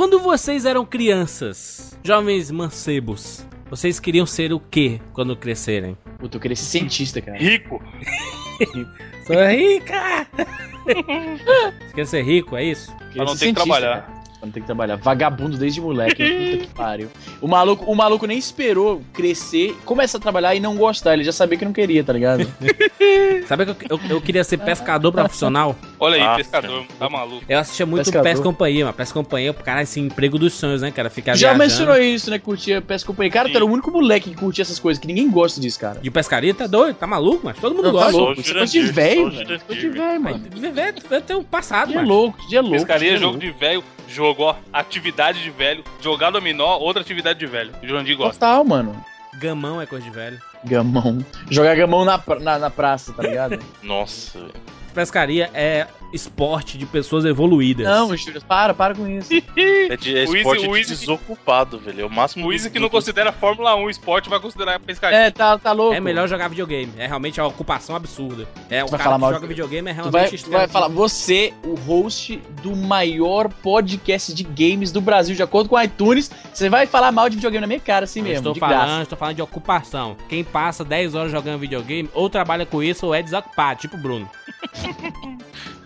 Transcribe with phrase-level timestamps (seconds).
[0.00, 5.94] Quando vocês eram crianças, jovens mancebos, vocês queriam ser o quê quando crescerem?
[6.18, 7.36] Puta, eu queria ser cientista, cara.
[7.36, 7.82] Rico.
[9.26, 10.26] Sou rica!
[10.86, 12.90] Você quer ser rico, é isso?
[13.12, 14.06] Pra não ter que trabalhar.
[14.06, 14.19] Cara.
[14.52, 14.96] Ter que trabalhar.
[14.96, 16.22] Vagabundo desde moleque.
[16.22, 16.50] hein?
[16.52, 17.08] Puta que pariu.
[17.40, 21.12] O maluco, o maluco nem esperou crescer, começa a trabalhar e não gostar.
[21.14, 22.46] Ele já sabia que não queria, tá ligado?
[23.46, 25.76] Sabe que eu, eu, eu queria ser pescador profissional?
[25.98, 26.84] Olha aí, Ah, pescador.
[26.98, 27.44] Tá maluco.
[27.48, 28.24] Eu assistia muito Pescador.
[28.24, 28.96] Pesca Companhia, mano.
[28.96, 31.10] Pesca Companhia, cara, esse emprego dos sonhos, né, cara?
[31.10, 31.58] Ficar já viajando.
[31.58, 32.38] mencionou isso, né?
[32.38, 33.30] Curtia pesca companhia.
[33.32, 36.00] Cara, tu era o único moleque que curtia essas coisas, que ninguém gosta disso, cara.
[36.00, 36.96] De pescaria, tá doido?
[36.96, 38.16] Tá maluco, mas todo mundo Não, tá gosta.
[38.18, 38.42] louco.
[38.42, 39.58] Sou Você é de velho, velho.
[39.68, 40.40] De velho, mano.
[40.54, 42.08] Viver, eu tenho um passado, Dia mano.
[42.08, 42.76] louco, dia louco.
[42.76, 43.46] Pescaria, dia jogo louco.
[43.46, 44.56] de velho, jogo, ó.
[44.72, 45.84] Atividade de velho.
[46.00, 47.72] Jogar dominó, outra atividade de velho.
[47.82, 48.34] O Jurandir gosta.
[48.34, 49.04] Total, mano.
[49.38, 50.38] Gamão é coisa de velho.
[50.64, 51.24] Gamão.
[51.50, 53.58] Jogar gamão na, pra- na, na praça, tá ligado?
[53.82, 54.52] Nossa, velho.
[54.94, 57.86] Pescaria é esporte de pessoas evoluídas.
[57.86, 59.28] não, Júlio, para, para com isso.
[59.90, 62.02] É, de, é O Easy- esporte o de Easy- desocupado, velho.
[62.02, 64.78] É o máximo O Easy do- que não do- considera Fórmula 1 esporte vai considerar
[64.80, 65.18] pescaria.
[65.18, 65.94] É, tá, tá louco.
[65.94, 66.92] É melhor jogar videogame.
[66.96, 68.46] É realmente uma ocupação absurda.
[68.68, 70.34] É, o vai cara falar que mal joga de- videogame é Tu realmente vai, tu
[70.34, 70.58] extremo.
[70.58, 75.76] vai falar, você, o host do maior podcast de games do Brasil, de acordo com
[75.76, 78.52] o iTunes, você vai falar mal de videogame na minha cara, assim Eu mesmo, estou
[78.54, 79.02] de falando, graça.
[79.02, 80.16] estou falando de ocupação.
[80.28, 84.00] Quem passa 10 horas jogando videogame, ou trabalha com isso, ou é desocupado, tipo o
[84.00, 84.28] Bruno.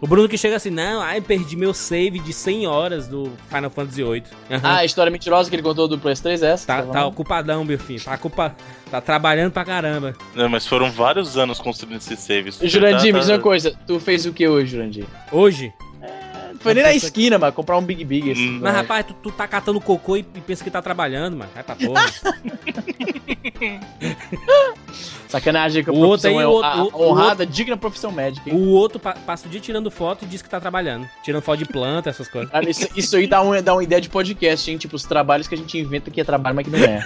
[0.00, 3.70] o Bruno que chega assim, não, ai, perdi meu save de 100 horas do Final
[3.70, 4.22] Fantasy VIII.
[4.50, 4.60] Aham.
[4.62, 6.66] Ah, a história mentirosa que ele contou do PS3 é essa?
[6.66, 7.08] Tá, tá falando?
[7.08, 8.02] ocupadão, meu filho.
[8.04, 8.54] Tá, ocupa...
[8.90, 10.14] tá trabalhando pra caramba.
[10.34, 12.58] Não, mas foram vários anos construindo esses saves.
[12.62, 15.04] Jurandir, me Tá- diz uma coisa, tu fez o que hoje, Jurandir?
[15.32, 15.72] Hoje.
[16.60, 18.32] Foi nem na esquina, mano, comprar um Big Big.
[18.32, 18.60] Assim, Hum.
[18.62, 21.50] Mas, rapaz, tu, tu tá catando cocô e, e pensa que tá trabalhando, mano.
[21.54, 22.04] Vai pra porra.
[25.28, 27.76] Sacanagem com a O outro profissão aí, é o outro- a- o- o honrada, digna
[27.76, 28.56] profissão médica, hein?
[28.56, 31.06] o outro pa- passa o dia tirando foto e diz que tá trabalhando.
[31.22, 32.50] Tirando foto de planta, essas coisas.
[32.50, 34.78] Cara, Isso, isso aí dá, um, dá uma ideia de podcast, hein?
[34.78, 37.04] Tipo, os trabalhos que a gente inventa que é trabalho, mas que não é.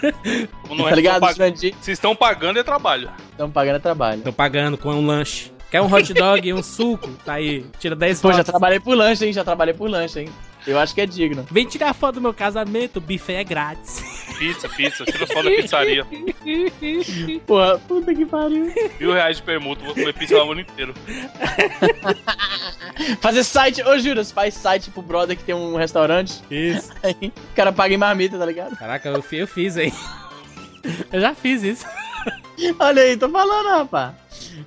[0.70, 1.74] Não é tá ligado, tão pag- Jurandir?
[1.80, 3.10] Se estão pagando, é trabalho.
[3.32, 4.22] Estamos pagando é trabalho.
[4.22, 5.50] Tô pagando com um lanche.
[5.72, 7.08] Quer um hot dog e um suco?
[7.24, 7.64] Tá aí.
[7.78, 9.32] Tira 10 Pô, já trabalhei por lanche, hein?
[9.32, 10.28] Já trabalhei por lanche, hein?
[10.66, 11.46] Eu acho que é digno.
[11.50, 14.04] Vem tirar foto do meu casamento, o buffet é grátis.
[14.38, 15.02] Pizza, pizza.
[15.06, 16.06] Tira só da pizzaria.
[17.46, 18.70] Porra, puta que pariu.
[19.00, 19.82] Mil reais de permuta.
[19.82, 20.92] Vou comer pizza o ano inteiro.
[23.22, 26.42] Fazer site, ô Juras, faz site pro brother que tem um restaurante.
[26.50, 26.92] Isso.
[27.02, 28.76] Aí o cara paga em marmita, tá ligado?
[28.76, 29.90] Caraca, eu, eu fiz, hein?
[31.10, 31.86] Eu já fiz isso.
[32.78, 34.12] Olha aí, tô falando, rapaz.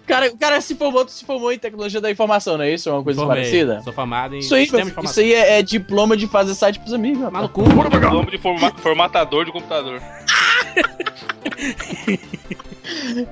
[0.06, 2.88] O cara, o cara se formou, se formou em tecnologia da informação, não é isso?
[2.88, 3.38] É uma coisa Formei.
[3.42, 3.82] parecida?
[3.82, 6.78] Sou formado em Isso aí, sistema de isso aí é, é diploma de fazer site
[6.80, 7.28] pros amigos.
[7.32, 7.64] Maluco.
[7.64, 10.00] Nome de forma- formatador de computador.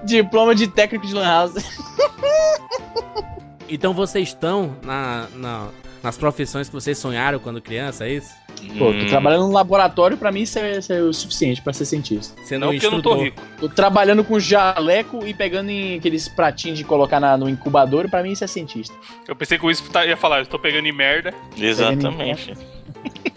[0.03, 1.53] Diploma de técnico de lan house.
[3.69, 5.67] Então vocês estão na, na-
[6.03, 8.29] nas profissões que vocês sonharam quando criança, é isso?
[8.77, 11.73] Pô, Hum, tô trabalhando num laboratório, pra mim isso é, isso é o suficiente pra
[11.73, 12.35] ser cientista.
[12.43, 13.41] Sendo Não um porque eu não tô rico.
[13.59, 18.21] Tô trabalhando com jaleco e pegando em aqueles pratinhos de colocar na- no incubador, pra
[18.21, 18.93] mim isso é cientista.
[19.27, 21.33] Eu pensei que o isso ia falar, eu tô pegando em merda.
[21.57, 22.53] Exatamente.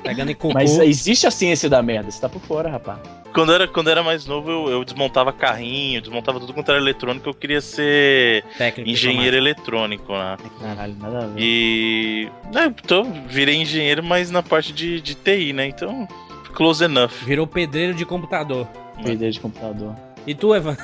[0.02, 0.54] Pegando em cocô.
[0.54, 2.98] Mas existe a ciência da merda, você tá por fora, rapaz.
[3.36, 7.28] Quando era, quando era mais novo, eu, eu desmontava carrinho, desmontava tudo quanto era eletrônico.
[7.28, 8.88] Eu queria ser técnico.
[8.88, 10.38] engenheiro eletrônico, né?
[10.58, 11.34] Caralho, nada a ver.
[11.36, 12.30] E.
[12.50, 15.66] Né, então, virei engenheiro, mas na parte de, de TI, né?
[15.66, 16.08] Então,
[16.54, 17.12] close enough.
[17.26, 18.66] Virou pedreiro de computador.
[19.04, 19.94] Perder de computador.
[20.26, 20.74] E tu, Evan?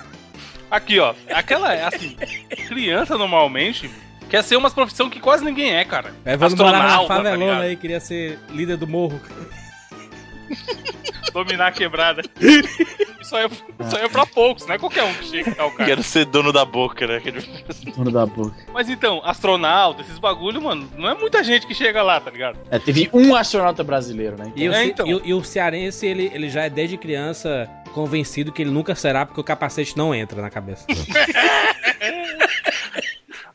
[0.70, 1.14] Aqui, ó.
[1.30, 2.14] Aquela, assim,
[2.68, 3.90] criança normalmente
[4.28, 6.12] quer ser uma profissão que quase ninguém é, cara.
[6.26, 7.62] Evan morava na Astronauta, tá favelona ligado?
[7.62, 9.18] aí, queria ser líder do morro.
[11.32, 12.22] Dominar a quebrada.
[13.20, 15.54] Isso aí, é, isso aí é pra poucos, não é qualquer um que chega e
[15.54, 15.84] tá o cara.
[15.88, 17.22] Quero ser dono da boca, né?
[17.96, 18.54] Dono da boca.
[18.72, 22.58] Mas então, astronauta, esses bagulho, mano, não é muita gente que chega lá, tá ligado?
[22.70, 24.52] É, teve um astronauta brasileiro, né?
[24.56, 25.06] E, o, É, então.
[25.06, 28.94] e o- e o cearense, ele, ele já é desde criança convencido que ele nunca
[28.94, 30.86] será porque o capacete não entra na cabeça.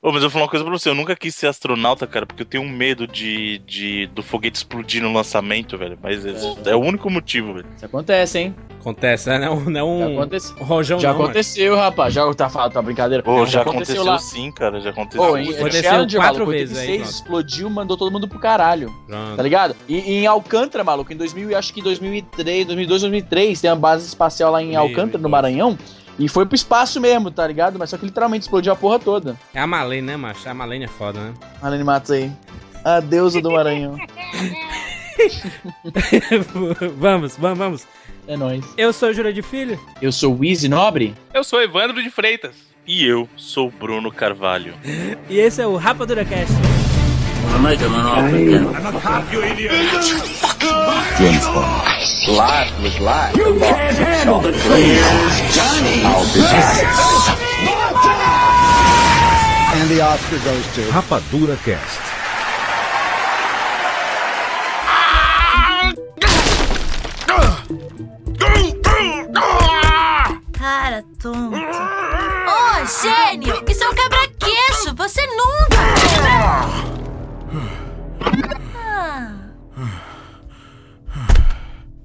[0.02, 2.26] Ô, mas eu vou falar uma coisa pra você, eu nunca quis ser astronauta, cara,
[2.26, 5.98] porque eu tenho um medo de, de do foguete explodir no lançamento, velho.
[6.02, 6.34] Mas é,
[6.70, 7.66] é o único motivo, velho.
[7.76, 8.56] Isso acontece, hein?
[8.80, 9.40] Acontece, né?
[9.40, 10.56] Não, é um- não Já é um aconteceu.
[10.58, 11.26] rojão Já não, mano.
[11.26, 12.14] aconteceu, rapaz.
[12.14, 13.24] Já tá falando, tá brincadeira.
[13.24, 14.20] Pô, já aconteceu, lá.
[14.20, 15.22] sim, cara, já aconteceu.
[15.28, 17.16] Pô, em Aconteceu Challenge, quatro maluco, vezes aí, 86 pronto.
[17.16, 18.94] explodiu, mandou todo mundo pro caralho.
[19.08, 19.36] Pronto.
[19.36, 19.76] Tá ligado?
[19.90, 24.06] E, e em Alcântara, maluco, em 2000, acho que 2003, 2002, 2003, tem uma base
[24.08, 25.28] espacial lá em Alcântara, no.
[25.28, 25.78] Maranhão.
[26.20, 27.78] E foi pro espaço mesmo, tá ligado?
[27.78, 29.38] Mas só que literalmente explodiu a porra toda.
[29.54, 30.50] É a Malene, né, macho?
[30.50, 31.34] A Malene é foda, né?
[31.62, 32.32] Alene Matos aí.
[32.84, 33.98] A deusa do Maranhão.
[36.98, 37.88] vamos, vamos, vamos.
[38.28, 38.66] É nóis.
[38.78, 39.80] Eu sou o Jura de Filho.
[40.02, 41.16] Eu sou o Easy Nobre.
[41.34, 42.56] Eu sou Evandro de Freitas.
[42.86, 44.74] E eu sou o Bruno Carvalho.
[45.30, 46.54] E esse é o Rapadura Cast.
[47.58, 48.70] I make him an offer again.
[51.18, 52.38] James Bond.
[52.38, 53.36] Life was life.
[53.36, 54.62] You can't handle the truth.
[55.58, 56.06] Johnny.
[56.06, 56.86] I'll be back.
[59.74, 62.02] And the Oscar goes to Rapadura Cast.
[70.54, 71.58] Cara tonto.
[71.58, 73.64] Ô, gênio!
[73.68, 74.96] Isso é um quebra-queixo!
[74.96, 75.77] Você nunca!
[78.76, 79.34] Ah.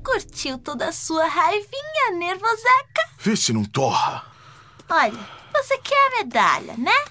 [0.05, 3.09] Curtiu toda a sua raivinha, nervoseca?
[3.19, 4.27] Vê se não torra.
[4.89, 5.19] Olha,
[5.53, 7.05] você quer a medalha, né?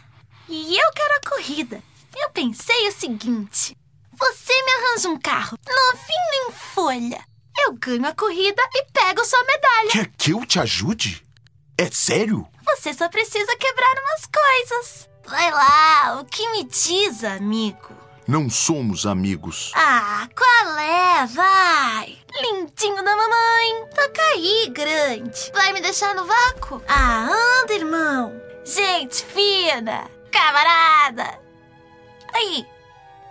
[0.47, 1.81] E eu quero a corrida.
[2.15, 3.75] Eu pensei o seguinte:
[4.11, 7.25] você me arranja um carro novinho em folha.
[7.57, 9.91] Eu ganho a corrida e pego sua medalha.
[9.91, 11.23] Quer que eu te ajude?
[11.77, 12.47] É sério?
[12.65, 15.09] Você só precisa quebrar umas coisas.
[15.25, 18.00] Vai lá, o que me diz, amigo?
[18.31, 19.73] Não somos amigos.
[19.75, 21.25] Ah, qual é?
[21.25, 22.17] Vai!
[22.41, 23.89] Lindinho da mamãe!
[23.93, 25.51] Toca aí, grande!
[25.53, 26.81] Vai me deixar no vácuo?
[26.87, 27.27] Ah,
[27.61, 28.41] anda, irmão!
[28.63, 30.09] Gente fina!
[30.31, 31.41] Camarada!
[32.33, 32.65] Aí,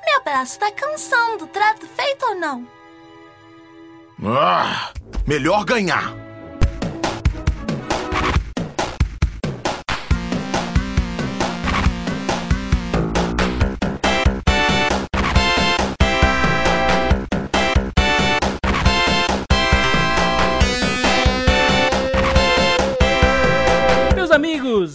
[0.05, 1.47] meu braço tá cansando.
[1.47, 2.69] Trato feito ou não?
[4.23, 4.93] Ah,
[5.27, 6.13] melhor ganhar.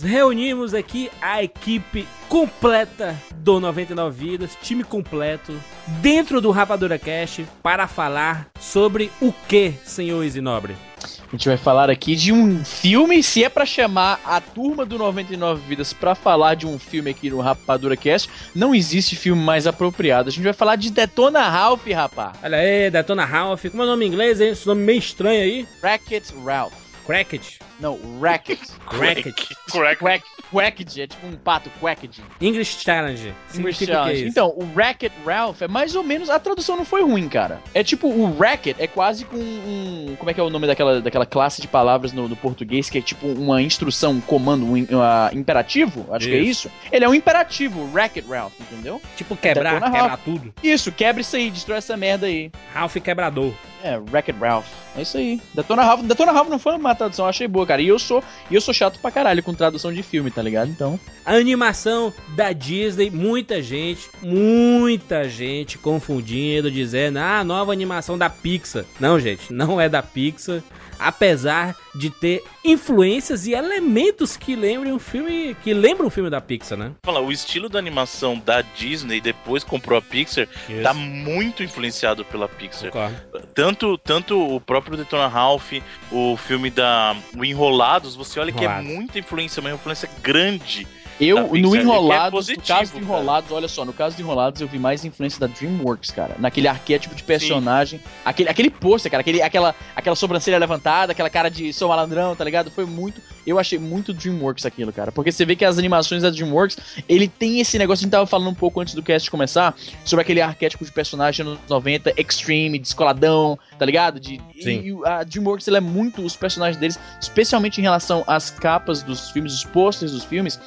[0.02, 5.54] Reunimos aqui a equipe completa do 99 Vidas, time completo,
[6.02, 10.76] dentro do Rapadura Cast, para falar sobre o que, senhor Isinobre?
[11.04, 14.98] A gente vai falar aqui de um filme, se é pra chamar a turma do
[14.98, 19.68] 99 Vidas pra falar de um filme aqui no Rapadura Cast, não existe filme mais
[19.68, 20.30] apropriado.
[20.30, 22.34] A gente vai falar de Detona Ralph, rapá.
[22.42, 24.50] Olha aí, Detona Ralph, como é o nome em inglês, hein?
[24.50, 25.68] Esse nome meio estranho aí.
[25.84, 26.86] Wreck-It Ralph.
[27.06, 27.60] Cracket.
[27.80, 28.60] Não, Racket.
[28.86, 29.54] Cracket.
[29.70, 30.00] Correct.
[30.00, 32.22] Quack, Quacked, é tipo um pato, Quacked.
[32.40, 33.34] English Challenge.
[33.48, 34.28] Significa o que é isso?
[34.28, 36.30] Então, o Racket Ralph é mais ou menos.
[36.30, 37.60] A tradução não foi ruim, cara.
[37.74, 40.16] É tipo, o Racket é quase com um.
[40.18, 42.98] Como é que é o nome daquela, daquela classe de palavras no, no português que
[42.98, 46.08] é tipo uma instrução, um comando, um, uh, imperativo?
[46.12, 46.72] Acho que é isso.
[46.92, 49.02] Ele é um imperativo, o Racket Ralph, entendeu?
[49.16, 50.22] Tipo quebrar, quebrar Ralph.
[50.24, 50.54] tudo.
[50.64, 52.52] Isso, quebra isso aí, destrói essa merda aí.
[52.74, 53.54] Ralph quebrador.
[53.86, 54.66] É, Wreck-It Ralph.
[54.98, 55.40] É isso aí.
[55.54, 57.82] Detona Ralph, Detona Ralph não foi uma tradução, eu achei boa, cara.
[57.82, 60.70] E eu sou, e eu sou chato pra caralho com tradução de filme, tá ligado?
[60.70, 61.00] Então.
[61.26, 68.86] A animação da Disney, muita gente, muita gente confundindo, dizendo, ah, nova animação da Pixar.
[69.00, 70.62] Não, gente, não é da Pixar.
[71.00, 75.56] Apesar de ter influências e elementos que lembram um filme.
[75.64, 76.92] que lembram um filme da Pixar, né?
[77.04, 80.48] Fala, o estilo da animação da Disney depois comprou a Pixar
[80.84, 82.92] tá muito influenciado pela Pixar.
[82.92, 83.16] Concordo.
[83.54, 85.74] Tanto, tanto o próprio Detona Ralph,
[86.12, 88.92] o filme da o Enrolados, você olha que é Enrolados.
[88.92, 90.88] muita influência, uma influência grande.
[91.20, 93.06] Eu, Da no que é Enrolados, positivo, no caso do cara.
[93.06, 96.36] Enrolados, olha só, no caso do Enrolados eu vi mais influência da DreamWorks, cara.
[96.40, 98.02] Naquele arquétipo de personagem.
[98.24, 102.44] Aquele, aquele pôster, cara, aquele, aquela, aquela sobrancelha levantada, aquela cara de sou malandrão, tá
[102.44, 102.70] ligado?
[102.70, 103.22] Foi muito.
[103.48, 105.12] Eu achei muito DreamWorks aquilo, cara.
[105.12, 106.78] Porque você vê que as animações da DreamWorks,
[107.08, 110.22] ele tem esse negócio, a gente tava falando um pouco antes do cast começar, sobre
[110.22, 114.20] aquele arquétipo de personagem nos 90, extreme, descoladão, tá ligado?
[114.20, 114.82] De, Sim.
[114.82, 119.02] E, e a DreamWorks, ela é muito, os personagens deles, especialmente em relação às capas
[119.02, 120.60] dos filmes, os posters dos filmes,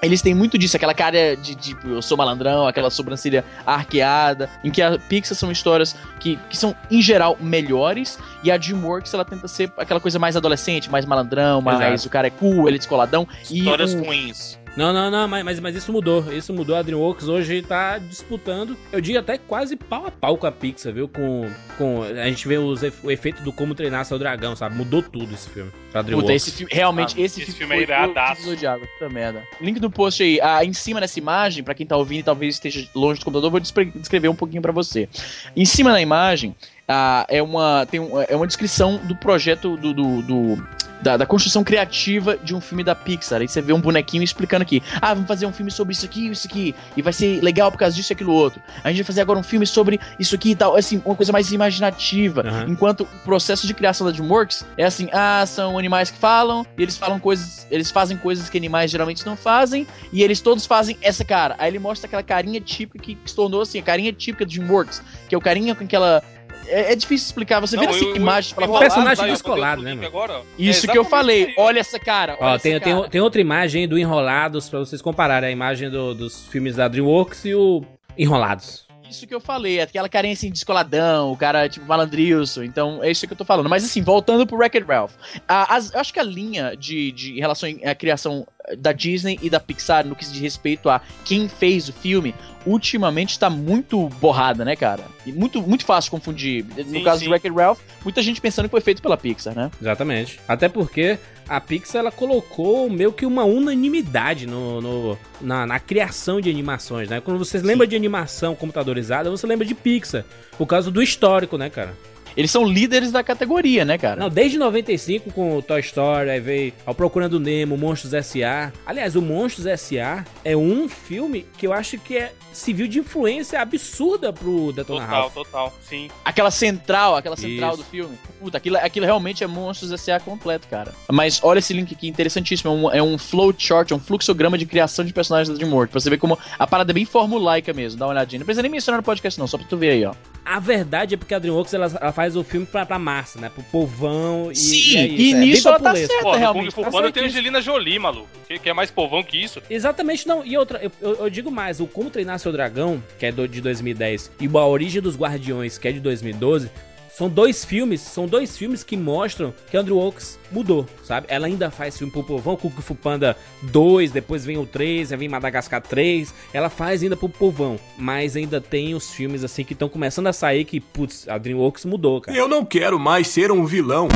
[0.00, 4.70] eles têm muito disso, aquela cara de tipo, eu sou malandrão, aquela sobrancelha arqueada, em
[4.70, 9.24] que a Pixar são histórias que, que são, em geral, melhores, e a DreamWorks, ela
[9.24, 12.08] tenta ser aquela coisa mais adolescente, mais malandrão, mais Exato.
[12.08, 13.26] o cara é cool, ele é descoladão.
[13.50, 14.58] Histórias e o, ruins.
[14.78, 16.32] Não, não, não, mas, mas, mas isso mudou.
[16.32, 16.76] Isso mudou.
[16.76, 20.92] A DreamWorks hoje tá disputando, eu diria até quase pau a pau com a Pixar,
[20.92, 21.08] viu?
[21.08, 21.50] Com.
[21.76, 24.76] com a gente vê os, o efeito do Como Treinar Seu Dragão, sabe?
[24.76, 25.72] Mudou tudo esse filme.
[25.90, 26.46] Pra Puta, DreamWorks.
[26.46, 28.42] esse filme, realmente, Ah, esse, esse filme, filme é iradaço.
[28.44, 29.42] puta merda.
[29.60, 32.54] Link no post aí, ah, em cima dessa imagem, pra quem tá ouvindo e talvez
[32.54, 35.08] esteja longe do computador, eu vou descrever um pouquinho pra você.
[35.56, 36.54] Em cima da imagem,
[36.86, 39.92] ah, é, uma, tem um- é uma descrição do projeto do.
[39.92, 43.40] do- do- da, da construção criativa de um filme da Pixar.
[43.40, 44.82] Aí você vê um bonequinho explicando aqui.
[45.00, 46.74] Ah, vamos fazer um filme sobre isso aqui, isso aqui.
[46.96, 48.60] E vai ser legal por causa disso e aquilo outro.
[48.82, 50.76] A gente vai fazer agora um filme sobre isso aqui e tal.
[50.76, 52.42] Assim, uma coisa mais imaginativa.
[52.42, 52.66] Aham.
[52.68, 56.82] Enquanto o processo de criação da DreamWorks é assim, ah, são animais que falam, e
[56.82, 60.96] eles falam coisas, eles fazem coisas que animais geralmente não fazem, e eles todos fazem
[61.00, 61.54] essa cara.
[61.58, 65.02] Aí ele mostra aquela carinha típica que se tornou assim, a carinha típica de DreamWorks,
[65.28, 66.22] que é o carinha com aquela
[66.68, 67.60] é, é difícil explicar.
[67.60, 68.78] Você vê Não, essa eu- eu- imagem pra falar.
[68.80, 70.06] personagem vou descolado, né, mano?
[70.06, 70.42] Agora, ó.
[70.58, 71.52] Isso É que eu falei.
[71.58, 72.36] Olha essa cara.
[72.40, 73.08] Ó, olha tem, essa tem, cara.
[73.08, 77.44] tem outra imagem do Enrolados pra vocês compararem a imagem do- dos filmes da DreamWorks
[77.44, 77.84] e o.
[78.16, 78.87] enrolados.
[79.10, 82.62] Isso que eu falei, aquela carinha assim, descoladão, o cara tipo malandrilson.
[82.62, 83.68] Então, é isso que eu tô falando.
[83.68, 85.12] Mas assim, voltando pro Wreck-It Ralph.
[85.46, 88.46] a- as- eu acho que a linha de, de em relação à criação
[88.78, 92.34] da Disney e da Pixar no que se diz respeito a quem fez o filme,
[92.66, 95.04] ultimamente tá muito borrada, né, cara?
[95.24, 96.64] E muito, muito fácil confundir.
[96.76, 97.24] No Sim, caso sim.
[97.26, 99.70] do Wreck-It Ralph, muita gente pensando que foi feito pela Pixar, né?
[99.80, 100.38] Exatamente.
[100.46, 106.40] Até porque a Pixar ela colocou meio que uma unanimidade no, no- na, na criação
[106.40, 107.20] de animações, né?
[107.20, 110.24] Quando você lembra de animação computadorizada, você lembra de Pixar.
[110.56, 111.94] Por causa do histórico, né, cara?
[112.38, 114.20] Eles são líderes da categoria, né, cara?
[114.20, 118.72] Não, desde 95 com o Toy Story, aí veio ao Procurando Nemo, Monstros S.A.
[118.86, 120.24] Aliás, o Monstros S.A.
[120.44, 125.20] é um filme que eu acho que é civil de influência absurda pro Detona Total,
[125.20, 125.34] Ralph.
[125.34, 125.74] total.
[125.82, 126.08] Sim.
[126.24, 127.82] Aquela central, aquela central Isso.
[127.82, 128.16] do filme.
[128.38, 130.20] Puta, aquilo, aquilo realmente é Monstros S.A.
[130.20, 130.92] completo, cara.
[131.10, 132.70] Mas olha esse link aqui, interessantíssimo.
[132.70, 135.90] É um, é um flowchart, é um fluxograma de criação de personagens da DreamWorks.
[135.90, 137.98] Pra você ver como a parada é bem formulaica mesmo.
[137.98, 138.38] Dá uma olhadinha.
[138.38, 140.14] Não precisa nem mencionar no podcast, não, só pra tu ver aí, ó.
[140.44, 143.48] A verdade é porque a DreamWorks ela, ela faz o filme pra, pra massa, né?
[143.48, 146.14] Pro povão e, Sim, é e isso, é bem nisso ela tá certa.
[146.20, 147.24] Pô, no Kung realmente, Fu tá Panda tem.
[147.24, 148.28] Angelina Jolie, maluco.
[148.46, 149.60] Que, que é mais povão que isso.
[149.68, 150.44] Exatamente, não.
[150.44, 153.46] E outra, eu, eu- eu digo mais, o Como Treinar Seu Dragão, que é do,
[153.48, 156.70] de 2010, e o A Origem dos Guardiões, que é de 2012,
[157.10, 161.26] são dois filmes, são dois filmes que mostram que a Andrew Oaks mudou, sabe?
[161.28, 165.18] Ela ainda faz filme pro povão, Kung Fu Panda 2, depois vem o 3, aí
[165.18, 169.72] vem Madagascar 3, ela faz ainda pro povão, mas ainda tem os filmes assim que
[169.72, 172.36] estão começando a sair que, putz, a DreamWorks mudou, cara.
[172.36, 174.08] Eu não quero mais ser um vilão.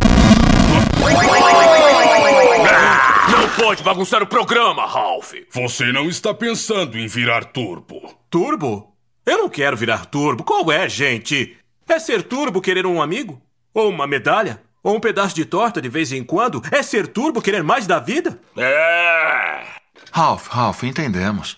[3.31, 5.33] Não pode bagunçar o programa, Ralph.
[5.51, 8.01] Você não está pensando em virar turbo.
[8.29, 8.93] Turbo?
[9.25, 10.43] Eu não quero virar turbo.
[10.43, 11.55] Qual é, gente?
[11.87, 13.41] É ser turbo querer um amigo?
[13.73, 14.61] Ou uma medalha?
[14.81, 16.61] Ou um pedaço de torta de vez em quando?
[16.71, 18.39] É ser turbo querer mais da vida?
[18.57, 19.65] É.
[20.11, 21.57] Ralph, Ralph, entendemos.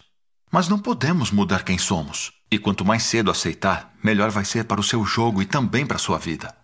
[0.52, 2.32] Mas não podemos mudar quem somos.
[2.52, 5.98] E quanto mais cedo aceitar, melhor vai ser para o seu jogo e também para
[5.98, 6.56] a sua vida.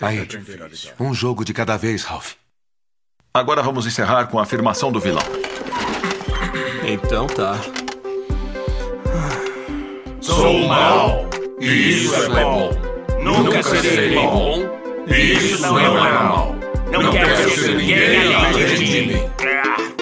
[0.00, 0.28] Aí,
[1.00, 2.34] um jogo de cada vez, Ralph.
[3.32, 5.22] Agora vamos encerrar com a afirmação do vilão.
[6.86, 7.58] Então tá.
[10.20, 11.26] Sou mal.
[11.58, 12.70] Isso é bom.
[13.22, 14.68] Nunca serei bom.
[15.06, 16.54] Isso não é mal.
[16.92, 19.95] Não quero ser ninguém além de mim.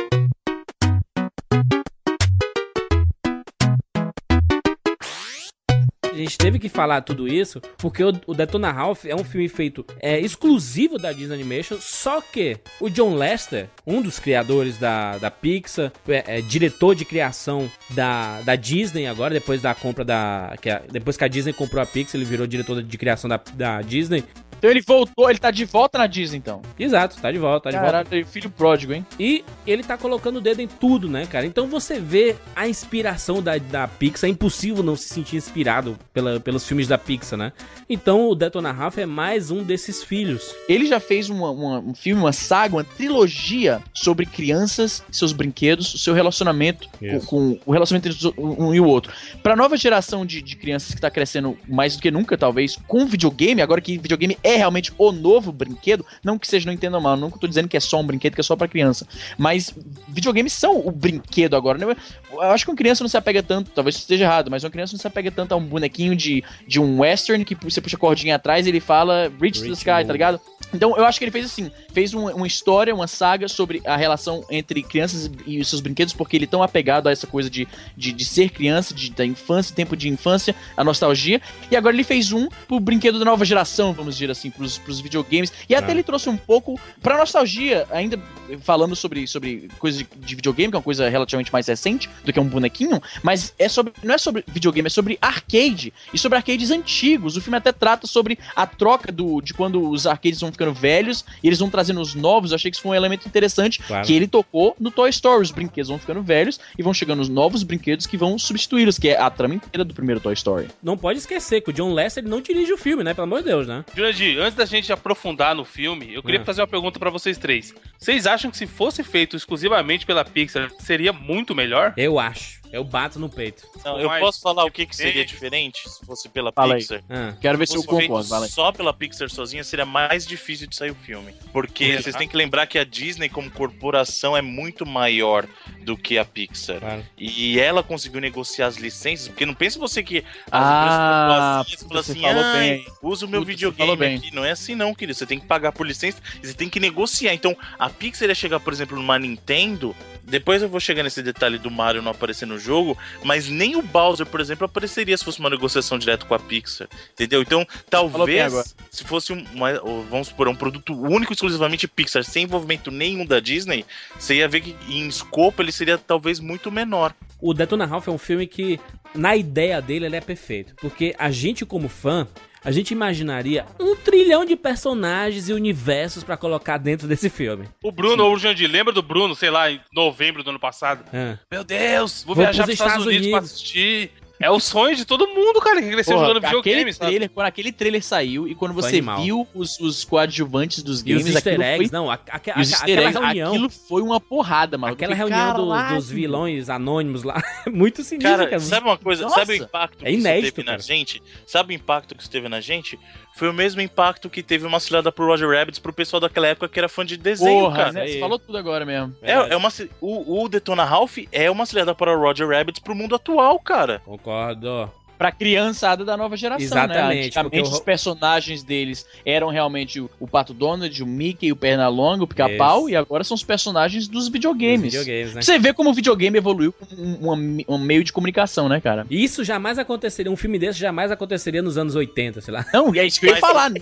[6.14, 9.48] A gente teve que falar tudo isso porque o, o Detona Ralph é um filme
[9.48, 15.18] feito é, exclusivo da Disney Animation, só que o John Lester, um dos criadores da,
[15.18, 20.54] da Pixar, é, é diretor de criação da, da Disney agora, depois da compra da...
[20.60, 23.40] Que a- depois que a Disney comprou a Pixar, ele virou diretor de criação da,
[23.54, 24.22] da Disney.
[24.64, 26.62] Então ele voltou, ele tá de volta na Disney, então.
[26.78, 28.04] Exato, tá de volta, tá de volta.
[28.08, 29.04] Caralho, filho pródigo, hein?
[29.20, 31.44] E ele tá colocando o dedo em tudo, né, cara?
[31.44, 34.26] Então você vê a inspiração da, da Pixar.
[34.26, 37.52] É impossível não se sentir inspirado pela, pelos filmes da Pixar, né?
[37.90, 40.54] Então o Detona Ralph é mais um desses filhos.
[40.66, 45.92] Ele já fez uma- uma- um filme, uma saga, uma trilogia sobre crianças, seus brinquedos,
[45.92, 46.88] o seu relacionamento
[47.20, 49.12] com, com o relacionamento entre um e o outro.
[49.42, 53.04] Pra nova geração de, de crianças que tá crescendo mais do que nunca, talvez, com
[53.04, 57.16] videogame, agora que videogame é realmente o novo brinquedo, não que seja, não entendam mal,
[57.16, 59.06] não que eu tô dizendo que é só um brinquedo, que é só pra criança,
[59.38, 59.74] mas
[60.08, 61.96] videogames são o brinquedo agora, né?
[62.32, 64.92] Eu acho que uma criança não se apega tanto, talvez esteja errado, mas uma criança
[64.92, 68.00] não se apega tanto a um bonequinho de, de um western que você puxa a
[68.00, 70.40] cordinha atrás e ele fala Reach to the Sky, tá ligado?
[70.74, 73.96] Então eu acho que ele fez assim, fez um- uma história, uma saga sobre a
[73.96, 77.48] relação entre crianças e os seus brinquedos, porque ele é tão apegado a essa coisa
[77.48, 77.66] de,
[77.96, 81.40] de, de ser criança, de, da infância, tempo de infância, a nostalgia.
[81.70, 85.00] E agora ele fez um pro brinquedo da nova geração, vamos dizer assim, pros, pros
[85.00, 85.52] videogames.
[85.68, 85.90] E até Ah.
[85.92, 88.20] ele trouxe um pouco pra nostalgia, ainda
[88.60, 92.32] falando sobre, sobre coisa de, de videogame, que é uma coisa relativamente mais recente do
[92.32, 96.36] que um bonequinho, mas é sobre, não é sobre videogame, é sobre arcade e sobre
[96.36, 97.36] arcades antigos.
[97.36, 101.24] O filme até trata sobre a troca do, de quando os arcades vão ficando velhos
[101.42, 102.50] e eles vão trazendo os novos.
[102.50, 104.06] Eu achei que isso foi um elemento interessante Claro.
[104.06, 105.42] que ele tocou no Toy Story.
[105.42, 109.08] Os brinquedos vão ficando velhos e vão chegando os novos brinquedos que vão substituí-los, que
[109.08, 110.68] é a trama inteira do primeiro Toy Story.
[110.82, 113.12] Não pode esquecer que o John Lester ele não dirige o filme, né?
[113.14, 113.84] Pelo amor de Deus, né?
[113.96, 116.44] Jurandir, antes da gente aprofundar no filme, eu queria Ah.
[116.44, 117.74] fazer uma pergunta pra vocês três.
[117.98, 121.92] Vocês acham que se fosse feito exclusivamente pela Pixar, seria muito melhor?
[121.96, 122.62] Eu acho.
[122.74, 123.62] Eu bato no peito.
[123.84, 125.88] Não, eu Mas, posso falar o que, que seria diferente.
[125.88, 126.74] se fosse pela Fala.
[126.74, 127.02] Pixar?
[127.08, 130.66] Ah, Quero ver se eu fosse feito concordo, só pela Pixar sozinha, seria mais difícil
[130.66, 131.32] de sair o filme.
[131.52, 132.02] Porque Por quê?
[132.02, 135.46] vocês têm que lembrar que a Disney, como corporação, é muito maior
[135.82, 136.80] do que a Pixar.
[136.80, 137.04] Claro.
[137.16, 142.02] E ela conseguiu negociar as licenças, porque não pense você que as Ah, empresas estão
[142.02, 142.86] você assim, falou "Ai, bem.
[143.02, 144.16] usa o meu Puta, videogame bem.
[144.16, 144.34] aqui.
[144.34, 145.16] Não é assim não, querido.
[145.16, 147.34] Você tem que pagar por licença e você tem que negociar.
[147.34, 149.94] Então, a Pixar ia chegar, por exemplo, numa Nintendo.
[150.26, 153.82] Depois eu vou chegar nesse detalhe do Mario não aparecer no jogo, mas nem o
[153.82, 156.88] Bowser, por exemplo, apareceria se fosse uma negociação direto com a Pixar.
[157.12, 157.42] Entendeu?
[157.42, 158.52] Então, talvez,
[158.90, 159.72] se fosse um, uma-
[160.10, 163.84] vamos supor, um produto único exclusivamente Pixar, sem envolvimento nenhum da Disney,
[164.18, 167.14] você ia ver que em escopo ele seria talvez muito menor.
[167.40, 168.80] O Detona Ralph é um filme que,
[169.14, 170.74] na ideia dele, ele é perfeito.
[170.76, 172.26] Porque a gente, como fã,
[172.64, 177.68] a gente imaginaria um trilhão de personagens e universos pra colocar dentro desse filme.
[177.82, 181.04] O Bruno, ou o Jandir, lembra do Bruno, sei lá, em novembro do ano passado?
[181.12, 181.38] Ah.
[181.50, 183.50] Meu Deus, vou, Vou viajar pros Estados, Estados Unidos, pra Unidos.
[183.52, 184.10] assistir.
[184.44, 187.06] É o sonho de todo mundo, cara, que cresceu Porra, jogando aquele videogame, sabe?
[187.10, 191.22] trailer, quando aquele trailer saiu e quando você viu os, os coadjuvantes dos E os
[191.22, 191.98] games, easter aquilo eggs, foi...
[191.98, 192.18] não, a, a-
[192.56, 193.48] a- os aquela eggs, reunião.
[193.52, 194.92] aquilo foi uma porrada, mano.
[194.92, 198.60] Aquela fiquei, reunião do- dos vilões anônimos lá, muito sinistro, Cara, cara.
[198.60, 199.22] sabe uma coisa?
[199.24, 200.76] Nossa, sabe o impacto é que inédito, isso teve cara.
[200.78, 201.22] na gente?
[201.46, 202.98] Sabe o impacto que isso teve na gente?
[203.34, 206.68] Foi o mesmo impacto que teve uma cilada pro Roger Rabbit pro pessoal daquela época
[206.68, 207.92] que era fã de desenho, Porra, cara.
[207.92, 208.06] né?
[208.06, 209.14] Você falou tudo agora mesmo.
[209.20, 212.94] É, é uma, o, o Detona Ralph é uma cilada para o Roger Rabbit pro
[212.94, 214.00] mundo atual, cara.
[214.04, 214.88] Concordo.
[215.16, 217.26] Pra criançada da nova geração, Exatamente, né?
[217.26, 221.56] Antigamente porque o- os personagens deles eram realmente o, o Pato Donald, o Mickey, o
[221.56, 224.92] Pernalonga, o Pica-Pau, e agora são os personagens dos videogames.
[224.92, 225.42] Os videogames, né?
[225.42, 229.06] Você vê como o videogame evoluiu como um, um- um meio de comunicação, né, cara?
[229.08, 232.66] Isso jamais aconteceria, um filme desse jamais aconteceria nos anos 80, sei lá.
[232.72, 233.80] Não, e é isso que eu ia Mas- falar, né,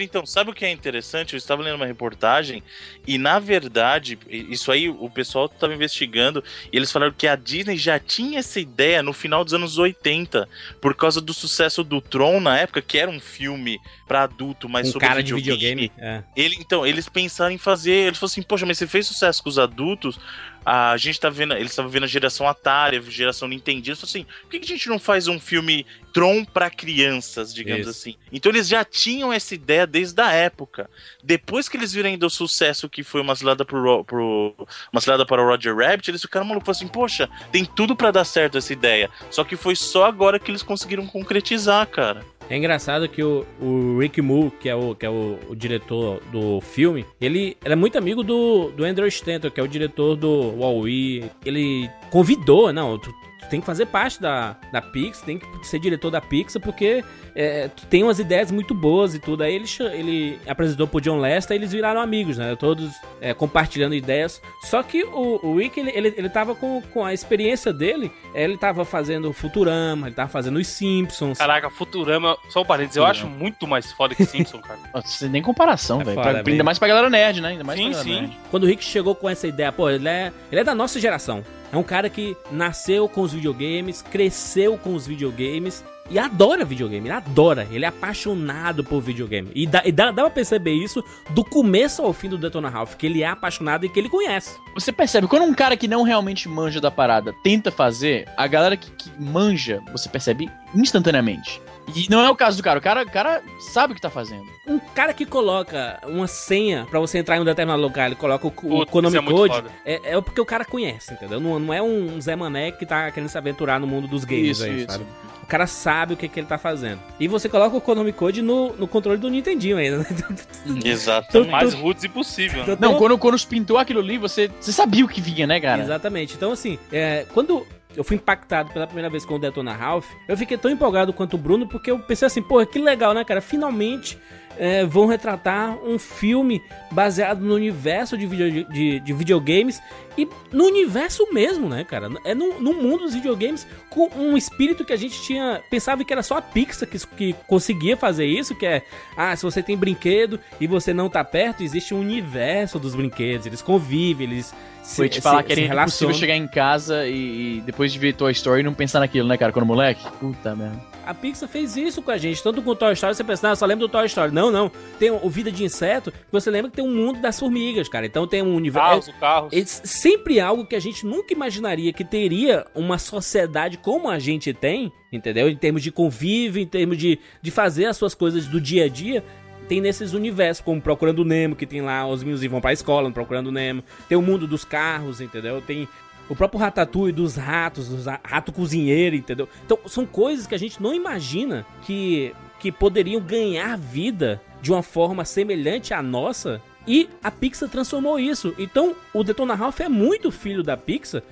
[0.00, 1.34] então, sabe o que é interessante?
[1.34, 2.62] Eu estava lendo uma reportagem
[3.06, 6.42] e, na verdade, isso aí o pessoal estava investigando
[6.72, 10.48] e eles falaram que a Disney já tinha essa ideia no final dos anos 80,
[10.80, 14.88] por causa do sucesso do Tron na época, que era um filme para adulto, mas
[14.88, 15.92] um sobre cara de videogame.
[15.98, 16.22] É.
[16.36, 17.92] Ele, então, eles pensaram em fazer.
[17.92, 20.18] Eles falaram assim, poxa, mas você fez sucesso com os adultos.
[20.64, 21.54] A gente tá vendo.
[21.54, 23.90] Eles estavam vendo a geração Atari, a geração Nintendo.
[23.92, 27.90] Assim, por que que a gente não faz um filme Tron pra crianças, digamos Isso.
[27.90, 28.16] assim?
[28.32, 30.90] Então eles já tinham essa ideia desde a época.
[31.22, 34.54] Depois que eles viram ainda o sucesso que foi uma cilada pro, Ro- pro
[34.92, 36.66] uma cilada para o Roger Rabbit, eles ficaram malucos.
[36.66, 39.08] Falaram assim, poxa, tem tudo pra dar certo essa ideia.
[39.30, 42.24] Só que foi só agora que eles conseguiram concretizar, cara.
[42.50, 46.20] É engraçado que o, o Rick Moore, que é, o, que é o, o diretor
[46.32, 50.16] do filme, ele, ele é muito amigo do, do Andrew Stanton, que é o diretor
[50.16, 51.24] do Wall-E.
[51.44, 53.12] Ele convidou, não, tu,
[53.48, 57.68] tem que fazer parte da, da Pixar, tem que ser diretor da Pixar, porque é,
[57.68, 59.42] tu tem umas ideias muito boas e tudo.
[59.42, 62.54] Aí ele, ele apresentou pro John Lester e eles viraram amigos, né?
[62.56, 64.40] Todos é, compartilhando ideias.
[64.64, 68.44] Só que o, o Rick, ele, ele, ele tava com, com a experiência dele, é,
[68.44, 71.38] ele tava fazendo Futurama, ele tava fazendo os Simpsons.
[71.38, 74.78] Caraca, Futurama, só um parênteses, eu acho muito mais foda que Simpson, cara.
[74.94, 76.44] Nossa, Sem nem comparação, É velho.
[76.44, 76.52] bem.
[76.54, 77.48] Ainda mais pra galera nerd, né?
[77.48, 78.20] Ainda mais Sim, sim.
[78.22, 78.38] nerd.
[78.50, 81.44] Quando o Rick chegou com essa ideia, pô, ele é, ele é da nossa geração.
[81.70, 87.08] É um cara que nasceu com os videogames, cresceu com os videogames e adora videogame.
[87.08, 89.50] Ele adora, ele é apaixonado por videogame.
[89.54, 92.94] E dá, e dá, dá pra perceber isso do começo ao fim do Detona Ralph,
[92.94, 94.58] que ele é apaixonado e que ele conhece.
[94.74, 98.76] Você percebe, quando um cara que não realmente manja da parada tenta fazer, a galera
[98.76, 101.60] que, que manja, você percebe instantaneamente.
[101.94, 102.78] E não é o caso do cara.
[102.78, 104.44] O cara, o cara sabe o que tá fazendo.
[104.66, 108.46] Um cara que coloca uma senha pra você entrar em um determinado lugar, ele coloca
[108.46, 111.40] o, o Konami é Code, é, é porque o cara conhece, entendeu?
[111.40, 114.58] Não, não é um Zé Mané que tá querendo se aventurar no mundo dos games
[114.58, 114.92] Isso, aí, isso.
[114.92, 115.06] sabe?
[115.48, 117.00] O cara sabe o que, que ele tá fazendo.
[117.18, 119.96] E você coloca o Konami Code no, no controle do Nintendinho ainda.
[119.96, 120.06] né?
[120.84, 121.40] Exato.
[121.40, 122.76] O mais roots impossível, né?
[122.78, 125.82] Não, quando, quando pintou aquilo ali, você, você sabia o que vinha, né, cara?
[125.82, 126.34] Exatamente.
[126.34, 130.36] Então, assim, é, quando eu fui impactado pela primeira vez com o Detona Ralph, eu
[130.36, 133.40] fiquei tão empolgado quanto o Bruno, porque eu pensei assim, pô, que legal, né, cara?
[133.40, 134.18] Finalmente
[134.58, 139.80] é, vão retratar um filme baseado no universo de, video- de- de videogames
[140.16, 142.08] e no universo mesmo, né, cara?
[142.24, 145.60] É no, no mundo dos videogames com um espírito que a gente tinha.
[145.70, 148.82] Pensava que era só a Pixar que, que conseguia fazer isso, que é,
[149.16, 153.46] ah, se você tem brinquedo e você não tá perto, existe um universo dos brinquedos,
[153.46, 154.52] eles convivem, eles.
[154.82, 157.98] Foi se- te falar se- que era impossível chegar em casa e, e depois de
[157.98, 159.52] ver Toy Story não pensar naquilo, né, cara?
[159.52, 160.02] Quando moleque.
[160.18, 160.80] Puta merda.
[161.08, 163.52] A Pixar fez isso com a gente, tanto com o Toy Story, você pensa, não,
[163.52, 164.30] eu só lembro do Toy Story.
[164.30, 164.70] Não, não.
[164.98, 168.04] Tem o Vida de Inseto, que você lembra que tem um mundo das formigas, cara.
[168.04, 169.10] Então tem um universo.
[169.18, 169.52] Carros, carros.
[169.54, 174.52] É sempre algo que a gente nunca imaginaria que teria uma sociedade como a gente
[174.52, 175.48] tem, entendeu?
[175.48, 178.88] Em termos de convívio, em termos de, de fazer as suas coisas do dia a
[178.90, 179.24] dia.
[179.66, 183.50] Tem nesses universos, como Procurando Nemo, que tem lá os meninos vão pra escola, Procurando
[183.50, 183.82] Nemo.
[184.10, 185.62] Tem o mundo dos carros, entendeu?
[185.62, 185.88] Tem
[186.28, 189.48] o próprio Ratatouille dos ratos, dos ra- rato cozinheiro, entendeu?
[189.64, 194.82] Então, são coisas que a gente não imagina que, que poderiam ganhar vida de uma
[194.82, 198.54] forma semelhante à nossa E a Pixar transformou isso.
[198.58, 201.22] Então, o Detona Ralph é muito filho da Pixar.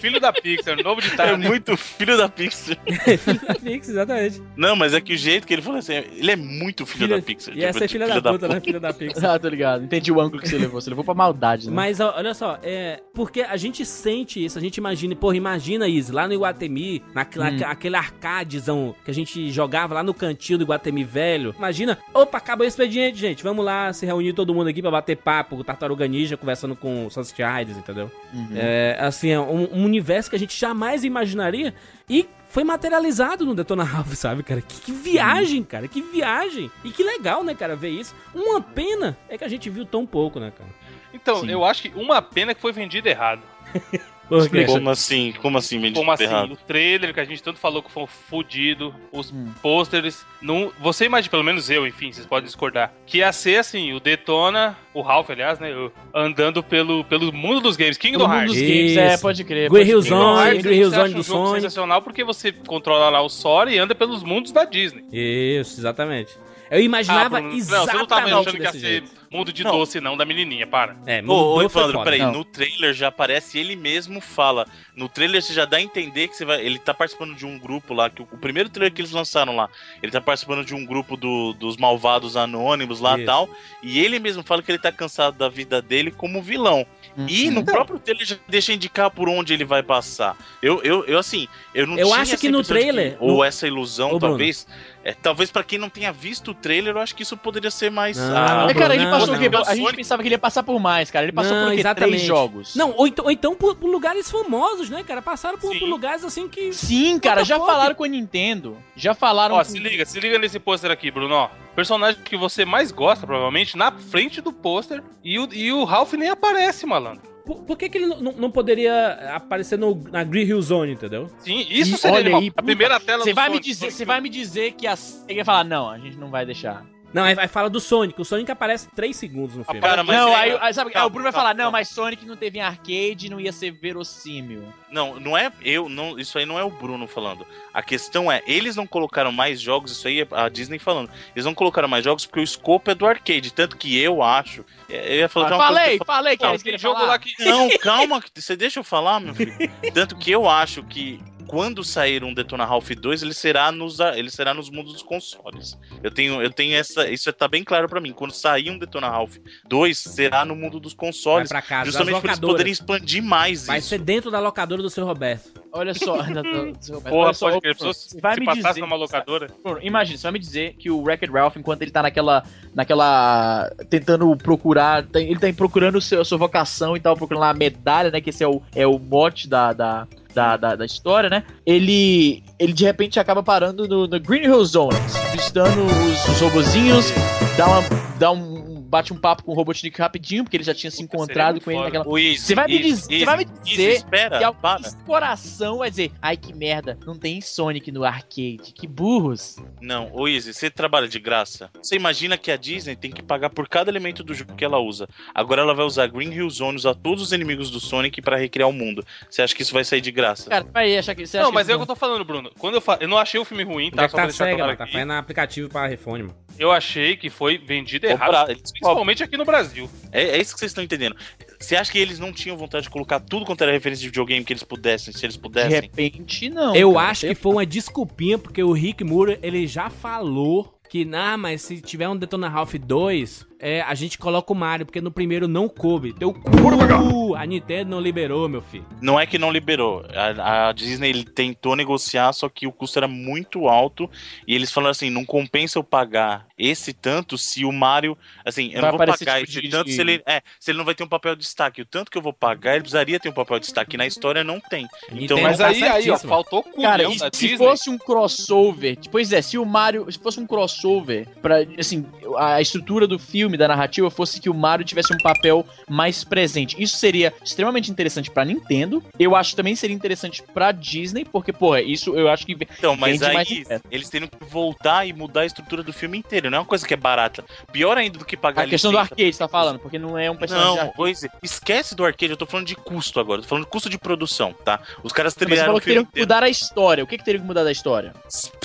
[0.00, 1.28] Filho da Pixar, novo ditado.
[1.30, 2.76] É muito filho da Pixar.
[3.18, 4.42] filho da Pixar, exatamente.
[4.56, 7.20] Não, mas é que o jeito que ele falou assim, ele é muito filho da
[7.20, 7.54] Pixar.
[7.54, 8.60] E essa é tipo, filha da puta, né?
[8.60, 9.32] Filha da Pixar.
[9.34, 9.84] Ah, tô ligado.
[9.84, 10.80] Entendi o ângulo que você levou.
[10.80, 11.74] Você levou pra maldade, né?
[11.76, 13.02] Mas ó, olha só, é.
[13.12, 17.50] Porque a gente sente isso, a gente imagina, porra, imagina isso, lá no Iguatemi, naquela,
[17.50, 17.58] Hum.
[17.66, 21.54] aquele arcadezão que a gente jogava lá no cantinho do Iguatemi velho.
[21.58, 23.42] Imagina, opa, acabou o expediente, gente.
[23.42, 27.06] Vamos lá se reunir todo mundo aqui pra bater papo, o Tartaruga Ninja conversando com
[27.06, 28.10] o Sunset Riders, entendeu?
[28.32, 28.48] Uhum.
[28.54, 31.74] É, assim, é um, um universo que a gente jamais imaginaria
[32.08, 34.60] e foi materializado no Detona Ralph, sabe, cara?
[34.60, 36.70] Que, que viagem, cara, que viagem.
[36.84, 38.14] E que legal, né, cara, ver isso.
[38.34, 40.70] Uma pena é que a gente viu tão pouco, né, cara?
[41.14, 41.50] Então, Sim.
[41.50, 43.42] eu acho que uma pena que foi vendido errado.
[44.30, 45.34] Porque- Como assim?
[45.42, 46.24] Como assim, vendido Como assim?
[46.24, 46.52] errado?
[46.52, 49.48] O trailer que a gente tanto falou que foi fudido, os Hum.
[49.60, 50.24] pôsteres.
[50.40, 52.92] Não, você imagina, pelo menos eu, enfim, vocês podem discordar.
[53.04, 55.74] Que ia ser assim: o Detona, o Ralph, aliás, né?
[55.74, 57.96] o- Andando pelo, pelo mundo dos games.
[57.98, 58.54] Kingdom Todo mundo Hearts.
[58.56, 59.68] dos games, é, pode crer.
[59.68, 60.00] Pode Hill.
[60.02, 61.62] Zone, Hearts, Hill acha Zone um do jogo Sonic.
[61.62, 65.04] sensacional porque você controla lá o Sora e anda pelos mundos da Disney.
[65.12, 66.32] Isso, exatamente.
[66.70, 69.19] Eu imaginava Bruno, exatamente Não, você não tava achando que ia desse ser jeito.
[69.32, 69.70] Mundo de Não.
[69.70, 70.96] doce, não, da menininha, para.
[71.06, 72.04] É, Ô, ô mudou, foi Evandro, foda.
[72.04, 72.32] peraí, Não.
[72.32, 74.66] no trailer já aparece, ele mesmo fala.
[74.96, 76.60] No trailer você já dá a entender que você vai.
[76.60, 79.54] Ele tá participando de um grupo lá, que o, o primeiro trailer que eles lançaram
[79.54, 79.68] lá,
[80.02, 83.48] ele tá participando de um grupo do- dos malvados anônimos lá e tal.
[83.84, 86.84] E ele mesmo fala que ele tá cansado da vida dele como vilão.
[87.16, 87.26] Uhum.
[87.28, 90.36] E no próprio trailer já deixa indicar por onde ele vai passar.
[90.62, 93.66] Eu, eu, eu assim, eu não Eu tinha acho que no trailer, ou no- essa
[93.66, 94.66] ilusão, Ô, talvez.
[95.02, 97.90] É, talvez pra quem não tenha visto o trailer, eu acho que isso poderia ser
[97.90, 98.18] mais.
[98.18, 99.50] Não, ah, É, cara, ele Não, passou quê?
[99.66, 101.24] A gente pensava que ele ia passar por mais, cara.
[101.24, 101.80] Ele passou Não, por quê?
[101.80, 102.10] exatamente.
[102.10, 102.74] Três jogos.
[102.74, 105.22] Não, ou então, ou então por, por lugares famosos, né, cara?
[105.22, 106.72] Passaram por, por lugares assim que.
[106.72, 108.76] Sim, cara, já falaram com a Nintendo.
[108.96, 109.64] Já falaram Ó, com...
[109.64, 111.50] se liga, se liga nesse pôster aqui, Bruno, ó.
[111.74, 115.02] Personagem que você mais gosta, provavelmente, na frente do pôster.
[115.22, 117.30] E o, e o Ralph nem aparece, malandro.
[117.44, 121.28] Por, por que, que ele não, poderia aparecer no, na Green Hill Zone, entendeu?
[121.38, 123.68] Sim, isso E seria olha aí, a puta, primeira tela Você do vai me Sonic,
[123.68, 126.30] dizer, Sonic você vai me dizer que a SEGA ia falar, não, a gente não
[126.30, 126.84] vai deixar.
[127.12, 128.20] Não, aí, aí fala do Sonic.
[128.20, 129.80] O Sonic aparece 3 segundos no filme.
[129.80, 131.64] Cara, mas não, é- aí, aí sabe, calma, aí o Bruno vai calma, falar, não,
[131.64, 131.78] calma.
[131.78, 134.62] mas Sonic não teve em arcade, não ia ser verossímil.
[134.90, 137.46] Não, não é eu, não, isso aí não é o Bruno falando.
[137.74, 141.10] A questão é, eles não colocaram mais jogos, isso aí é a Disney falando.
[141.34, 144.64] Eles não colocaram mais jogos porque o escopo é do arcade, tanto que eu acho.
[144.88, 146.64] Eu ia falar Ah, de uma coisa falei, que eu falei que Não, era isso
[146.64, 147.08] que tem ele jogo falar.
[147.08, 147.34] lá que.
[147.44, 149.52] Não, calma, você deixa eu falar, meu filho.
[149.94, 151.20] Tanto que eu acho que
[151.50, 155.76] quando sair um Detona Ralph 2, ele será nos, ele será nos mundos dos consoles.
[156.00, 158.12] Eu tenho, eu tenho essa, isso tá bem claro pra mim.
[158.12, 159.36] Quando sair um Detona Ralph
[159.68, 161.48] 2, será no mundo dos Vai consoles.
[161.48, 161.86] pra casa.
[161.86, 163.88] Justamente pra eles poderem expandir mais Vai isso.
[163.88, 165.60] ser dentro da locadora do seu Roberto.
[165.72, 166.22] Olha só,
[166.80, 167.76] seu Roberto, Porra, olha só, pode crer.
[167.76, 169.48] Se você vai se me passasse dizer, numa locadora.
[169.60, 173.68] Bruno, imagina, você vai me dizer que o Wreck-It Ralph, enquanto ele tá naquela, naquela,
[173.88, 177.50] tentando procurar, tem- ele tá procurando o seu, a sua vocação e tal, procurando lá
[177.50, 180.84] a medalha, né, que esse é o, é o mote da, da, da, da, da
[180.84, 184.96] história, né, ele, ele de repente acaba parando no, no Green Hill Zone,
[185.32, 187.12] visitando os, os robozinhos,
[187.56, 187.82] dá, uma,
[188.18, 188.59] dá um,
[188.90, 191.70] bate um papo com o Robotnik rapidinho, porque ele já tinha se Puta, encontrado com
[191.70, 192.04] ele naquela...
[192.04, 194.80] Você vai me dizer- você Easy, vai me dizer espera, que para.
[194.80, 199.56] esse coração vai dizer, ai que merda, não tem Sonic no arcade, que burros.
[199.80, 201.70] Não, ô Izzy, você trabalha de graça.
[201.82, 204.78] Você imagina que a Disney tem que pagar por cada elemento do jogo que ela
[204.78, 205.08] usa.
[205.34, 208.68] Agora ela vai usar Green Hill Zone, usar todos os inimigos do Sonic pra recriar
[208.68, 209.04] o mundo.
[209.28, 210.50] Você acha que isso vai sair de graça?
[210.50, 212.24] Cara, vai achar que você acha Não, mas que é o que eu tô falando,
[212.24, 212.50] Bruno.
[212.58, 212.98] Quando eu falo.
[213.02, 214.08] Eu não achei o filme ruim, Tá, tá?
[214.08, 214.78] Só pra tá deixar cega, claro mano.
[214.78, 216.36] Tá fazendo aplicativo pra iPhone, mano.
[216.58, 218.50] Eu achei que foi vendido errado.
[218.50, 219.88] eles- Principalmente aqui no Brasil.
[220.10, 221.14] É, é isso que vocês estão entendendo.
[221.58, 224.44] Você acha que eles não tinham vontade de colocar tudo quanto era referência de videogame
[224.44, 225.80] que eles pudessem, se eles de pudessem?
[225.80, 226.74] repente não.
[226.74, 231.04] Eu cara, acho que foi uma desculpinha, porque o Rick Moore, ele já falou que,
[231.04, 235.00] nah, mas se tiver um Detona Ralph 2, é, a gente coloca o Mario, porque
[235.00, 236.12] no primeiro não coube.
[236.12, 237.34] Deu cu!
[237.36, 238.84] A Nintendo não liberou, meu filho.
[239.00, 240.04] Não é que não liberou.
[240.14, 244.10] A, a Disney ele tentou negociar, só que o custo era muito alto.
[244.46, 248.16] E eles falaram assim: não compensa eu pagar esse tanto se o Mario.
[248.44, 250.22] Assim, eu Vai não vou pagar tipo esse de- tanto se ele.
[250.26, 251.82] É, se ele não vai ter um papel de destaque.
[251.82, 253.96] O tanto que eu vou pagar, ele precisaria ter um papel de destaque.
[253.96, 254.86] Na história não tem.
[255.12, 256.28] Então, Nintendo Mas tá aí, aí, ó, certíssimo.
[256.28, 257.56] faltou culhão Cara, e se Disney.
[257.58, 262.06] fosse um crossover, pois é, se o Mario, se fosse um crossover para assim,
[262.38, 266.80] a estrutura do filme, da narrativa fosse que o Mario tivesse um papel mais presente.
[266.82, 269.02] Isso seria extremamente interessante pra Nintendo.
[269.18, 272.96] Eu acho que também seria interessante pra Disney, porque porra, isso eu acho que Então,
[272.96, 273.84] mas mais aí ingresso.
[273.90, 276.50] eles teriam que voltar e mudar a estrutura do filme inteiro.
[276.50, 277.44] Não é uma coisa que é barata.
[277.72, 279.12] Pior ainda do que pagar a questão do licença.
[279.14, 281.28] arcade você tá falando, porque não é um personagem Não, pois é.
[281.42, 283.42] Esquece do arcade, eu tô falando de custo agora.
[283.42, 284.80] Tô falando de custo de produção, tá?
[285.02, 287.04] Os caras Mas você trilharam falou que filme teriam que mudar a história.
[287.04, 288.12] O que que teria que mudar da história?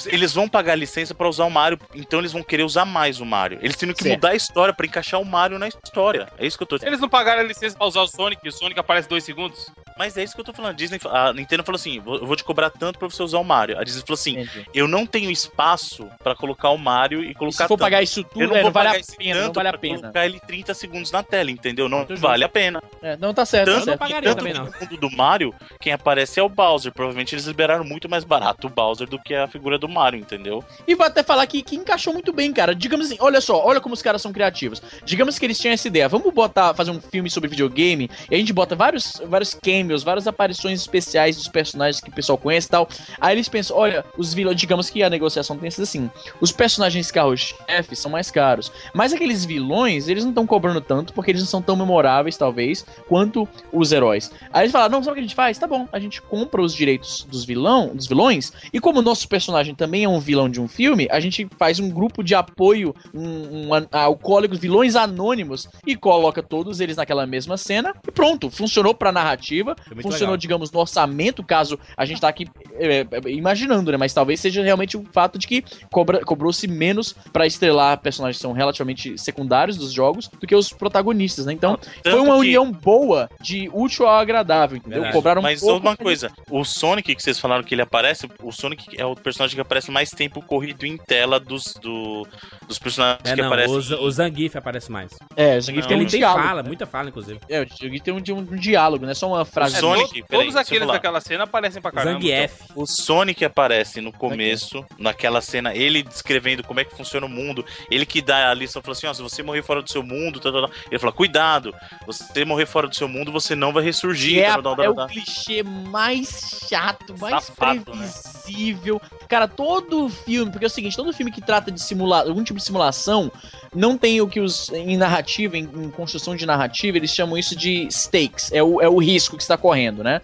[0.06, 3.26] eles, vão pagar licença pra usar o Mario, então eles vão querer usar mais o
[3.26, 3.60] Mario.
[3.62, 4.16] Eles têm que Certo.
[4.16, 6.28] mudar a história pra encaixar o Mario na história.
[6.38, 8.50] É isso que eu tô Eles não pagaram a licença pra usar o Sonic e
[8.50, 9.66] o Sonic aparece dois segundos?
[9.98, 10.72] Mas é isso que eu tô falando.
[10.72, 13.40] A Disney, a Nintendo falou assim: "Vou- eu vou te cobrar tanto pra você usar
[13.40, 13.80] o Mario.
[13.80, 14.66] A Disney falou assim: Entendi.
[14.74, 17.80] eu não tenho espaço pra colocar o Mario e E colocar se for tanto.
[17.80, 19.78] pagar isso tudo, eu não é, vou não vale pagar a pena, não vale a
[19.78, 20.00] pena.
[20.02, 21.88] colocar ele 30 segundos na tela, entendeu?
[21.88, 22.84] Não Muito vale a pena.
[23.02, 24.00] É, não, tá certo, tá Tanto, certo.
[24.00, 24.66] pagaria tanto também, que não.
[24.66, 26.92] no mundo do Mario, quem aparece é o Bowser.
[26.92, 30.62] Provavelmente eles liberaram muito mais barato o Bowser do que a figura do Mario, entendeu?
[30.86, 32.76] E vou até falar que, que encaixou muito bem, cara.
[32.76, 34.82] Digamos assim, olha só, olha como os caras são criativos.
[35.06, 38.38] Digamos que eles tinham essa ideia, vamos botar, fazer um filme sobre videogame, e a
[38.38, 42.72] gente bota vários, vários cameos, várias aparições especiais dos personagens que o pessoal conhece e
[42.72, 42.88] tal.
[43.20, 47.12] Aí eles pensam, olha, os vilões, digamos que a negociação tem sido assim, os personagens
[47.12, 51.48] carro-chefe são mais caros, mas aqueles vilões, eles não estão cobrando tanto, porque eles não
[51.48, 54.32] são tão memoráveis, talvez, quanto os heróis.
[54.52, 55.58] Aí eles falaram, não, sabe o que a gente faz?
[55.58, 59.28] Tá bom, a gente compra os direitos dos vilão, dos vilões, e como o nosso
[59.28, 62.96] personagem também é um vilão de um filme, a gente faz um grupo de apoio,
[63.14, 68.94] um, um alcoólicos, vilões anônimos, e coloca todos eles naquela mesma cena, e pronto, funcionou
[68.94, 70.38] pra narrativa, Foi funcionou, legal.
[70.38, 73.98] digamos, no orçamento, caso a gente tá aqui é, é, imaginando, né?
[73.98, 78.52] Mas talvez seja realmente o fato de que cobrou-se menos pra estrelar personagens que são
[78.54, 81.54] relativamente secundários dos jogos do que os protagonistas, né?
[81.54, 85.02] Então, foi Tanto uma que- união boa de útil ao agradável, entendeu?
[85.02, 85.14] Verdade.
[85.16, 89.00] Cobraram Mas pouco, uma coisa, o Sonic que vocês falaram que ele aparece, o Sonic
[89.00, 92.28] é o personagem que aparece mais tempo corrido em tela dos, do,
[92.68, 93.76] dos personagens É, que não, aparecem.
[93.76, 95.12] o, o Zangief aparece mais.
[95.36, 96.44] É, isso aqui Não, tem um Ele tem diálogo.
[96.48, 97.40] fala, muita fala, inclusive.
[97.50, 99.65] É, o Jugui tem um, tem um diálogo, não é só uma frase.
[99.66, 102.20] O Sonic, to- peraí, todos aqueles daquela cena aparecem pra caramba.
[102.20, 102.54] Zangief.
[102.76, 107.66] O Sonic aparece no começo, naquela cena, ele descrevendo como é que funciona o mundo,
[107.90, 110.40] ele que dá a lição, falou assim, ó, se você morrer fora do seu mundo,
[110.40, 110.72] tal, tal, tal.
[110.90, 111.74] ele fala, cuidado,
[112.06, 115.64] você morrer fora do seu mundo, você não vai ressurgir, é, tal, é o clichê
[115.64, 119.02] mais chato, mais Safado, previsível.
[119.28, 122.60] Cara, todo filme, porque é o seguinte, todo filme que trata de simular algum tipo
[122.60, 123.32] de simulação,
[123.74, 127.56] não tem o que os em narrativa, em, em construção de narrativa, eles chamam isso
[127.56, 130.22] de stakes, é o, é o risco que está correndo, né?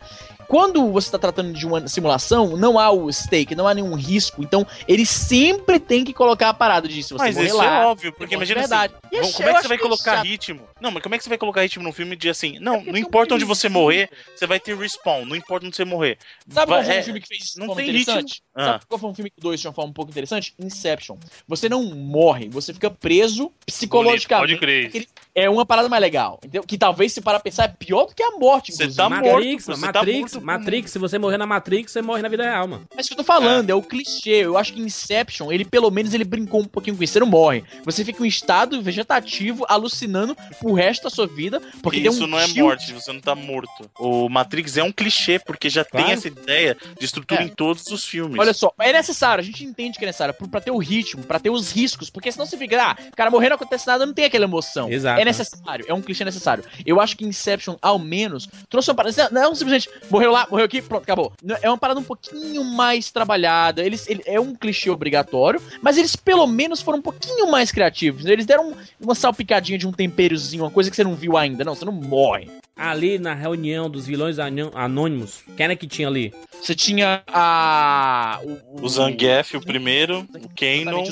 [0.52, 4.44] Quando você está tratando de uma simulação, não há o stake, não há nenhum risco.
[4.44, 7.18] Então, eles sempre têm que colocar a parada disso.
[7.18, 8.94] Você Mas morrer isso lá, é óbvio, porque imagina verdade.
[8.94, 10.26] assim, E é Bom, como é que você vai acho colocar chato.
[10.26, 10.68] ritmo?
[10.82, 12.92] Não, mas como é que você vai colocar ritmo num filme de assim, não, porque
[12.92, 16.18] não é importa onde você morrer, você vai ter respawn, não importa onde você morrer.
[16.50, 18.34] Sabe Vai- qual foi é, um filme que fez isso de não forma tem interessante?
[18.34, 18.46] ritmo.
[18.54, 18.66] Ah.
[18.66, 20.54] Sabe qual foi um filme que dois de uma forma um pouco interessante?
[20.60, 21.16] Inception.
[21.48, 24.58] Você não morre, você fica preso psicologicamente.
[24.58, 25.08] Pode crer.
[25.34, 26.62] É uma parada mais legal, entendeu?
[26.64, 29.60] Que talvez, se parar pra pensar, é pior do que a morte, Você tá morto,
[29.62, 32.88] você tá morto Matrix, se você morrer na Matrix, você morre na vida real, mano.
[32.96, 33.74] Mas o que eu tô falando, é.
[33.76, 34.32] o clichê.
[34.46, 37.14] Eu acho que Inception, ele pelo menos ele brincou um pouquinho com isso.
[37.14, 37.64] Você não morre.
[37.86, 41.62] Você fica em um estado vegetativo, alucinando pro resto da sua vida.
[41.82, 43.90] Porque tem Isso um não é tilt- morte, você não tá morto.
[44.00, 46.06] O Matrix é um clichê, porque já Claro.
[46.06, 47.46] tem essa ideia de estrutura É.
[47.46, 48.40] em todos os filmes.
[48.40, 51.40] Olha só, é necessário, a gente entende que é necessário pra, ter o ritmo, pra
[51.40, 54.14] ter os riscos, porque senão você fica, ah, o cara morrer não acontece nada, não
[54.14, 54.92] tem aquela emoção.
[54.92, 55.20] Exato.
[55.20, 56.64] É necessário, é um clichê necessário.
[56.86, 59.30] Eu acho que Inception, ao menos, trouxe uma parada.
[59.32, 59.90] Não simplesmente
[60.22, 61.34] morreu lá, morreu aqui, pronto, acabou.
[61.62, 63.84] É uma parada um pouquinho mais trabalhada.
[63.84, 68.26] Eles, ele, é um clichê obrigatório, mas eles pelo menos foram um pouquinho mais criativos.
[68.26, 71.64] Eles deram uma salpicadinha de um temperozinho, uma coisa que você não viu ainda.
[71.64, 72.61] Não, você não morre.
[72.76, 76.34] Ali na reunião dos vilões anô- anônimos, quem era que tinha ali?
[76.62, 78.40] Você tinha a.
[78.82, 81.04] O Zangief, o primeiro, o Kanon.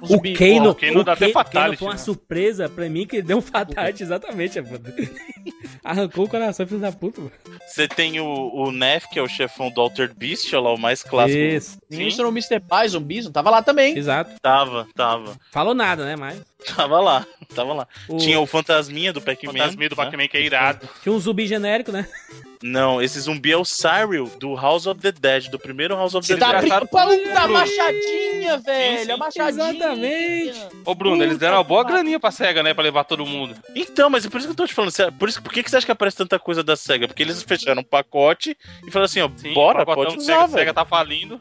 [0.00, 1.98] O zumbi- Kano, o Kano o dá até Kano- fatality, Kano foi uma né?
[1.98, 4.80] surpresa pra mim que ele deu um fatality, exatamente, mano.
[5.84, 7.32] Arrancou o coração, filho da puta, mano.
[7.66, 10.78] Você tem o, o Neff, que é o chefão do Alter Beast, olha lá, o
[10.78, 11.38] mais clássico.
[11.38, 12.58] Isso, Sim, mencionou o Mr.
[12.60, 13.96] Bison, Bison, tava lá também.
[13.96, 14.34] exato.
[14.40, 15.36] tava, tava.
[15.52, 16.40] Falou nada, né, mas...
[16.66, 17.88] Tava lá, tava lá.
[18.08, 19.52] O- Tinha o Fantasminha do Pac-Man.
[19.52, 20.04] Fantasminha do né?
[20.04, 20.88] Pac-Man que é irado.
[21.02, 22.06] Tinha um zumbi genérico, né?
[22.66, 26.26] Não, esse zumbi é o Cyril, do House of the Dead, do primeiro House of
[26.26, 26.64] Você the tá Dead.
[26.64, 27.52] engraçado brincando da Bruno.
[27.58, 29.04] machadinha, velho.
[29.04, 29.68] sim, a machadinha.
[29.70, 30.66] exatamente.
[30.82, 32.72] Ô, Bruno, eles deram uma boa Puta graninha pra SEGA, né?
[32.72, 33.54] Pra levar todo mundo.
[33.76, 34.92] Então, mas é por isso que eu tô te falando.
[34.92, 37.06] sério, Por, isso, por que, que você acha que aparece tanta coisa da SEGA?
[37.06, 40.58] Porque eles fecharam um pacote e falaram assim, ó, Sim, bora, pode usar, SEGA, velho.
[40.60, 41.38] SEGA tá falindo.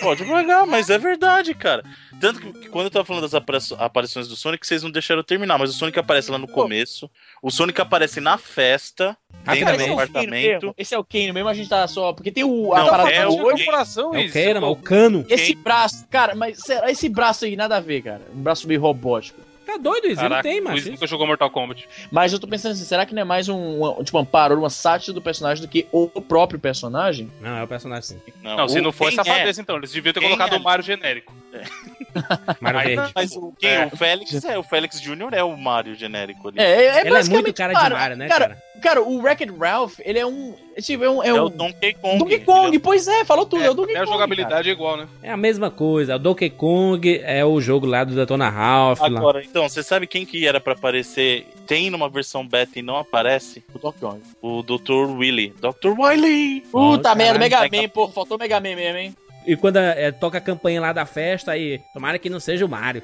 [0.00, 1.82] Pode pagar, mas é verdade, cara.
[2.20, 5.20] Tanto que, que quando eu tava falando das apari- aparições do Sonic, vocês não deixaram
[5.20, 7.10] eu terminar, mas o Sonic aparece lá no começo.
[7.42, 10.59] O Sonic aparece na festa, dentro do é apartamento.
[10.68, 10.74] Mesmo.
[10.78, 12.12] Esse é o Kano mesmo, a gente tá só.
[12.12, 12.72] Porque tem o.
[12.72, 13.56] A Não, parada é o olho.
[13.56, 15.24] corporação, É o Kano, mano, o Cano.
[15.28, 18.22] Esse braço, cara, mas será esse braço aí nada a ver, cara.
[18.34, 19.40] Um braço meio robótico.
[19.70, 20.76] Tá doido isso, ele tem, o mano.
[20.76, 21.88] Luiz nunca jogou Mortal Kombat.
[22.10, 24.62] Mas eu tô pensando assim, será que não é mais um, uma, tipo, uma paródia,
[24.62, 27.30] uma sátira do personagem do que o próprio personagem?
[27.40, 28.20] Não, é o personagem sim.
[28.42, 29.76] Não, se o- não for essa safadeza, então.
[29.76, 30.58] Eles deviam ter Quem colocado é?
[30.58, 31.32] o Mario genérico.
[32.60, 33.12] Mario Aí, Verde.
[33.14, 33.84] Mas o, quem?
[33.86, 35.28] o Félix é, o Félix Jr.
[35.32, 36.58] é o Mario genérico ali.
[36.58, 38.48] É, é, é Ele é muito cara de Mario, né, cara?
[38.48, 38.62] cara?
[38.80, 40.54] Cara, o Wreck-It Ralph, ele é um.
[40.82, 41.22] Tipo, é um.
[41.22, 42.18] É, É um o Donkey Kong.
[42.18, 44.12] Donkey Kong, pois é, falou tudo, é, o Donkey a Kong.
[44.12, 45.08] jogabilidade é igual, né?
[45.22, 46.16] É a mesma coisa.
[46.16, 49.00] O Donkey Kong é o jogo lá do Detona Ralph.
[49.00, 49.06] lá.
[49.06, 51.46] Agora, então, você sabe quem que era pra aparecer?
[51.66, 53.62] Tem numa versão beta e não aparece?
[53.74, 54.20] O Donkey Kong.
[54.42, 55.10] O Dr.
[55.16, 55.54] Willy.
[55.60, 55.98] Dr.
[55.98, 56.62] Wiley!
[56.72, 57.38] Puta merda.
[57.38, 59.14] Mega Man, pô, faltou Mega Man mesmo, hein?
[59.46, 62.68] E quando é, toca a campanha lá da festa, aí, tomara que não seja o
[62.68, 63.02] Mario.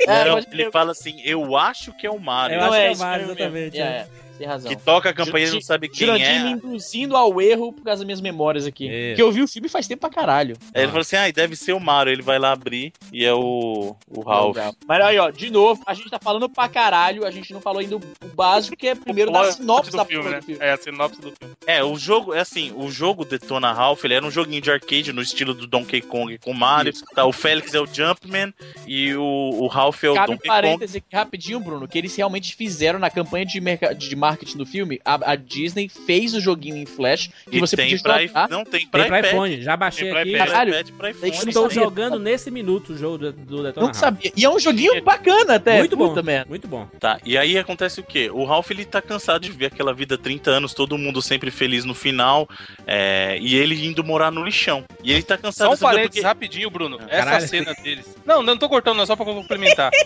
[0.00, 2.56] É, Não, ele fala assim, eu acho que é o Mario.
[2.56, 3.84] Eu acho que é o isso Mario, exatamente, É, é.
[3.84, 4.06] é,
[4.38, 4.70] tem razão.
[4.70, 6.44] Que toca a campanha e não sabe quem Jurandir é.
[6.44, 8.88] me induzindo ao erro por causa das minhas memórias aqui.
[8.88, 9.08] É.
[9.10, 10.56] Porque eu vi o filme faz tempo pra caralho.
[10.74, 12.12] Aí ele fala assim, ah, deve ser o Mario.
[12.12, 14.56] Ele vai lá abrir e é o, o Ralph.
[14.86, 17.80] Mas aí, ó, de novo, a gente tá falando pra caralho, a gente não falou
[17.80, 18.00] ainda o
[18.34, 20.40] básico, que é primeiro da sinopse do da filme, né?
[20.40, 20.64] do filme.
[20.64, 21.54] É a sinopse do filme.
[21.66, 25.12] É, o jogo, é assim, o jogo Detona Ralph, ele era um joguinho de arcade
[25.12, 26.92] no estilo do Donkey Kong com o Mario.
[27.14, 28.52] Tá, o Félix é o Jumpman
[28.86, 30.48] e o, o Ralph é o Cabe Donkey Kong.
[30.48, 34.66] parêntese aqui rapidinho, Bruno, que eles realmente fizeram na campanha de, merca- de marketing do
[34.66, 38.26] filme, a, a Disney fez o joguinho em Flash que E você tem podia pra,
[38.26, 38.48] jogar.
[38.48, 39.32] não tem pra Tem pra iPad.
[39.32, 40.32] iPhone, já baixei Tem pra aqui.
[40.32, 41.82] Caralho, Estou sabia.
[41.84, 44.32] jogando nesse minuto o jogo do, do Detona Não sabia.
[44.36, 45.78] E é um joguinho bacana até.
[45.78, 46.46] Muito bom, merda.
[46.48, 46.86] muito bom.
[46.98, 48.30] Tá, e aí acontece o quê?
[48.32, 51.84] O Ralph ele tá cansado de ver aquela vida 30 anos, todo mundo sempre feliz
[51.84, 52.48] no final,
[52.86, 54.84] é, e ele indo morar no lixão.
[55.02, 56.26] E ele tá cansado Só um parênteses porque...
[56.26, 56.98] rapidinho, Bruno.
[57.08, 57.48] Essa Caralho.
[57.48, 58.16] cena deles.
[58.24, 59.90] Não, não tô cortando, não, só pra complementar.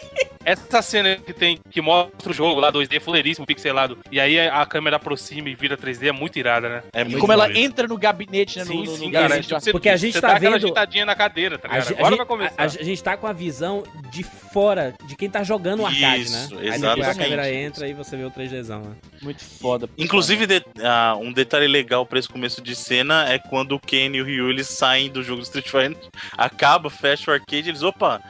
[0.45, 4.65] Essa cena que tem, que mostra o jogo lá, 2D, fuleiríssimo, pixelado, e aí a
[4.67, 6.83] câmera aproxima e vira 3D, é muito irada, né?
[6.93, 7.59] É E muito como ela doido.
[7.59, 8.65] entra no gabinete, né?
[8.65, 9.23] no- Sim, no, sim, no cara.
[9.29, 9.49] gabinete.
[9.49, 11.87] tipo, você- Porque a gente você tá aquela vendo- agitadinha na cadeira, tá ligado?
[11.93, 12.55] Agora a vai gente, começar.
[12.59, 16.23] a- a gente tá com a visão de fora, de quem tá jogando o arcade,
[16.23, 16.41] Isso, né?
[16.43, 17.19] Aí depois a exatamente.
[17.19, 18.93] câmera entra e você vê o 3Dzão, né?
[19.23, 19.89] Muito foda.
[19.99, 24.11] Inclusive, de- ah, um detalhe legal pra esse começo de cena é quando o Ken
[24.15, 25.97] e o Ryu eles saem do jogo do Street Fighter,
[26.37, 28.21] acaba, fecha o arcade, eles, opa,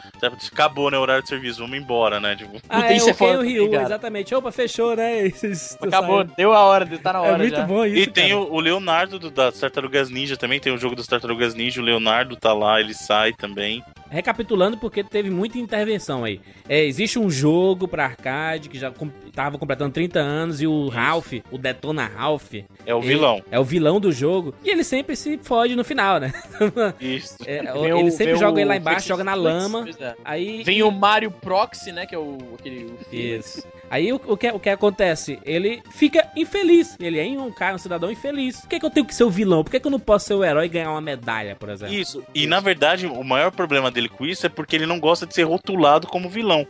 [0.53, 2.35] acabou, né, o horário de serviço, vamos embora, né?
[2.37, 3.85] Tipo, Ah, é isso o é foda Ken e o Ryu, também, cara.
[3.85, 4.35] exatamente.
[4.35, 5.31] Opa, fechou, né?
[5.81, 6.31] Acabou, saiu.
[6.37, 7.65] deu a hora, tá na hora É muito já.
[7.65, 8.41] bom isso, e tem cara.
[8.41, 11.85] o, o Leonardo do, das Tartarugas Ninja também, tem o jogo das Tartarugas Ninja, o
[11.85, 13.83] Leonardo tá lá, ele sai também.
[14.09, 16.41] Recapitulando, porque teve muita intervenção aí.
[16.69, 20.89] É, existe um jogo pra arcade que já com, tava completando 30 anos e o
[20.89, 22.55] Ralph, o Detona Ralph,
[22.87, 23.43] É o ele- vilão.
[23.51, 26.33] é o vilão do jogo e ele sempre se fode no final, né?
[27.01, 27.37] Isso.
[27.45, 29.85] É, ele o- sempre joga ele lá embaixo, joga na lama.
[30.01, 30.15] é.
[30.25, 32.07] Aí Vem o Mario Proxy, né?
[32.07, 32.85] Que é o aquele.
[32.85, 32.99] O.
[33.15, 33.67] Isso.
[33.91, 35.39] Aí o, o que, o que acontece?
[35.45, 36.97] Ele fica infeliz.
[37.01, 38.61] Ele é um cara, um cidadão infeliz.
[38.61, 39.63] Por que, que eu tenho que ser o vilão?
[39.63, 41.95] Por que, que eu não posso ser o herói e ganhar uma medalha, por exemplo?
[41.95, 42.23] Isso.
[42.35, 45.35] E na verdade, o maior problema dele com isso é porque ele não gosta de
[45.35, 46.67] ser rotulado como vilão.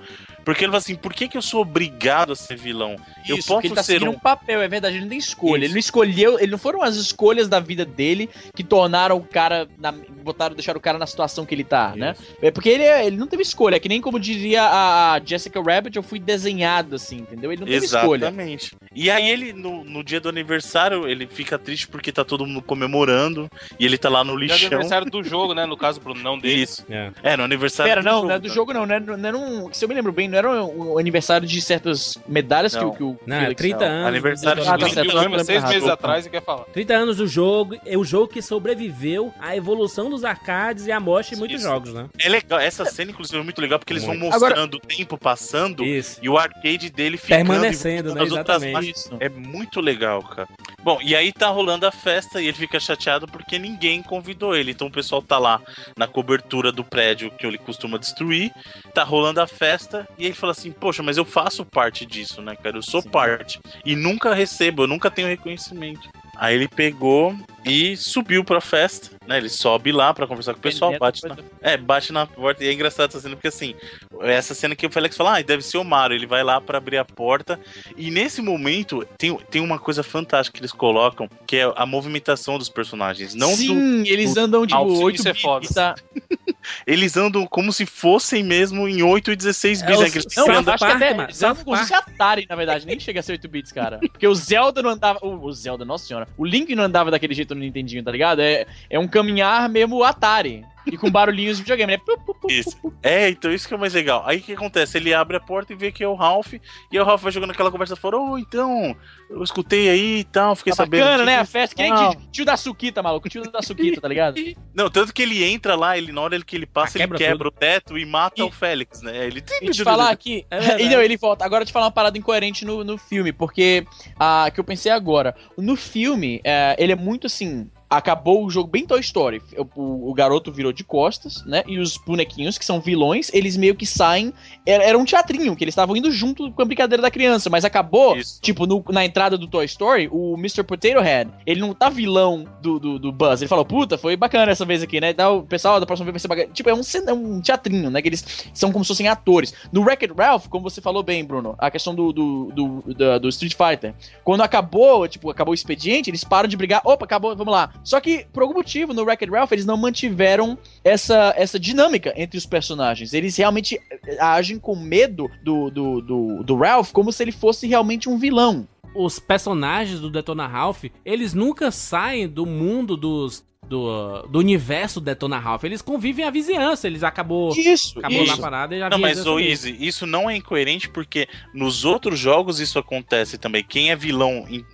[0.47, 2.95] Porque ele fala assim, por que, que eu sou obrigado a ser vilão?
[3.29, 4.11] eu Isso, posso porque ele tá ser um.
[4.13, 5.57] um papel, é verdade, ele não tem escolha.
[5.59, 5.65] Isso.
[5.67, 9.67] Ele não escolheu, ele não foram as escolhas da vida dele que tornaram o cara,
[9.77, 12.15] na, botaram, deixaram o cara na situação que ele tá, né?
[12.41, 15.61] É porque ele, é- ele não teve escolha, é que nem como diria a Jessica
[15.61, 17.51] Rabbit, eu fui desenhado assim, entendeu?
[17.51, 18.27] Ele não teve escolha.
[18.27, 18.77] Exatamente.
[18.95, 22.63] E aí ele, no, no dia do aniversário, ele fica triste porque tá todo mundo
[22.63, 24.69] comemorando e ele tá lá no é lixão.
[24.69, 25.67] aniversário do jogo, né?
[25.67, 26.63] No caso, Bruno, não dele.
[26.63, 26.85] Isso.
[26.89, 27.11] É.
[27.23, 28.55] É, no aniversário Pera, não, jogo, não é do né?
[28.55, 30.99] jogo não, não era, não um, se eu me lembro bem, não era um, um
[30.99, 32.89] aniversário de certas medalhas que, Não.
[32.91, 34.07] o- que o Não, é Felix- 30 anos.
[34.09, 34.95] Aniversário do Detona certo.
[34.95, 35.73] Viu o eu filme há lembro seis errado.
[35.73, 36.65] meses atrás e quer falar.
[36.73, 41.01] 30 anos do jogo, é o jogo que sobreviveu à evolução dos arcades e à
[41.01, 41.69] morte de muitos Isso.
[41.69, 42.07] jogos, né?
[42.19, 44.33] É legal, essa cena, inclusive, é muito legal porque eles vão Muito.
[44.39, 46.19] mostrando o tempo passando Isso.
[46.23, 48.23] e o arcade dele ficando Permanecendo, né?
[48.23, 48.93] Exatamente.
[49.21, 50.49] É muito legal, cara.
[50.83, 54.71] Bom, e aí tá rolando a festa e ele fica chateado porque ninguém convidou ele.
[54.71, 55.61] Então o pessoal tá lá
[55.97, 58.53] na cobertura do prédio que ele costuma destruir,
[58.95, 62.57] tá rolando a festa e ele fala assim: Poxa, mas eu faço parte disso, né,
[62.57, 62.77] cara?
[62.77, 63.61] Eu sou parte.
[63.85, 66.09] E nunca recebo, eu nunca tenho reconhecimento.
[66.37, 67.35] Aí ele pegou
[67.67, 69.39] e subiu pra festa, né?
[69.39, 72.65] Ele sobe lá pra conversar com o pessoal, bate na, é, bate na porta.
[72.65, 73.75] E é engraçado essa cena, porque assim,
[74.23, 76.17] essa cena que o Felix fala, ah, deve ser o Mario.
[76.17, 77.59] Ele vai lá pra abrir a porta.
[77.97, 82.57] E nesse momento, tem, tem uma coisa fantástica que eles colocam, que é a movimentação
[82.59, 83.35] dos personagens.
[83.35, 85.61] Não do- Sim, eles do- andam tipo Alcine, 8 isso é foda.
[85.61, 85.95] bits, tá?
[86.85, 89.99] Eles andam como se fossem mesmo em 8 e 16 É bits.
[89.99, 92.57] o né, que eles Não, eu acho que Park, até mano, eles fosse Atari, na
[92.57, 93.99] verdade, nem chega a ser 8 bits, cara.
[94.01, 95.21] Porque o Zelda não andava.
[95.23, 96.27] O, o Zelda, nossa senhora.
[96.37, 98.41] O Link não andava daquele jeito no Nintendinho, tá ligado?
[98.41, 100.65] É, é um caminhar mesmo Atari.
[100.87, 102.03] E com barulhinhos de videogame, né?
[102.49, 102.77] Isso.
[103.03, 104.23] É, então isso que é o mais legal.
[104.27, 104.97] Aí o que acontece?
[104.99, 106.61] Ele abre a porta e vê que é o Ralph, e
[106.93, 108.97] aí o Ralph vai jogando aquela conversa fora, ô, então,
[109.29, 111.05] eu escutei aí e tal, fiquei Tá sabendo.
[111.05, 111.39] bacana, né?
[111.39, 111.75] A festa.
[111.75, 111.93] Que nem
[112.31, 113.29] tio, da Suquita, maluco.
[113.29, 114.37] Tio da Suquita, tá ligado?
[114.75, 117.19] Não, tanto que ele entra lá, ele na hora que ele passa, Ah, ele quebra
[117.19, 119.27] quebra o teto e mata E- o Félix, né?
[119.27, 120.47] Ele E te falar aqui.
[120.51, 121.45] É e não, ele volta.
[121.45, 123.85] Agora te falar uma parada incoerente no, no filme, porque.
[124.19, 125.35] ah, que eu pensei agora.
[125.59, 127.69] No filme, é, ele é muito assim.
[127.89, 129.41] Acabou o jogo bem Toy Story.
[129.77, 131.63] O, o- garoto virou de costas, né?
[131.67, 134.33] E os bonequinhos, que são vilões, eles meio que saem.
[134.65, 137.65] Era, era um teatrinho, que eles estavam indo junto com a brincadeira da criança, mas
[137.65, 138.41] acabou, Isso.
[138.41, 140.63] tipo, no- na entrada do Toy Story, o Mr.
[140.65, 143.41] Potato Head, ele não tá vilão do, do, do Buzz.
[143.43, 145.11] Ele falou, puta, foi bacana essa vez aqui, né?
[145.11, 146.49] Então, o pessoal da próxima vez vai ser bacana.
[146.53, 148.01] Tipo, é um, é um teatrinho, né?
[148.03, 148.25] Que eles
[148.55, 149.53] são como se fossem atores.
[149.73, 153.29] No Wreck-It Ralph, como você falou bem, Bruno, a questão do, do, do, da- do
[153.29, 153.95] Street Fighter.
[154.25, 156.81] Quando acabou, tipo, acabou o expediente, eles param de brigar.
[156.85, 157.71] Opa, acabou, vamos lá.
[157.85, 162.37] Só que, por algum motivo, no Wreck-It Ralph, eles não mantiveram essa, essa dinâmica entre
[162.39, 163.13] os personagens.
[163.13, 167.67] Eles realmente eh, agem com medo do, do, do, do Ralph como se ele fosse
[167.67, 168.67] realmente um vilão.
[168.95, 173.45] Os personagens do Detona Ralph, eles nunca saem do mundo dos.
[173.69, 175.65] Do, do universo Detona Ralph.
[175.65, 176.87] Eles convivem a vizinhança.
[176.87, 177.51] Eles acabou.
[177.53, 178.37] Isso, Acabou isso.
[178.37, 179.65] na parada e já Não, mas vez.
[179.67, 183.65] Easy, isso não é incoerente porque nos outros jogos isso acontece também.
[183.65, 184.65] Quem é vilão em-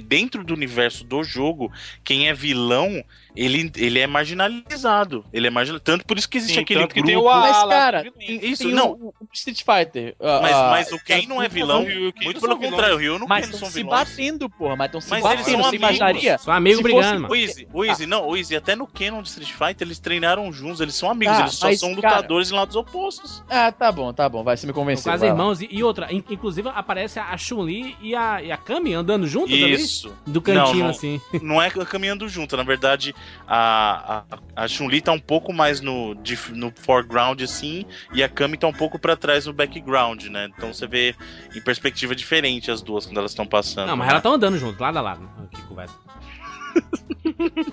[0.00, 1.72] dentro do universo do jogo,
[2.04, 3.04] quem é vilão,
[3.36, 5.24] ele, ele é marginalizado.
[5.32, 5.84] Ele é marginalizado.
[5.84, 7.08] Tanto por isso que existe Sim, aquele tanto que grupo.
[7.08, 8.92] tem o A Mas, cara, Isso, tem não.
[8.92, 10.14] O, o Street Fighter.
[10.20, 11.84] ah, Mas, ah, mas o Ken não é vilão.
[11.84, 13.98] Ryu Ken Muito não pelo contrário, o Ryu não Mas Ken estão são se vilões.
[14.08, 14.76] batendo, porra.
[14.76, 15.44] Mas estão se Mas eles batendo.
[15.52, 15.86] são Você amigos.
[15.88, 16.38] imaginaria?
[16.38, 17.28] São amigos Se brigando, fosse- mano.
[17.32, 20.52] O Easy, o Easy, não, o Easy, até no Canon de Street Fighter eles treinaram
[20.52, 23.42] juntos, eles são amigos, Tá, eles só mas, são cara- lutadores em lados opostos.
[23.48, 24.42] Ah, tá bom, tá bom.
[24.42, 25.10] Vai, você me São convenceu.
[25.12, 25.60] quase irmãos.
[25.60, 29.54] E, e outra, in- inclusive aparece a Chun-Li e a, e a Kami andando juntas
[29.56, 30.08] Isso.
[30.08, 30.32] ali.
[30.32, 30.90] Do cantinho, Não, não.
[30.90, 31.20] assim.
[31.42, 33.14] Não é caminhando junto, na verdade,
[33.46, 34.24] a,
[34.56, 38.56] a, a Chun-Li tá um pouco mais no, de- no foreground, assim, e a Kami
[38.56, 40.48] tá um pouco pra trás no background, né?
[40.56, 41.14] Então você vê
[41.54, 43.88] em perspectiva diferente as duas quando elas estão passando.
[43.88, 44.12] Não, mas né?
[44.12, 45.28] elas estão andando junto, lado a lado.
[45.50, 45.94] Que conversa.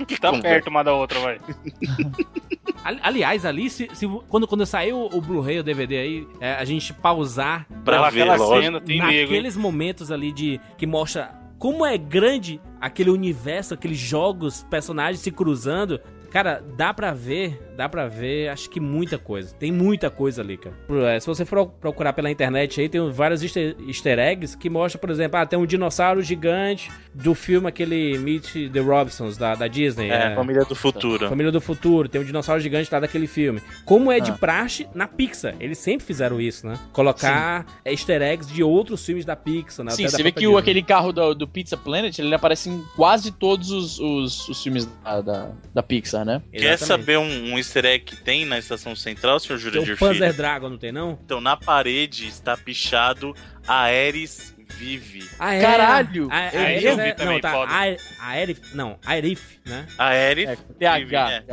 [0.08, 0.41] Que Tá conversa.
[0.56, 1.39] perto uma da outra, vai.
[2.84, 6.64] Ali- Aliás, ali, se, se- quando, quando saiu o Blu-ray, o DVD aí, é, a
[6.66, 8.62] gente pausar Pra Aquela- ver, aquela lógico.
[8.62, 14.64] cena tem naqueles momentos ali de que mostra como é grande aquele universo, aqueles jogos,
[14.70, 15.99] personagens se cruzando.
[16.36, 19.55] Cara, dá pra ver, dá pra ver, acho que muita coisa.
[19.55, 20.75] Tem muita coisa ali, cara.
[21.09, 24.99] É, Se você for procurar pela internet aí, tem vários easter, easter eggs que mostram,
[24.99, 29.69] por exemplo, ah, tem um dinossauro gigante do filme aquele Meet the Robinsons da, da
[29.69, 30.09] Disney.
[30.09, 31.29] É, Família do Futuro.
[31.29, 33.61] Família do Futuro, tem um dinossauro gigante lá daquele filme.
[33.86, 34.38] Como é de Ah.
[34.38, 35.55] praxe na Pixar.
[35.57, 36.77] Eles sempre fizeram isso, né?
[36.91, 39.91] Colocar easter eggs de outros filmes da Pixar, né?
[39.91, 43.31] Sim, você vê que o, aquele carro do, do Pizza Planet, ele aparece em quase
[43.31, 46.41] todos os, os, os filmes da, da, da Pixar, né?
[46.51, 46.86] Quer Exatamente.
[46.86, 50.21] saber um, um easter egg que tem na estação central, senhor Tem Jurandir o Panzer
[50.21, 50.34] Filho?
[50.34, 51.19] Dragon, não tem não?
[51.23, 53.36] Então, na parede está pichado
[53.67, 55.30] Aeris Vive.
[55.39, 55.61] Ah, é.
[55.61, 56.28] Caralho!
[56.32, 57.51] A, a Eu Aerith vi é, também, não, tá.
[57.51, 57.71] foda.
[57.71, 59.86] A, a Aerith, não, Aerith, né?
[59.97, 60.99] Aeris É, com TH.
[60.99, 61.43] Vive, é,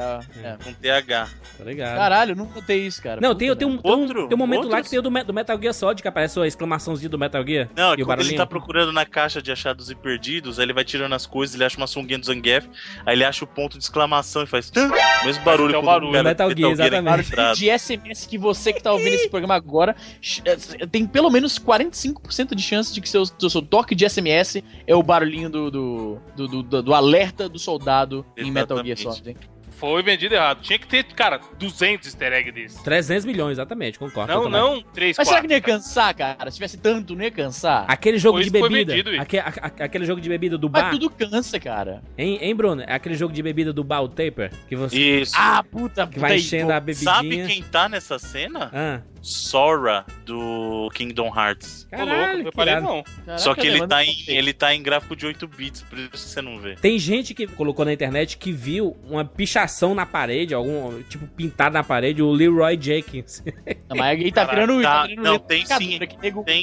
[0.44, 0.56] é.
[0.62, 1.28] com TH.
[1.58, 1.96] Tá ligado.
[1.96, 3.20] Caralho, eu não notei isso, cara.
[3.20, 4.28] não, Puta tem, tem, um, um, Outro?
[4.28, 6.46] tem um momento lá que tem o do, do Metal Gear Solid, que aparece a
[6.46, 7.68] exclamaçãozinha do Metal Gear.
[7.76, 10.72] Não, é e quando ele tá procurando na caixa de achados e perdidos, aí ele
[10.72, 12.68] vai tirando as coisas, ele acha uma sunguinha do Zangief,
[13.06, 14.70] aí ele acha o ponto de exclamação e faz
[15.24, 16.12] mesmo barulho é o barulho.
[16.12, 17.26] cara Metal Gear, exatamente.
[17.26, 17.56] encontrado.
[17.56, 19.94] de SMS que você que tá ouvindo esse programa agora
[20.44, 24.62] eh, tem pelo menos 45% de chance de que seu, seu, seu toque de SMS
[24.86, 28.88] é o barulhinho do, do, do, do- do- do alerta do soldado em Metal Gear
[28.98, 29.02] Exatamente.
[29.02, 29.30] Solid.
[29.30, 29.36] hein?
[29.74, 30.60] Foi vendido errado.
[30.62, 32.84] Tinha que ter, cara, 200 easter egg desse.
[32.84, 34.32] 300 milhões, exatamente, concordo.
[34.32, 35.42] Não, não, 3, Mas será 4.
[35.42, 36.50] que não ia cansar, cara?
[36.52, 37.84] Se tivesse tanto, não ia cansar?
[37.88, 38.92] Aquele jogo Foi de bebida.
[38.94, 40.90] vendido, aque- a- a- aquele jogo de bebida do Mas bar.
[40.92, 42.00] tudo cansa, cara.
[42.16, 42.82] Hein, hein, Bruno?
[42.86, 44.52] É aquele jogo de bebida do bar, o Taper.
[44.68, 45.32] Que você Isso.
[45.36, 47.14] Ah, puta, que vai puta, enchendo a bebidinha.
[47.14, 48.70] Sabe quem tá nessa cena?
[48.72, 51.86] Ah, Sora, do Kingdom Hearts.
[51.92, 53.02] Louco, caralho, não que reparei não.
[53.04, 56.10] Caraca, Só que ele tá, em, ele tá em gráfico de 8 bits, por isso
[56.18, 56.74] você não vê.
[56.74, 61.74] Tem gente que colocou na internet que viu uma pichação na parede, algum tipo pintado
[61.74, 63.42] na parede, o Leroy Jenkins.
[63.88, 64.82] Não, mas aí tá virando.
[64.82, 65.98] tá- tá virando não, tem sim.
[65.98, 66.16] que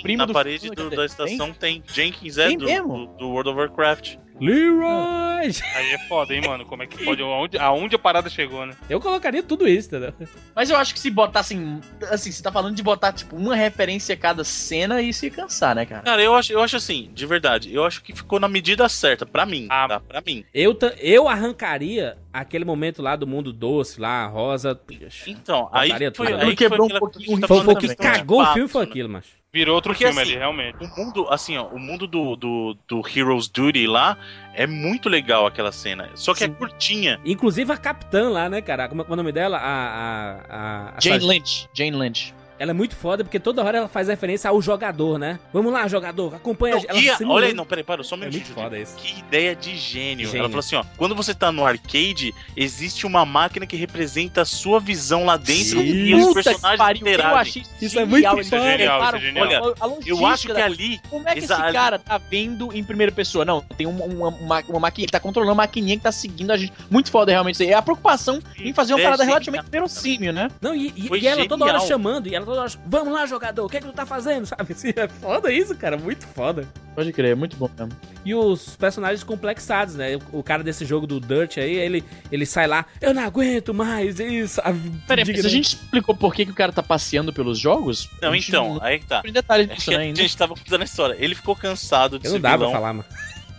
[0.03, 1.83] Tem, na do parede do- da estação tem.
[1.87, 3.07] Jenkins é Tem do, mesmo?
[3.07, 4.15] do, do World of Warcraft.
[4.39, 5.49] Leroy!
[5.75, 6.65] Aí é foda, hein, mano.
[6.65, 7.21] Como é que pode.
[7.21, 8.73] Aonde, aonde a parada chegou, né?
[8.89, 10.13] Eu colocaria tudo isso, entendeu?
[10.55, 11.79] Mas eu acho que se botassem.
[12.09, 15.75] Assim, você tá falando de botar, tipo, uma referência a cada cena, isso ia cansar,
[15.75, 16.01] né, cara?
[16.03, 19.25] Cara, eu acho, eu acho assim, de verdade, eu acho que ficou na medida certa,
[19.25, 19.87] pra mim, Ah.
[19.87, 19.99] tá?
[19.99, 20.43] Pra mim.
[20.53, 24.79] Eu, ta- eu arrancaria aquele momento lá do mundo doce, lá, rosa.
[25.25, 26.35] Então, aí foi, tudo.
[26.35, 28.89] aí Quebrou foi um pouquinho Foi, o que cagou o filme, foi né?
[28.91, 29.38] aquilo, macho.
[29.51, 30.77] Virou outro Porque, filme assim, ali, realmente.
[30.79, 34.15] O mundo, assim, ó, o mundo do, do, do Heroes Duty lá
[34.53, 36.07] é muito legal aquela cena.
[36.13, 36.45] Só que Sim.
[36.45, 37.19] é curtinha.
[37.25, 38.87] Inclusive a capitã lá, né, cara?
[38.87, 39.57] Como é é o nome dela?
[39.57, 39.63] A.
[39.63, 41.67] a, a, a Jane Lynch.
[41.73, 42.35] Jane Lynch.
[42.59, 45.39] Ela é muito foda porque toda hora ela faz referência ao jogador, né?
[45.53, 46.99] Vamos lá, jogador, acompanha Não, ela.
[47.13, 47.31] a- simulando.
[47.33, 48.45] olha aí, não, peraí, para, só um É minutinho.
[48.45, 48.95] muito foda isso.
[48.97, 50.25] Que ideia de gênio.
[50.27, 50.39] Gênio.
[50.41, 54.45] Ela falou assim, ó, quando você tá no arcade, existe uma máquina que representa a
[54.45, 57.39] sua visão lá dentro e os personagens pariu, eu interagem.
[57.39, 58.61] achei Isso é genial, muito eles foda.
[58.61, 59.75] Genial, prepararam isso é genial.
[59.79, 60.99] a- a Eu acho que da ali...
[61.09, 63.45] Como é que Exa- esse cara tá vendo em primeira pessoa?
[63.45, 66.57] Não, tem uma, uma, uma, uma maquininha, tá controlando uma maquininha que tá seguindo a
[66.57, 66.73] gente.
[66.89, 67.69] Muito foda realmente isso aí.
[67.69, 69.35] É a preocupação em fazer uma É parada genial.
[69.39, 70.49] relativamente verossímil, né?
[70.61, 71.87] Não, e, e- e ela toda hora genial.
[71.87, 74.45] chamando, e ela toda hora, vamos lá, jogador, o que é que tu tá fazendo,
[74.47, 74.73] sabe?
[74.73, 76.67] Assim, é foda isso, cara, muito foda.
[76.95, 77.93] Pode crer, é muito bom mesmo.
[78.25, 80.17] E os personagens complexados, né?
[80.33, 83.73] O, o cara desse jogo do Dirt aí, ele, ele sai lá, eu não aguento
[83.73, 84.59] mais isso?
[85.07, 88.09] Peraí, se a gente explicou por que, que o cara tá passeando pelos jogos?
[88.21, 89.21] Não, então, Não aí que tá.
[89.21, 90.21] tem detalhes É disso que né, a ainda.
[90.21, 91.15] gente tava contando a história.
[91.17, 92.71] Ele ficou cansado de Eu ser não dá pra vilão.
[92.73, 93.05] falar, mano.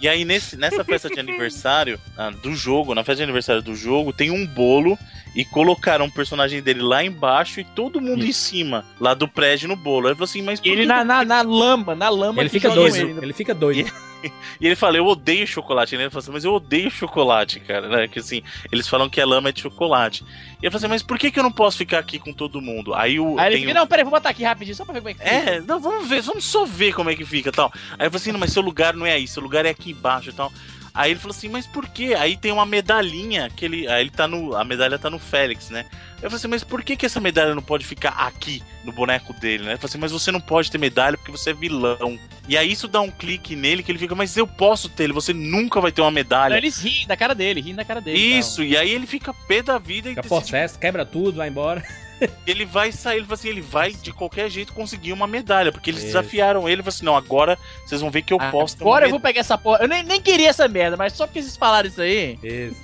[0.00, 3.74] E aí, nesse, nessa festa de aniversário ah, do jogo, na festa de aniversário do
[3.74, 4.98] jogo, tem um bolo
[5.34, 9.68] e colocaram um personagem dele lá embaixo e todo mundo em cima, lá do prédio
[9.68, 10.08] no bolo.
[10.08, 13.18] Aí falou assim, mas ele na, na, na lama, na lama Ele fica doido, ele.
[13.22, 13.88] ele fica doido.
[13.88, 14.09] E
[14.60, 15.94] ele fala, eu odeio chocolate.
[15.94, 18.08] Ele falou assim, mas eu odeio chocolate, cara, né?
[18.08, 20.24] Que assim, eles falam que a lama é de chocolate.
[20.62, 22.60] E eu falei assim, mas por que, que eu não posso ficar aqui com todo
[22.60, 22.94] mundo?
[22.94, 23.38] Aí o.
[23.38, 25.22] Aí ele fica, não, peraí, vou botar aqui rapidinho, só pra ver como é que
[25.22, 25.50] fica.
[25.50, 27.72] É, não, vamos ver, vamos só ver como é que fica tal.
[27.98, 29.92] Aí eu falei assim, não, mas seu lugar não é aí, seu lugar é aqui
[29.92, 30.52] embaixo e tal.
[30.94, 32.14] Aí ele falou assim, mas por quê?
[32.18, 33.88] Aí tem uma medalhinha que ele.
[33.88, 34.56] Aí ele tá no.
[34.56, 35.84] A medalha tá no Félix, né?
[36.16, 39.32] Eu falei assim, mas por que, que essa medalha não pode ficar aqui, no boneco
[39.32, 39.70] dele, né?
[39.70, 42.18] Ele falou assim, mas você não pode ter medalha porque você é vilão.
[42.48, 45.12] E aí isso dá um clique nele que ele fica, mas eu posso ter, ele,
[45.12, 46.50] você nunca vai ter uma medalha.
[46.50, 48.18] Não, eles riem da cara dele, riem da cara dele.
[48.18, 51.48] Isso, e aí ele fica pé da vida Fica e decide possesso, quebra tudo, vai
[51.48, 51.82] embora.
[52.46, 55.90] Ele vai sair, ele fala assim, ele vai de qualquer jeito conseguir uma medalha, porque
[55.90, 56.08] eles Isso.
[56.08, 59.06] desafiaram ele, falou assim, não, agora vocês vão ver que eu posso ter uma Agora
[59.06, 59.78] eu vou pegar essa porra.
[59.82, 62.38] Eu nem, nem queria essa merda, mas só porque vocês falaram isso aí.
[62.42, 62.82] Isso.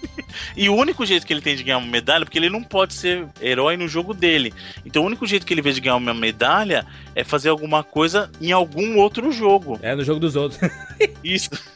[0.56, 2.94] E o único jeito que ele tem de ganhar uma medalha, porque ele não pode
[2.94, 4.52] ser herói no jogo dele.
[4.84, 8.30] Então o único jeito que ele vê de ganhar uma medalha é fazer alguma coisa
[8.40, 9.78] em algum outro jogo.
[9.82, 10.60] É no jogo dos outros.
[11.22, 11.50] Isso.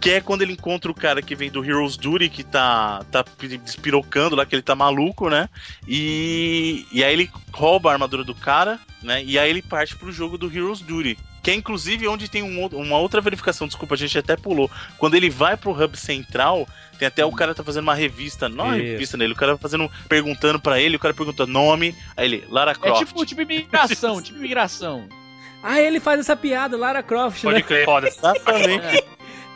[0.00, 3.24] Que é quando ele encontra o cara que vem do Heroes Duty, que tá, tá
[3.64, 5.48] despirocando lá, que ele tá maluco, né?
[5.86, 9.22] E, e aí ele rouba a armadura do cara, né?
[9.24, 11.18] E aí ele parte pro jogo do Heroes Duty.
[11.42, 14.70] Que é inclusive onde tem um uma outra verificação, desculpa, a gente até pulou.
[14.98, 18.66] Quando ele vai pro hub central, tem até o cara tá fazendo uma revista, não
[18.66, 18.86] uma Isso.
[18.86, 22.72] revista nele, o cara fazendo, perguntando pra ele, o cara pergunta nome, aí ele, Lara
[22.72, 22.98] É Croft.
[23.06, 25.08] tipo, tipo imigração, tipo imigração.
[25.62, 27.62] Ah, ele faz essa piada, Lara Croft, Pode né?
[27.62, 28.08] crer, foda.
[28.08, 28.84] Exatamente.
[28.98, 29.04] É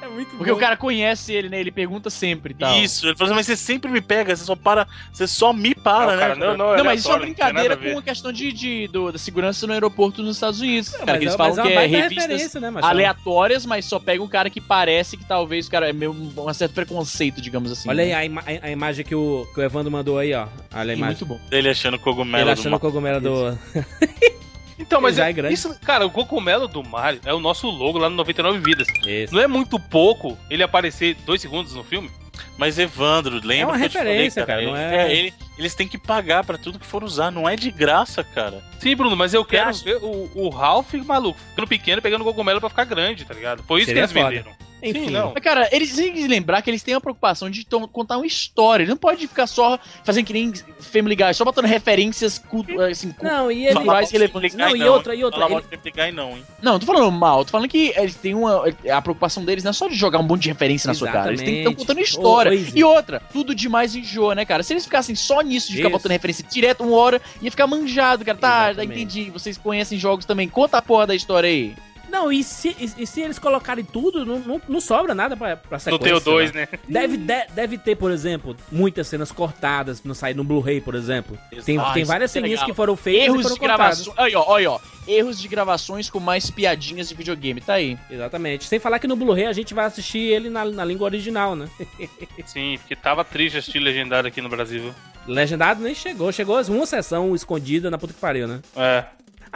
[0.08, 0.56] muito Porque bom.
[0.56, 1.60] o cara conhece ele, né?
[1.60, 2.76] Ele pergunta sempre e tal.
[2.78, 5.74] Isso, ele falou assim, mas você sempre me pega, você só para, você só me
[5.74, 6.18] para, Não, né?
[6.20, 8.88] cara, não, não, Não, mas isso é uma não brincadeira com a questão de, de-
[8.88, 10.88] do- da segurança no aeroporto nos Estados Unidos.
[10.90, 11.86] cara, Mas que eles é- falam mas é que é
[12.26, 15.92] revistas né, aleatórias, mas só pega um cara que parece que talvez o cara é
[15.92, 17.88] meio um certo preconceito, digamos assim.
[17.88, 18.14] Olha aí né?
[18.14, 20.46] a, ima- a- imagem que o, que o Evandro mandou aí, ó.
[20.74, 21.00] Olha a imagem.
[21.00, 21.40] muito bom.
[21.50, 23.58] Ele achando o cogumelo Ele do achando o cogumelo do.
[24.78, 25.54] Então, mas é é, grande.
[25.54, 28.88] isso, cara, o cogumelo do Mario é o nosso logo lá no 99 Vidas.
[29.06, 29.34] Isso.
[29.34, 32.10] Não é muito pouco ele aparecer dois segundos no filme?
[32.58, 35.34] Mas Evandro, lembra É uma que eu te referência, falei, cara, não Ele- é- ele-
[35.58, 38.62] eles têm que pagar pra tudo que for usar, não é de graça, cara.
[38.78, 42.68] Sim, Bruno, mas eu quero ver o, o Ralph maluco, ficando pequeno, pegando cogumelo pra
[42.68, 43.62] ficar grande, tá ligado?
[43.64, 44.36] Foi isso Seria que eles foda.
[44.36, 44.63] venderam.
[44.84, 45.06] Enfim.
[45.06, 45.32] Sim, não.
[45.34, 48.82] Mas, cara, eles têm que lembrar que eles têm a preocupação de contar uma história.
[48.84, 53.14] Ele não pode ficar só fazendo que nem Family Guy, só botando referências cultu assim,
[53.22, 53.74] Não, e ele.
[53.74, 54.54] culturais relevantes.
[54.54, 56.42] Não, e outra, e outra, Fala ele- mal de Family Guy, não, hein?
[56.62, 58.64] Não, não tô falando mal, tô falando que eles têm uma.
[58.92, 61.28] A preocupação deles não é só de jogar um monte de referência na sua cara.
[61.30, 61.86] Eles têm que estar Exatamente.
[61.86, 62.54] contando história.
[62.54, 62.78] Izzy.
[62.78, 64.62] e outra, tudo demais enjoa, né, cara?
[64.62, 65.96] Se eles ficassem só nisso de ficar Isso.
[65.98, 68.36] botando referência direto uma hora, ia ficar manjado, cara.
[68.38, 69.02] Tá, já Exatamente.
[69.02, 69.30] entendi.
[69.30, 70.48] Vocês conhecem jogos também.
[70.48, 71.74] Conta a porra da história aí.
[72.14, 75.56] Não, e se, e, e se eles colocarem tudo, não, não, não sobra nada pra,
[75.56, 76.06] pra No sequência.
[76.06, 76.68] teu 2, né?
[76.70, 76.78] né?
[76.88, 81.36] Deve, de- deve ter, por exemplo, muitas cenas cortadas não sair no Blu-ray, por exemplo.
[81.64, 82.66] Tem, Ah, tem várias é ceninhas legal.
[82.66, 84.16] que foram feitas e Erros foram de gravações.
[84.16, 84.80] Olha, ó, olha, ó.
[85.08, 87.60] Erros de gravações com mais piadinhas de videogame.
[87.60, 87.98] Tá aí.
[88.08, 88.64] Exatamente.
[88.64, 91.68] Sem falar que no Blu-ray a gente vai assistir ele na, na língua original, né?
[92.46, 94.94] Sim, porque tava triste assistir legendado aqui no Brasil.
[95.26, 96.30] Legendado nem chegou.
[96.32, 98.60] Chegou uma sessão escondida na puta que pariu, né?
[98.76, 99.04] É.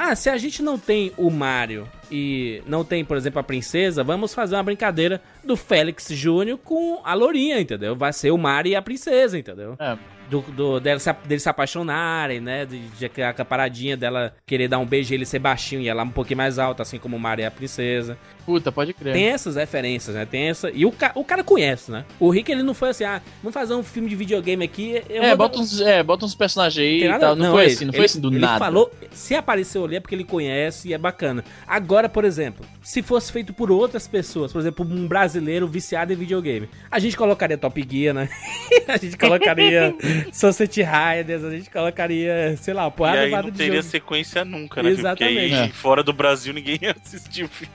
[0.00, 4.04] Ah, se a gente não tem o Mario e não tem, por exemplo, a princesa,
[4.04, 7.96] vamos fazer uma brincadeira do Félix Júnior com a Lourinha, entendeu?
[7.96, 9.74] Vai ser o Mario e a princesa, entendeu?
[9.76, 9.98] É.
[10.30, 12.64] Do, do, dela se, deles se apaixonarem, né?
[12.64, 16.04] De, de aquela paradinha dela querer dar um beijo e ele ser baixinho e ela
[16.04, 18.16] um pouquinho mais alta, assim como o Mario e a princesa.
[18.48, 19.12] Puta, pode crer.
[19.12, 20.24] Tem essas referências, né?
[20.24, 20.70] Tem essa.
[20.70, 21.12] E o, ca...
[21.14, 22.06] o cara conhece, né?
[22.18, 25.02] O Rick, ele não foi assim, ah, vamos fazer um filme de videogame aqui.
[25.10, 27.36] Eu É, bota uns, é, bota uns personagens aí e tal.
[27.36, 28.58] Não, foi ele- assim, não ele- foi assim do ele nada.
[28.58, 31.44] falou, se apareceu ali é porque ele conhece e é bacana.
[31.66, 36.16] Agora por exemplo, se fosse feito por outras pessoas, por exemplo, um brasileiro viciado em
[36.16, 38.30] videogame, a gente colocaria Top Gear, né?
[38.88, 39.94] a gente colocaria
[40.32, 43.90] Sunset Riders, a gente colocaria, sei lá, E porrada aí de não teria jogo.
[43.90, 44.94] sequência nunca, né?
[44.94, 45.74] Porque aí, Exatamente.
[45.74, 47.72] fora do Brasil, ninguém ia assistir o filme.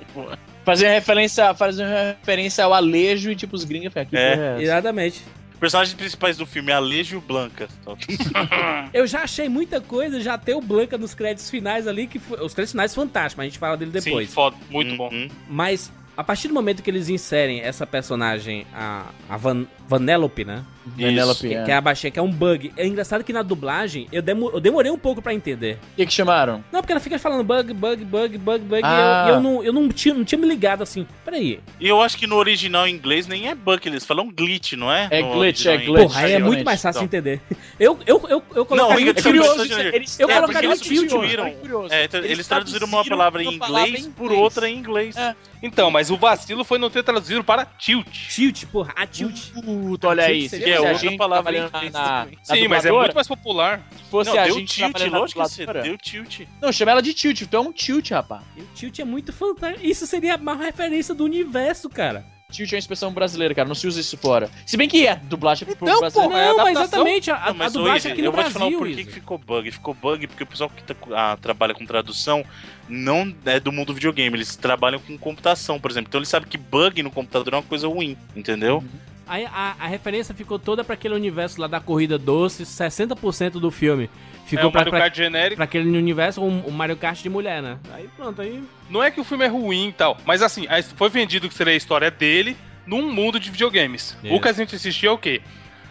[0.64, 4.16] Fazer referência, fazer referência ao Alejo e tipo os gringos aqui.
[4.16, 4.58] É.
[4.58, 4.62] é?
[4.62, 5.24] Exatamente.
[5.60, 7.70] Personagens principais do filme, Alejo e o Blanca.
[8.94, 12.38] Eu já achei muita coisa, já tem o Blanca nos créditos finais ali, que foi,
[12.42, 14.28] os créditos finais fantásticos, mas a gente fala dele depois.
[14.28, 15.10] Sim, foda, muito bom.
[15.10, 15.30] Uhum.
[15.48, 20.64] Mas a partir do momento que eles inserem essa personagem, a, a Van, Vanellope, né?
[20.86, 21.64] Vanellope, Que, é.
[21.64, 22.72] que é a baixinha, que é um bug.
[22.76, 25.78] É engraçado que na dublagem eu, demo- eu demorei um pouco pra entender.
[25.94, 26.64] O que que chamaram?
[26.72, 29.26] Não, porque ela fica falando bug, bug, bug, bug, bug, Ah.
[29.26, 31.08] e eu, eu, não, eu não, tinha, não tinha me ligado assim.
[31.24, 31.60] Peraí.
[31.80, 34.92] E eu acho que no original em inglês nem é bug, eles falam glitch, não
[34.92, 35.08] é?
[35.10, 36.02] É No glitch, é glitch.
[36.02, 37.20] Porra, aí é muito mais fácil de então.
[37.20, 37.42] entender.
[37.80, 40.76] Eu, eu, eu, eu Não, colocaria é o É curioso, Eles- eles, eu é, colocaria
[40.78, 41.46] tilt, traduziram.
[41.48, 41.94] É curioso.
[41.94, 44.42] É, então, eles, traduziram uma palavra em uma palavra inglês em por inglês.
[44.42, 45.16] outra em inglês.
[45.16, 45.34] É.
[45.62, 48.30] Então, mas o vacilo foi não ter traduzido para tilt.
[48.30, 49.52] Tilt, porra, a tilt.
[49.52, 50.50] Puta, olha aí.
[50.50, 53.82] Fosse é a outra palavra na, na, na Sim, mas é muito mais popular.
[53.96, 56.42] Se fosse Não, a deu gente tilt, lógico que você deu tilt.
[56.62, 57.44] Não, chama ela de tilt.
[57.48, 58.44] Tu é um tilt, rapaz.
[58.56, 59.86] E o tilt é muito fantástico.
[59.86, 62.26] Isso seria a maior referência do universo, cara.
[62.54, 63.68] Tilt é uma expressão brasileira, cara.
[63.68, 64.50] Não se usa isso fora.
[64.66, 66.32] Se bem que é dublagem pro Não, brasileiro.
[66.32, 67.08] pô, é não, mas adaptação.
[67.08, 67.32] exatamente.
[67.32, 68.60] A, a, Não, a mas dublagem Izzy, aqui no eu vou te Brasil.
[68.60, 69.72] falar por que ficou bug.
[69.72, 72.46] Ficou bug porque o pessoal que tá- ah, trabalha com tradução
[72.88, 74.36] não é do mundo videogame.
[74.38, 76.08] Eles trabalham com computação, por exemplo.
[76.10, 78.84] Então eles sabem que bug no computador é uma coisa ruim, entendeu?
[79.26, 83.72] Aí a, a referência ficou toda pra aquele universo lá da corrida doce, 60% do
[83.72, 84.10] filme.
[84.46, 85.56] É Ficou o pra, Mario pra, Kart genérico.
[85.56, 87.78] pra aquele universo o um, Mario Kart de mulher, né?
[87.94, 88.64] Aí pronto, aí.
[88.90, 90.66] Não é que o filme é ruim e tal, mas assim,
[90.96, 94.18] foi vendido que seria a história dele num mundo de videogames.
[94.24, 94.34] Isso.
[94.34, 95.42] O que a gente assistiu é o quê?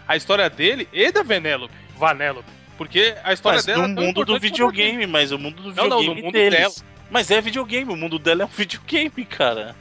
[0.07, 1.73] A história dele e da Vanellope.
[1.97, 2.49] Vanellope.
[2.77, 5.87] Porque a história Mas dela no é mundo do videogame, mas o mundo do Não,
[5.87, 6.83] não, videogame no mundo deles.
[7.09, 9.75] Mas é videogame, o mundo dela é um videogame, cara.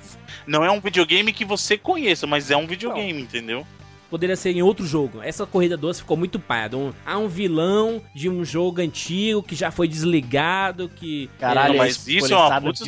[0.47, 3.67] Não é um videogame que você conheça, mas é um videogame, entendeu?
[4.13, 5.23] Poderia ser em outro jogo.
[5.23, 6.69] Essa corrida doce ficou muito paia.
[6.77, 11.31] Um, há um vilão de um jogo antigo que já foi desligado, que.
[11.41, 12.83] Caralho, Não, mas é isso é uma puta.
[12.83, 12.85] Isso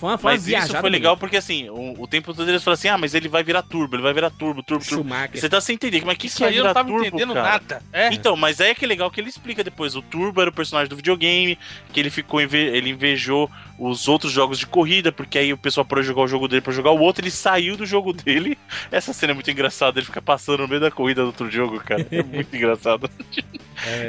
[0.00, 1.20] foi uma, foi uma Mas isso foi legal mesmo.
[1.20, 3.94] porque assim, o, o tempo todo eles falam assim: ah, mas ele vai virar turbo,
[3.94, 5.02] ele vai virar turbo, turbo, turbo.
[5.04, 5.38] Schumacher.
[5.38, 7.34] Você tá sem entender, mas que Isso que vai aí eu não tava turbo, entendendo
[7.34, 7.48] cara?
[7.52, 7.82] nada.
[7.92, 8.12] É.
[8.12, 9.94] Então, mas aí é que é legal que ele explica depois.
[9.94, 11.56] O Turbo era o personagem do videogame,
[11.92, 13.48] que ele ficou inve ele invejou
[13.78, 16.60] os outros jogos de corrida, porque aí o pessoal parou de jogar o jogo dele
[16.60, 18.58] pra jogar o outro, ele saiu do jogo dele.
[18.90, 21.78] Essa cena é muito engraçada, ele fica passando no meio da corrida do outro jogo,
[21.80, 22.06] cara.
[22.10, 23.10] É muito engraçado.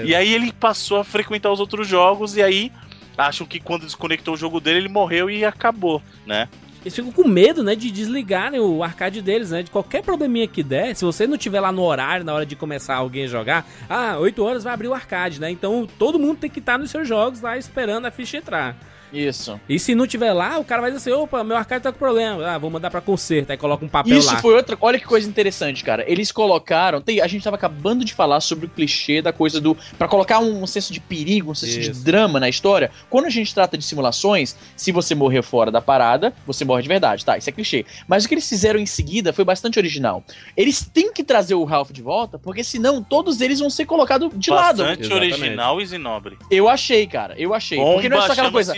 [0.05, 2.71] E aí ele passou a frequentar os outros jogos e aí
[3.17, 6.47] acham que quando desconectou o jogo dele, ele morreu e acabou, né?
[6.81, 9.61] Eles ficam com medo, né, de desligarem o arcade deles, né?
[9.63, 12.55] De qualquer probleminha que der, se você não tiver lá no horário, na hora de
[12.55, 15.51] começar alguém a jogar, ah, 8 horas vai abrir o arcade, né?
[15.51, 18.77] Então todo mundo tem que estar nos seus jogos lá esperando a ficha entrar.
[19.11, 19.59] Isso.
[19.67, 21.97] E se não tiver lá, o cara vai dizer assim, opa, meu arcade tá com
[21.97, 22.45] problema.
[22.45, 23.51] Ah, vou mandar pra conserto.
[23.51, 24.39] Aí coloca um papel Isso lá.
[24.39, 24.77] foi outra.
[24.79, 26.03] Olha que coisa interessante, cara.
[26.07, 27.01] Eles colocaram.
[27.01, 29.75] Tem, a gente tava acabando de falar sobre o clichê da coisa do.
[29.97, 32.03] Pra colocar um, senso de perigo, um senso de Isso.
[32.03, 32.91] drama na história.
[33.09, 36.87] Quando a gente trata de simulações, se você morrer fora da parada, você morre de
[36.87, 37.37] verdade, tá?
[37.37, 37.85] Isso é clichê.
[38.07, 40.23] Mas o que eles fizeram em seguida foi bastante original.
[40.55, 44.29] Eles têm que trazer o Ralph de volta, porque senão todos eles vão ser colocados
[44.35, 44.83] de lado.
[44.83, 45.33] Bastante Exatamente.
[45.33, 46.37] original e zinobre.
[46.49, 47.35] Eu achei, cara.
[47.37, 47.77] Eu achei.
[47.77, 48.73] porque não é só aquela coisa.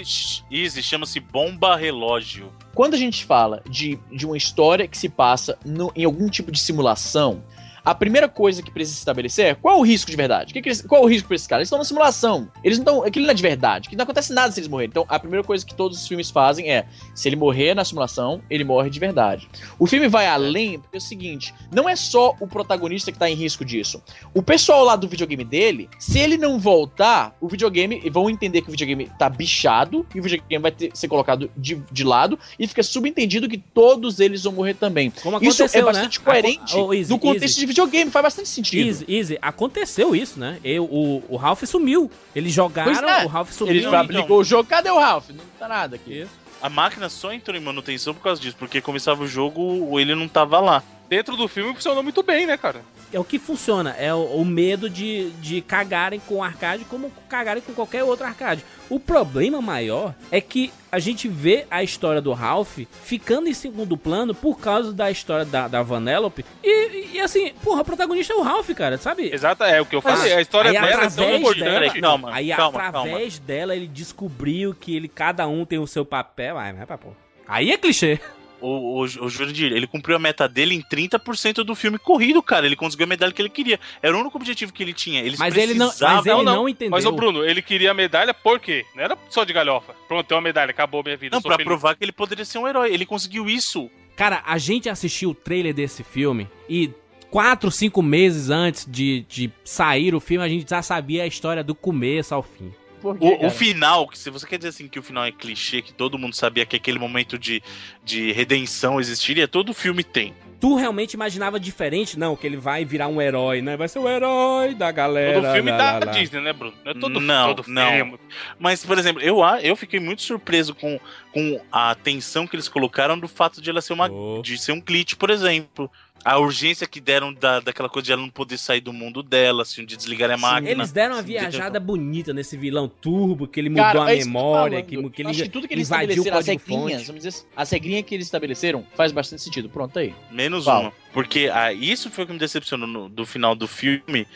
[0.52, 2.52] Easy, chama-se bomba relógio.
[2.74, 6.52] Quando a gente fala de, de uma história que se passa no- em algum tipo
[6.52, 7.44] de simulação,
[7.84, 10.54] a primeira coisa que precisa se estabelecer é qual é o risco de verdade?
[10.54, 11.62] Que que eles- qual é o risco pra esses caras?
[11.62, 12.50] Eles estão na simulação.
[12.64, 13.04] Eles não estão.
[13.04, 13.90] Aquilo não é de verdade.
[13.90, 14.90] Que não acontece nada se eles morrerem.
[14.90, 18.42] Então, a primeira coisa que todos os filmes fazem é: se ele morrer na simulação,
[18.50, 19.48] ele morre de verdade.
[19.80, 23.30] O filme vai além, porque é o seguinte: não é só o protagonista que tá
[23.30, 24.02] em risco disso.
[24.34, 28.68] O pessoal lá do videogame dele, se ele não voltar, o videogame vão entender que
[28.70, 32.68] o videogame tá bichado e o videogame vai ter- ser colocado de, de lado e
[32.68, 35.12] fica subentendido que todos eles vão morrer também.
[35.22, 36.26] Como Isso é bastante né?
[36.26, 38.88] coerente Easy, no contexto de videogame, faz bastante sentido.
[38.88, 40.60] Easy, easy, aconteceu isso, né?
[40.64, 42.12] Eu, o, o Ralph sumiu.
[42.36, 43.26] Eles jogaram, é.
[43.26, 43.74] o Ralph sumiu.
[43.74, 45.30] Ele já aplicou o jogo, cadê o Ralph?
[45.30, 46.22] Não tá nada aqui.
[46.22, 46.42] Isso.
[46.62, 50.28] A máquina só entrou em manutenção por causa disso, porque começava o jogo, ele não
[50.28, 50.84] tava lá.
[51.12, 52.84] Dentro do filme funcionou muito bem, né, cara?
[53.12, 57.12] É o que funciona, é o, o medo de, de cagarem com o arcade como
[57.28, 58.64] cagarem com qualquer outro arcade.
[58.90, 63.98] O problema maior é que a gente vê a história do Ralph ficando em segundo
[63.98, 66.46] plano por causa da história da, da Vanellope.
[66.64, 69.34] E, e assim, porra, o protagonista é o Ralph, cara, sabe?
[69.34, 70.32] Exato, é o que eu falei.
[70.32, 71.60] a história dela é tão importante.
[71.60, 75.86] dela, Peraí, calma, aí calma, através dela ele descobriu que ele cada um tem o
[75.86, 76.58] seu papel.
[76.58, 77.10] Ai, mas, pô.
[77.46, 78.18] Aí é clichê.
[78.62, 82.66] O, o, o Jurandir, ele cumpriu a meta dele em 30% do filme corrido, cara.
[82.66, 83.80] Ele conseguiu a medalha que ele queria.
[84.02, 85.22] Era o único objetivo que ele tinha.
[85.22, 86.92] Eles Mas ele não, mas ele não, entendeu.
[86.92, 88.86] Mas o Bruno, ele queria a medalha por quê?
[88.96, 89.94] Não era só de galhofa.
[90.08, 91.36] Pronto, tem uma medalha, acabou minha vida.
[91.36, 91.66] Não, pra feliz.
[91.66, 92.94] provar que ele poderia ser um herói.
[92.94, 93.90] Ele conseguiu isso.
[94.16, 96.92] Cara, a gente assistiu o trailer desse filme e
[97.32, 101.64] quatro, cinco meses antes de, de sair o filme, a gente já sabia a história
[101.64, 102.74] do começo ao fim.
[103.02, 105.32] Por quê, O, o final, que se você quer dizer assim que o final é
[105.32, 107.62] clichê, que todo mundo sabia que aquele momento de,
[108.04, 110.34] de redenção existiria, todo filme tem.
[110.60, 112.20] Tu realmente imaginava diferente?
[112.20, 113.76] Não, que ele vai virar um herói, né?
[113.76, 115.42] Vai ser o herói da galera.
[115.42, 116.12] Todo filme lá, da lá, lá.
[116.12, 116.76] Disney, né, Bruno?
[116.86, 117.92] Não é todo, Não, todo não.
[117.92, 118.20] filme.
[118.60, 121.00] Mas, por exemplo, eu, a- eu fiquei muito surpreso com,
[121.34, 124.08] com a atenção que eles colocaram do fato de ela ser uma.
[124.12, 124.40] Oh.
[124.44, 125.90] de ser um glitch, por exemplo.
[126.24, 129.64] A urgência que deram da, daquela coisa de ela não poder sair do mundo dela,
[129.64, 130.70] assim, de desligar a máquina.
[130.70, 134.18] Eles deram uma Sim, viajada bonita nesse vilão turbo, que ele mudou Cara, a é
[134.20, 137.44] memória, que, que Eu acho ele que tudo que eles estabeleceram, as regrinhas, vamos dizer
[137.56, 139.68] as regrinhas que eles estabeleceram, faz bastante sentido.
[139.70, 140.14] Pronto, aí.
[140.30, 140.82] Menos Qual?
[140.82, 140.94] uma.
[141.14, 144.28] Porque ah, isso foi o que me decepcionou no- do final do filme.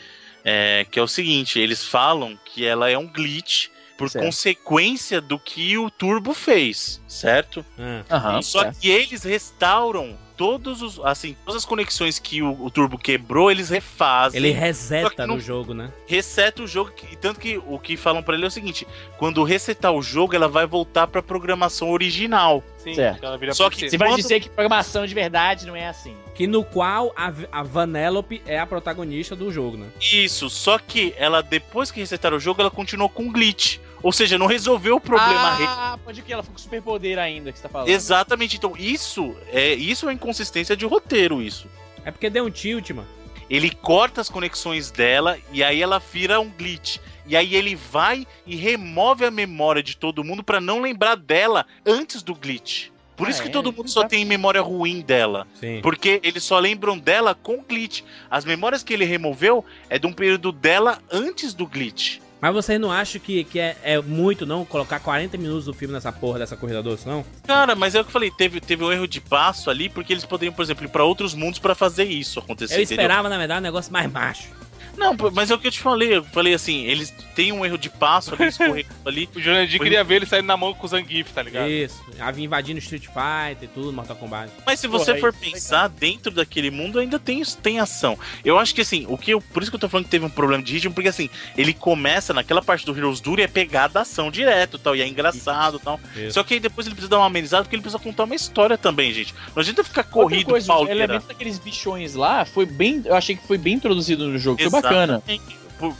[0.44, 3.68] é, que é o seguinte: eles falam que ela é um glitch
[3.98, 4.24] por Certo.
[4.24, 7.64] consequência do que o Turbo fez, certo?
[8.10, 8.78] Aham, Só certo.
[8.78, 11.00] que eles restauram todos os.
[11.04, 14.38] Assim, todas as conexões que o, o Turbo quebrou, eles refazem.
[14.38, 15.90] Ele reseta no jogo, né?
[16.06, 16.90] reseta o jogo.
[16.92, 18.86] que- Tanto que o que falam pra ele é o seguinte:
[19.18, 22.62] quando resetar o jogo, ela vai voltar pra programação original.
[22.78, 23.24] Sim, Certo.
[23.24, 26.14] ela vira Só que- Você vai Quando- dizer que programação de verdade não é assim.
[26.34, 29.86] Que no qual a, a Vanellope é a protagonista do jogo, né?
[30.00, 33.78] Isso, só que ela, depois que resetaram o jogo, ela continuou com glitch.
[34.06, 35.56] Ou seja, não resolveu o problema.
[35.56, 37.88] re- Ah, pode que ela ficou com superpoder ainda que você tá falando.
[37.88, 41.66] Exatamente, então isso é isso é inconsistência de roteiro, isso.
[42.04, 43.08] É porque deu um tilt, mano.
[43.50, 46.98] Ele corta as conexões dela e aí ela vira um glitch.
[47.26, 51.66] E aí ele vai e remove a memória de todo mundo pra não lembrar dela
[51.84, 52.90] antes do glitch.
[53.16, 53.50] Por Ah, isso que é?
[53.50, 55.48] todo mundo só tem memória ruim dela.
[55.58, 55.80] Sim.
[55.82, 58.02] Porque eles só lembram dela com glitch.
[58.30, 62.18] As memórias que ele removeu é de um período dela antes do glitch.
[62.40, 65.94] Mas vocês não acham que, que é, é muito, não, colocar 40 minutos do filme
[65.94, 67.24] nessa porra dessa corrida doce, não?
[67.46, 70.12] Cara, mas é o que eu falei, teve, teve um erro de passo ali, porque
[70.12, 72.74] eles poderiam, por exemplo, ir pra outros mundos pra fazer isso acontecer.
[72.74, 73.02] Eu entendeu?
[73.02, 74.48] esperava, na verdade, um negócio mais macho.
[74.96, 76.16] Não, mas é o que eu te falei.
[76.16, 79.28] Eu falei assim, eles têm um erro de passo ali, escorrendo ali.
[79.34, 81.68] O Jurandir queria ver ele saindo na mão com o Zangief, tá ligado?
[81.68, 82.02] Isso.
[82.18, 84.50] Havia invadindo Street Fighter e tudo, Mortal Kombat.
[84.64, 88.18] Mas se você Porra, for isso, pensar, dentro daquele mundo ainda tem, tem ação.
[88.44, 90.24] Eu acho que assim, o que eu, por isso que eu tô falando que teve
[90.24, 93.48] um problema de ritmo, porque assim, ele começa naquela parte do Heroes Duro e é
[93.48, 96.00] pegada ação direto tal, e é engraçado e tal.
[96.16, 96.32] Isso.
[96.32, 98.78] Só que aí depois ele precisa dar uma amenizada porque ele precisa contar uma história
[98.78, 99.34] também, gente.
[99.54, 101.04] Não adianta ficar corrido, coisa, o pauleira.
[101.04, 103.02] elemento daqueles bichões lá foi bem.
[103.04, 104.62] Eu achei que foi bem introduzido no jogo.
[104.62, 105.22] Foi bacana.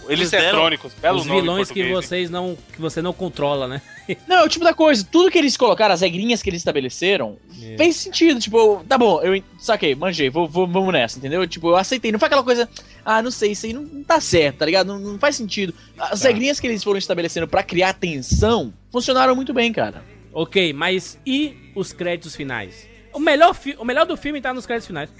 [0.09, 3.83] Eles é Eletrônicos, belo Os vilões que vocês não que você não controla, né?
[4.29, 5.05] Não, é o tipo da coisa.
[5.11, 7.77] Tudo que eles colocaram, as regrinhas que eles estabeleceram, É.
[7.77, 8.39] fez sentido.
[8.39, 11.45] Tipo, tá bom, eu saquei, manjei, vou, vou- vamos nessa, entendeu?
[11.47, 12.13] Tipo, eu aceitei.
[12.13, 12.69] Não foi aquela coisa,
[13.05, 14.87] ah, não sei, isso aí não, não tá certo, tá ligado?
[14.87, 15.75] Não, não faz sentido.
[15.99, 16.29] As Tá.
[16.29, 20.05] regrinhas que eles foram estabelecendo pra criar tensão funcionaram muito bem, cara.
[20.33, 22.87] Ok, mas e os créditos finais?
[23.13, 25.11] O melhor, fi- o melhor do filme tá nos créditos finais.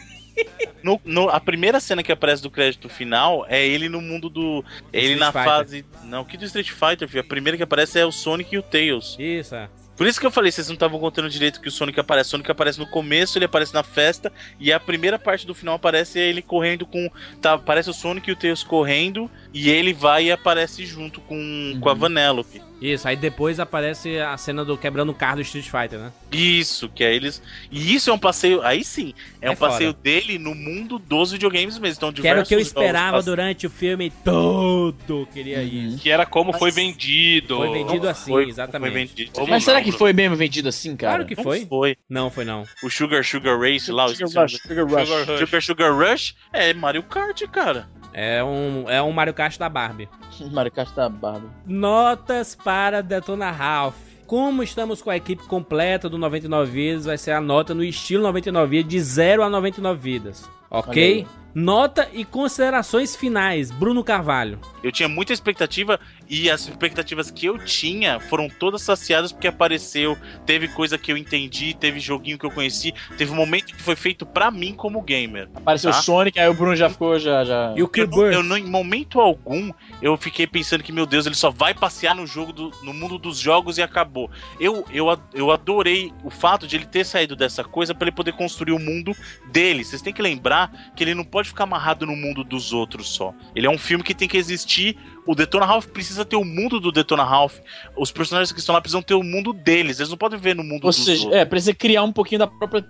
[0.83, 4.65] No, no- a primeira cena que aparece do crédito final é ele no mundo do.
[4.93, 5.45] é ele Street na Fighter.
[5.51, 5.85] fase.
[6.05, 7.21] Não, que do Street Fighter, filho.
[7.23, 9.17] A primeira que aparece é o Sonic e o Tails.
[9.19, 9.69] Isso, é.
[9.97, 12.29] Por isso que eu falei, vocês não estavam contando direito que o Sonic aparece.
[12.29, 14.31] O Sonic aparece no começo, ele aparece na festa,
[14.61, 17.11] e a primeira parte do final aparece ele correndo com.
[17.41, 21.79] Tá, aparece o Sonic e o Tails correndo, e ele vai e aparece junto com,
[21.81, 22.61] com a Vanellope.
[22.81, 26.13] Isso, aí depois aparece a cena do quebrando o carro do Street Fighter, né?
[26.31, 27.43] Isso, que é eles.
[27.71, 28.61] E isso é um passeio.
[28.63, 31.97] Aí sim, é, É um passeio dele no mundo dos videogames mesmo.
[31.97, 35.27] Então, Que era o que eu esperava durante o filme todo.
[35.33, 35.99] Queria isso.
[35.99, 37.57] Que era como foi Mas- vendido.
[37.57, 38.93] Foi vendido assim, Foi- exatamente.
[38.93, 39.31] Foi vendido.
[39.33, 41.15] Como Mas não, será que foi bem vendido assim, cara?
[41.15, 41.65] Claro que Não foi.
[41.67, 41.97] foi.
[42.09, 42.65] Não, foi não.
[42.83, 45.09] O Sugar Sugar Race lá, o Sugar Rush, Sugar Rush.
[45.09, 45.39] Sugar Rush.
[45.39, 47.89] Sugar Sugar Rush é Mario Kart, cara.
[48.19, 50.09] É um, é um Mario Kart da Barbie.
[50.51, 51.51] Mario Kart tá barba.
[51.67, 53.95] Notas para Detona Ralph.
[54.27, 58.23] Como estamos com a equipe completa do 99 Vidas, vai ser a nota no estilo
[58.23, 60.49] 99 Vidas, de 0 a 99 Vidas.
[60.71, 61.27] Ok?
[61.55, 63.71] Nota e considerações finais.
[63.71, 64.59] Bruno Carvalho.
[64.83, 70.17] Eu tinha muita expectativa e as expectativas que eu tinha foram todas saciadas porque apareceu,
[70.45, 73.97] teve coisa que eu entendi, teve joguinho que eu conheci, teve um momento que foi
[73.97, 75.49] feito pra mim como gamer.
[75.55, 76.03] Apareceu o Tá.
[76.03, 77.45] Sonic, aí o Bruno já ficou, já.
[77.45, 77.73] já...
[77.77, 78.35] E o Eu, Killbird.
[78.35, 79.73] eu não, em momento algum,
[80.03, 83.19] eu fiquei pensando que, meu Deus, ele só vai passear no jogo do- no mundo
[83.19, 84.31] dos jogos e acabou.
[84.61, 88.33] Eu, eu, eu adorei o fato de ele ter saído dessa coisa pra ele poder
[88.33, 89.13] construir o mundo
[89.53, 89.85] dele.
[89.85, 93.35] Vocês têm que lembrar que ele não pode ficar amarrado no mundo dos outros só.
[93.55, 94.97] Ele é um filme que tem que existir
[95.27, 97.59] O Detona Ralph precisa ter o mundo do Detona Ralph.
[97.97, 99.99] Os personagens que estão lá precisam ter o mundo deles.
[99.99, 101.41] Eles não podem viver no mundo Ou seja, outros.
[101.41, 102.87] é, precisa criar um pouquinho da própria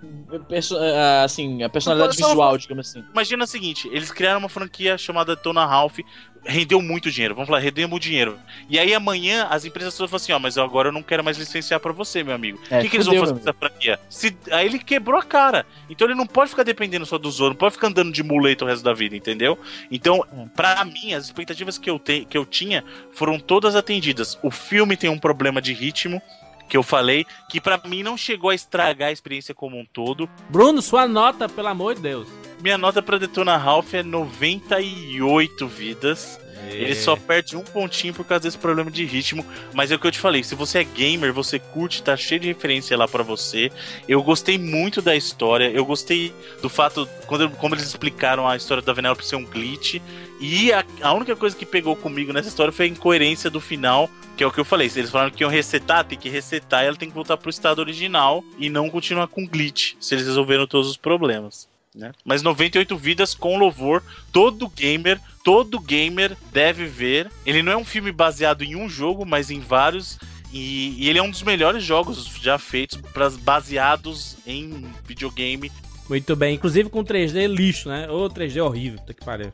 [0.49, 3.03] perso- ah, assim, a personalidade visual, digamos assim.
[3.13, 5.99] Imagina o seguinte, eles criaram uma franquia chamada Detona Ralph,
[6.47, 8.39] rendeu muito dinheiro, vamos falar, rendeu muito dinheiro.
[8.69, 11.23] E aí amanhã as empresas todas falam assim, ó, mas eu agora eu não quero
[11.25, 12.59] mais licenciar pra você, meu amigo.
[12.71, 13.99] O É, que, que eles vão fazer com essa franquia?
[14.09, 15.67] Se, aí ele quebrou a cara.
[15.91, 18.65] Então ele não pode ficar dependendo só do Zoro, não pode ficar andando de muleta
[18.65, 19.59] o resto da vida, entendeu?
[19.91, 20.47] Então, É.
[20.55, 24.39] pra mim, as expectativas que eu, te, que eu tinha foram todas atendidas.
[24.43, 26.21] O filme tem um problema de ritmo,
[26.69, 30.29] que eu falei, que pra mim não chegou a estragar a experiência como um todo.
[30.51, 32.29] Bruno, sua nota, pelo amor de Deus.
[32.61, 36.41] Minha nota pra Detona Ralph é 98 vidas.
[36.69, 39.45] Ele só perde um pontinho por causa desse problema de ritmo.
[39.73, 42.41] Mas é o que eu te falei: se você é gamer, você curte, tá cheio
[42.41, 43.71] de referência lá pra você.
[44.09, 45.71] Eu gostei muito da história.
[45.71, 50.01] Eu gostei do fato, quando, como eles explicaram a história da Vanellope ser um glitch.
[50.41, 54.11] E a, a única coisa que pegou comigo nessa história foi a incoerência do final,
[54.37, 54.89] que é o que eu falei.
[54.89, 57.49] Se eles falaram que iam resetar, tem que resetar e ela tem que voltar pro
[57.49, 61.69] estado original e não continuar com glitch, se eles resolveram todos os problemas.
[61.97, 62.13] Né?
[62.25, 67.31] Mas 98 vidas com louvor, todo gamer, todo gamer deve ver.
[67.45, 70.19] Ele não é um filme baseado em um jogo, mas em vários.
[70.53, 75.73] E, e ele é um dos melhores jogos já feitos pras, baseados em videogame.
[76.09, 76.55] Muito bem.
[76.55, 78.09] Inclusive com 3D lixo, né?
[78.11, 78.99] Ô, 3D horrível.
[79.01, 79.51] Puta que pariu.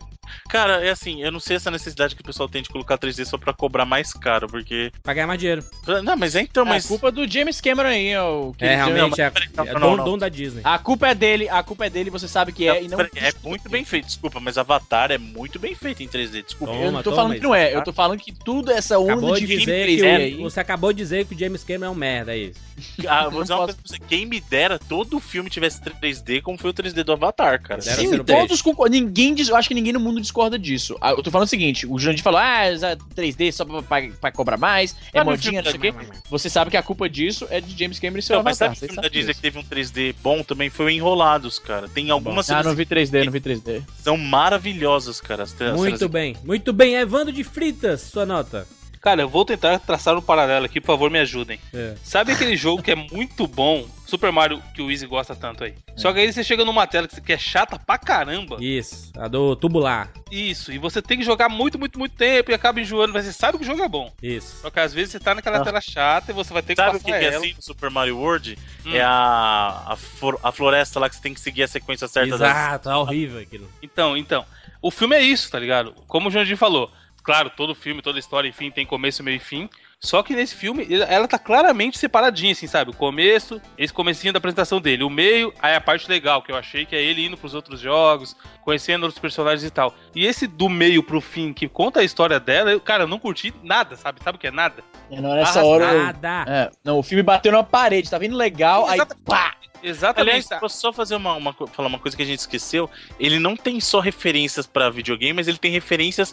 [0.49, 3.25] Cara, é assim, eu não sei essa necessidade que o pessoal tem de colocar 3D
[3.25, 4.93] só pra cobrar mais caro, porque.
[5.03, 5.65] Pra ganhar mais dinheiro.
[6.03, 6.85] Não, mas é então, É mas.
[6.85, 9.81] a culpa do James Cameron aí, ó, o que É, realmente é, não, é não,
[9.81, 10.05] dono, não.
[10.05, 10.61] dono da Disney.
[10.65, 13.01] A culpa é dele, a culpa é dele, você sabe que é, e não...
[13.01, 16.75] É muito bem feito, desculpa, mas Avatar é muito bem feito em 3D, desculpa.
[16.75, 17.77] Eu não tô Toma, falando toma, que não é, tá?
[17.79, 20.17] eu tô falando que tudo essa onda Acabou de de filme dizer 3D que o-
[20.17, 20.37] aí...
[20.43, 22.61] você acabou de dizer que o James Cameron é um merda, é isso.
[23.07, 23.99] Ah, vou dizer uma coisa pra você.
[24.09, 27.81] Quem me dera todo o filme tivesse 3D, como foi o 3D do Avatar, cara.
[27.83, 28.99] Sim, todos concordam.
[28.99, 30.97] Ninguém diz, eu acho que ninguém no mundo discorda disso.
[31.01, 34.09] Ah, Eu tô falando o seguinte: o Jurandir falou, ah, usa 3D só pra, pra,
[34.21, 35.95] pra cobrar mais, é Ah, modinha, não sei o quê.
[36.31, 38.77] Você sabe que a culpa disso é de James Cameron e seu Não, mas Avatar.
[38.77, 40.71] sabe o vocês filme da Disney que teve um 3D bom também?
[40.71, 41.89] Foi o Enrolados, cara.
[41.89, 43.83] Tem algumas Ah, não vi 3D, não vi 3D.
[43.85, 45.43] que são maravilhosas, cara.
[45.43, 46.37] As Muito bem.
[46.45, 46.95] Muito bem.
[46.95, 48.67] Evandro de Fritas, sua nota.
[49.03, 51.59] Cara, eu vou tentar traçar um paralelo aqui, por favor, me ajudem.
[51.75, 51.97] É.
[52.05, 55.75] Sabe aquele jogo que é muito bom, Super Mario, que o Easy gosta tanto aí?
[55.97, 58.59] Só que aí você chega numa tela que é chata pra caramba.
[58.61, 60.09] Isso, a do tubular.
[60.31, 63.33] Isso, e você tem que jogar muito, muito, muito tempo e acaba enjoando, mas você
[63.33, 64.13] sabe que o jogo é bom.
[64.23, 64.59] Isso.
[64.63, 65.65] Só que às vezes você tá naquela Ah.
[65.65, 67.45] tela chata e você vai ter que Sabe o passar que, que é ela.
[67.45, 68.57] assim no Super Mario World?
[68.87, 68.95] Hum.
[68.95, 72.39] É a, a, for- a floresta lá que você tem que seguir a sequência certa
[72.39, 72.49] das.
[72.51, 73.69] Exato, é horrível aquilo.
[73.83, 74.45] Então, então,
[74.81, 75.93] o filme é isso, tá ligado?
[76.07, 76.89] Como o Jandir falou.
[77.23, 79.69] Claro, todo filme, toda história, enfim, tem começo, meio e fim.
[80.01, 82.91] Só que nesse filme, ela tá claramente separadinha, assim, sabe?
[82.91, 85.05] O começo, esse comecinho da apresentação dele.
[85.05, 87.79] O meio, aí a parte legal, que eu achei que é ele indo pros outros
[87.79, 89.95] jogos, conhecendo outros personagens e tal.
[90.13, 93.21] E esse do meio pro fim, que conta a história dela, eu, cara, eu não
[93.21, 94.21] curti nada, sabe?
[94.25, 94.83] Sabe o que é nada?
[95.09, 95.85] É, não, nessa hora.
[95.93, 96.45] eu- Nada.
[96.49, 99.55] É, não, o filme bateu na parede, tá vindo legal, aí pá!
[99.85, 100.31] Exatamente.
[100.47, 102.89] Aliás, posso só fazer uma, uma falar uma coisa que a gente esqueceu?
[103.19, 106.33] Ele não tem só referências pra videogame, mas ele tem referências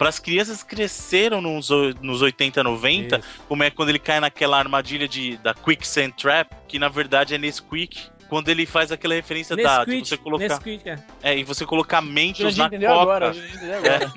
[0.00, 1.68] para as crianças cresceram nos,
[2.00, 3.28] nos 80, 90, Isso.
[3.46, 7.38] como é quando ele cai naquela armadilha de, da Quicksand Trap, que na verdade é
[7.38, 8.08] Nesquik.
[8.26, 10.96] Quando ele faz aquela referência da de Nesquik, você colocar, Nesquik, é.
[11.22, 12.88] é, e você colocar mentos na coca.
[12.88, 13.34] agora,
[13.76, 14.12] agora.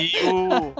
[0.00, 0.72] E o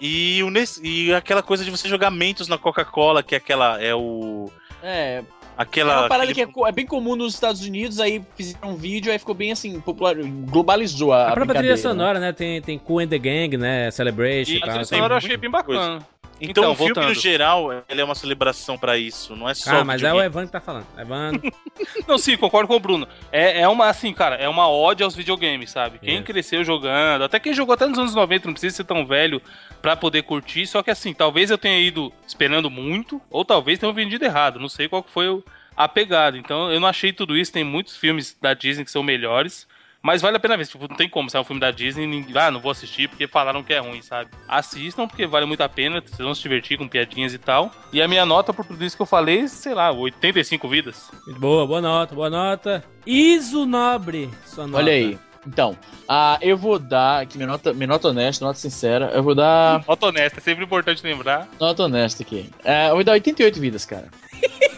[0.00, 3.78] e o Nes- e aquela coisa de você jogar mentos na Coca-Cola, que é aquela
[3.82, 4.50] é o
[4.82, 5.22] É,
[5.60, 8.70] é aquela uma parada aquele- que é, é bem comum nos Estados Unidos, aí fizeram
[8.70, 11.76] um vídeo, aí ficou bem assim, popular, globalizou a, A própria trilha né?
[11.76, 12.32] sonora, né?
[12.32, 13.90] Tem, tem Cool and the Gang, né?
[13.90, 14.68] Celebration E e a tal.
[14.70, 15.80] trilha sonora eu achei bem coisa.
[15.80, 16.06] bacana.
[16.40, 17.08] Então, Então, o filme voltando.
[17.08, 20.20] no geral, ele é uma celebração pra isso, não é só Ah, mas é o.
[20.22, 20.86] Evandro que tá falando.
[20.98, 21.42] Evandro.
[22.08, 23.06] Não, sim, concordo com o Bruno.
[23.30, 25.98] É, é uma, assim, cara, é uma ode aos videogames, sabe?
[25.98, 26.24] Quem Isso.
[26.24, 29.40] cresceu jogando, até quem jogou até nos anos 90, não precisa ser tão velho
[29.82, 30.66] pra poder curtir.
[30.66, 34.58] Só que, assim, talvez eu tenha ido esperando muito, ou talvez tenha vendido errado.
[34.58, 35.44] Não sei qual que foi o-
[35.76, 36.36] a pegada.
[36.36, 37.52] Então, eu não achei tudo isso.
[37.52, 39.66] Tem muitos filmes da Disney que são melhores.
[40.02, 40.66] Mas vale a pena ver.
[40.66, 43.08] Tipo, não tem como sair um filme da Disney e ninguém- ah, não vou assistir
[43.08, 44.30] porque falaram que é ruim, sabe?
[44.48, 46.00] Assistam porque vale muito a pena.
[46.00, 47.70] Vocês vão se divertir com piadinhas e tal.
[47.92, 51.10] E a minha nota por tudo isso que eu falei, sei lá, 85 vidas.
[51.26, 52.82] Muito boa, boa nota, boa nota.
[53.04, 54.78] Iso Nobre, sua nota.
[54.82, 55.18] Olha aí.
[55.46, 55.76] Então,
[56.06, 59.82] ah, eu vou dar, aqui minha nota, minha nota honesta, nota sincera, eu vou dar
[59.88, 61.48] Nota honesta, é sempre importante lembrar.
[61.58, 62.50] nota honesta aqui.
[62.62, 64.08] É, eu vou dar 88 vidas, cara.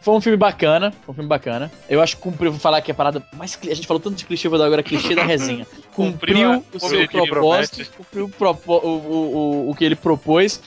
[0.00, 1.70] Foi um filme bacana, foi um filme bacana.
[1.88, 4.24] Eu acho que cumpriu, vou falar que a parada mais a gente falou tanto de
[4.24, 5.66] clichê, vou dar agora clichê da resenha.
[5.92, 6.98] Cumpriu Cumpriu a- o seu
[7.28, 9.36] propósito, cumpriu o, propo- o, o,
[9.66, 10.60] o, o que ele propôs.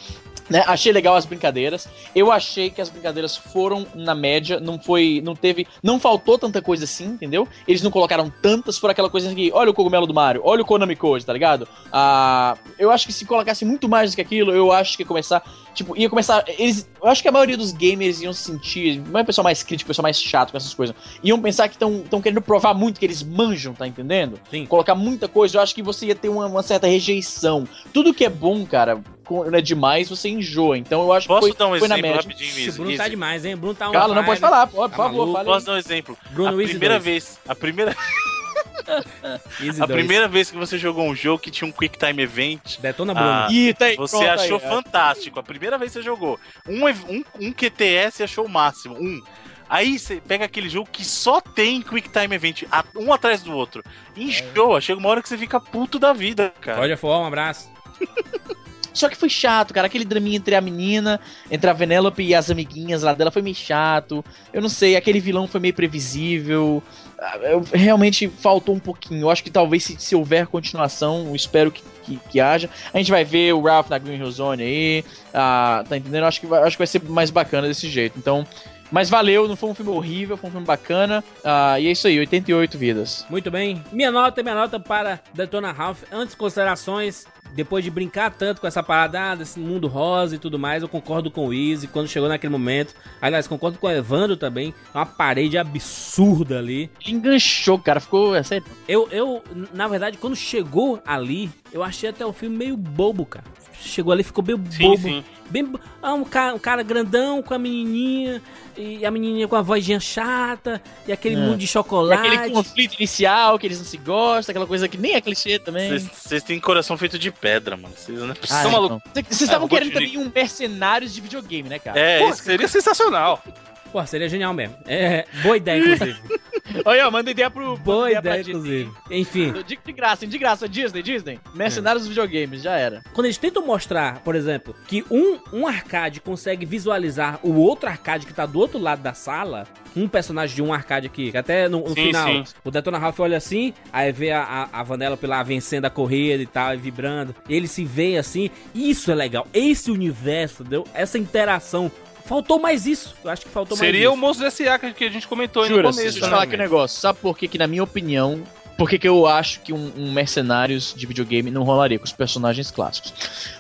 [0.50, 0.64] Né?
[0.68, 1.88] Achei legal as brincadeiras.
[2.16, 6.62] Eu achei que as brincadeiras foram na média, não foi, não teve, não faltou tanta
[6.62, 7.48] coisa assim, entendeu?
[7.68, 10.66] Eles não colocaram tantas, foram aquela coisa que, olha o cogumelo do Mario, olha o
[10.66, 11.68] Konami Code, tá ligado?
[11.92, 15.08] Ah, eu acho que se colocasse muito mais do que aquilo, eu acho que ia
[15.08, 19.02] começar, tipo, ia começar, eles, eu acho que a maioria dos gamers iam se sentir,
[19.08, 22.22] não é pessoal mais crítico, pessoal mais chato com essas coisas, iam pensar que estão
[22.22, 24.40] querendo provar muito que eles manjam, tá entendendo?
[24.50, 24.66] Sim.
[24.66, 27.68] Colocar muita coisa, eu acho que você ia ter uma, uma certa rejeição.
[27.94, 30.78] Tudo que é bom, cara, quando é demais, você enjoa.
[30.78, 32.22] Então eu acho Posso que foi, dar um foi na exemplo média.
[32.30, 33.56] rapidinho, Bruno tá demais, hein?
[33.56, 35.34] Bruno tá um Cala, não pode falar, pode, por Tá favor, maluco?
[35.34, 35.46] fale.
[35.46, 36.18] Posso dar um exemplo?
[36.32, 37.04] Bruno a Easy primeira dois.
[37.06, 37.96] vez, a primeira,
[39.80, 43.14] a primeira vez que você jogou um jogo que tinha um Quick Time Event, Detona
[43.14, 43.30] Bruno.
[43.30, 44.70] Ah, Ih, tá aí, você achou aí, é.
[44.70, 45.40] fantástico.
[45.40, 46.40] A primeira vez que você jogou.
[46.68, 48.96] Um, um, um QTS achou o máximo.
[48.96, 49.22] Um.
[49.70, 53.54] Aí você pega aquele jogo que só tem Quick Time Event, a- um atrás do
[53.54, 53.82] outro.
[54.16, 54.80] Enjoa.
[54.82, 56.78] Chega uma hora que você fica puto da vida, cara.
[56.80, 57.72] Pode for, um abraço.
[58.94, 59.88] Só que foi chato, cara.
[59.88, 61.20] Aquele draminha entre a menina,
[61.50, 64.24] entre a Venelope e as amiguinhas lá dela foi meio chato.
[64.54, 66.82] Eu não sei, aquele vilão foi meio previsível.
[67.20, 69.22] Ah, eu- realmente faltou um pouquinho.
[69.22, 72.70] Eu acho que talvez se, se houver continuação, espero que, que, que haja.
[72.94, 75.06] A gente vai ver o Ralph na Green Hill Zone aí.
[75.34, 76.26] ah, tá entendendo?
[76.26, 78.18] Acho que, vai, acho que vai ser mais bacana desse jeito.
[78.20, 78.46] Então.
[78.92, 81.24] Mas valeu, não foi um filme horrível, foi um filme bacana.
[81.44, 83.26] Ah, e é isso aí, 88 vidas.
[83.28, 83.84] Muito bem.
[83.92, 86.04] Minha nota, minha nota para Detona Ralph.
[86.12, 90.58] Antes considerações, depois de brincar tanto com essa parada ah, desse mundo rosa e tudo
[90.58, 92.96] mais, eu concordo com o Easy quando chegou naquele momento.
[93.22, 94.74] Aliás, concordo com o Evandro também.
[94.94, 96.90] Uma parede absurda ali.
[97.06, 98.00] Ele enganchou, cara.
[98.00, 98.36] Ficou.
[98.36, 98.42] É.
[98.88, 103.46] Eu, eu, na verdade, quando chegou ali, eu achei até o filme meio bobo, cara.
[103.80, 104.98] Chegou ali, ficou meio Sim, bobo.
[105.02, 105.24] sim.
[105.50, 108.42] Bem, bo- ah, um, cara, um cara grandão com a menininha,
[108.78, 111.38] e a menininha com a vozinha chata, e aquele É.
[111.38, 112.26] mundo de E chocolate.
[112.26, 116.00] aquele conflito inicial que eles não se gostam, aquela coisa que nem é clichê também.
[116.00, 117.94] Vocês têm coração feito de pedra, mano.
[117.96, 118.58] Vocês não é possível.
[118.58, 119.02] Ah, São então.
[119.14, 122.00] Vocês- Vocês estavam Ah, querendo também um mercenários de videogame, né, cara?
[122.00, 123.44] É, Pô, isso seria sensacional.
[123.92, 124.76] Pô, seria genial mesmo.
[124.88, 126.20] É, boa ideia, inclusive.
[126.86, 127.78] Olha, manda ideia pro.
[127.78, 128.52] boa ideia, Disney.
[128.54, 128.92] inclusive.
[129.12, 130.30] Enfim, De, de graça, hein?
[130.32, 131.40] de graça, Disney, Disney.
[131.54, 133.02] Mercenários dos videogames, já era.
[133.14, 138.26] quando eles tentam mostrar, por exemplo, que um, um arcade consegue visualizar o outro arcade
[138.26, 141.68] que tá do outro lado da sala, um personagem de um arcade aqui, que até
[141.68, 142.44] no, no Sim, final, sim.
[142.64, 144.42] o Detona Ralph olha assim, aí vê a,
[144.72, 148.18] a, a Vanellope lá vencendo a corrida e tal, e vibrando, e ele se vê
[148.18, 150.86] assim, isso é legal, esse universo, entendeu?
[150.94, 151.92] Essa interação.
[152.26, 154.80] Faltou mais isso, eu acho que faltou Seria o mais Monstro S.A.
[154.80, 156.18] que que a gente comentou aí Jura, no deixa começo.
[156.18, 156.30] eu te né?
[156.30, 157.00] falar aqui um negócio.
[157.02, 158.42] Sabe por que, que na minha opinião,
[158.78, 162.14] por que, que eu acho que um, um mercenários de videogame não rolaria com os
[162.14, 163.14] personagens clássicos?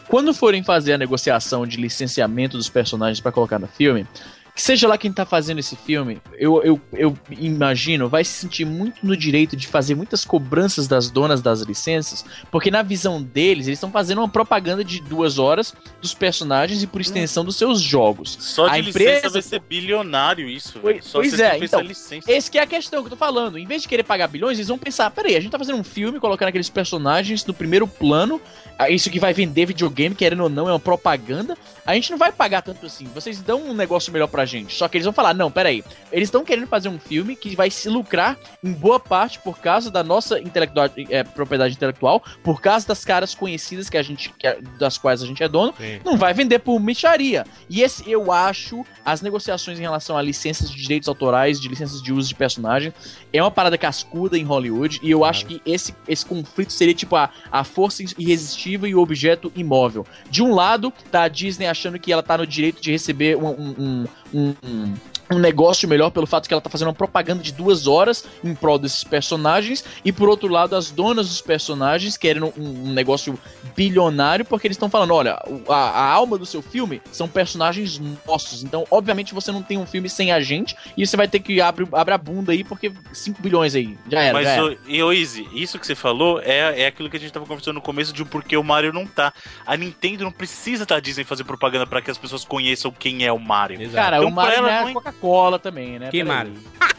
[0.07, 4.07] Quando forem fazer a negociação de licenciamento dos personagens pra colocar no filme,
[4.56, 9.06] seja lá quem tá fazendo esse filme, eu, eu, eu imagino, vai se sentir muito
[9.06, 13.78] no direito de fazer muitas cobranças das donas das licenças, porque na visão deles, eles
[13.78, 18.38] estão fazendo uma propaganda de duas horas dos personagens e por extensão dos seus jogos.
[18.39, 21.04] Só de a empresa- vai ser bilionário isso, Pois- velho.
[21.04, 22.32] Só pois é, que então, licença.
[22.32, 23.58] Esse que é a questão que eu tô falando.
[23.58, 25.84] Em vez de querer pagar bilhões, eles vão pensar: peraí, a gente tá fazendo um
[25.84, 28.39] filme, colocando aqueles personagens no primeiro plano.
[28.78, 31.58] ah, Isso que vai vender videogame, querendo ou não, é uma propaganda.
[31.86, 33.06] A gente não vai pagar tanto assim.
[33.14, 34.74] Vocês dão um negócio melhor pra gente.
[34.74, 35.84] Só que eles vão falar: não, peraí.
[36.12, 39.92] Eles estão querendo fazer um filme que vai se lucrar em boa parte por causa
[39.92, 44.48] da nossa intelectual, é, propriedade intelectual, por causa das caras conhecidas que a gente, que
[44.80, 45.74] das quais a gente é dono.
[45.78, 46.00] Sim.
[46.06, 47.46] Não vai vender por micharia.
[47.70, 52.02] E esse, eu acho, as negociações em relação a licenças de direitos autorais, de licenças
[52.02, 52.94] de uso de personagem,
[53.32, 55.00] é uma parada cascuda em Hollywood.
[55.02, 59.00] E eu acho que esse, esse conflito seria tipo a, a força irresistível e o
[59.00, 60.06] objeto imóvel.
[60.30, 63.50] De um lado, tá a Disney achando que ela tá no direito de receber um,
[63.50, 64.94] um, um, um-
[65.36, 68.56] um- negócio melhor pelo fato que ela tá fazendo uma propaganda de duas horas em
[68.56, 73.38] prol desses personagens, e por outro lado, as donas dos personagens querem um, um negócio
[73.76, 78.00] bilionário porque eles estão falando: olha, o- a, a alma do seu filme são personagens
[78.26, 81.40] nossos, então, obviamente, você não tem um filme sem a gente, e você vai ter
[81.40, 84.34] que abrir abre a bunda aí porque 5 bilhões aí, já era.
[84.34, 84.78] Mas, já era.
[84.88, 87.76] e, ô, Izzy, isso que você falou é, é aquilo que a gente tava conversando
[87.76, 89.34] no começo de um porquê o Mario não tá.
[89.66, 93.32] A Nintendo não precisa da Disney fazer propaganda pra que as pessoas conheçam quem é
[93.32, 93.82] o Mario.
[93.82, 93.96] Exato.
[93.96, 94.94] Cara, Então, o Mario ela não é não
[95.24, 96.10] a Coca-Cola também, né?
[96.12, 96.24] Que Peraí.
[96.38, 96.54] Mario?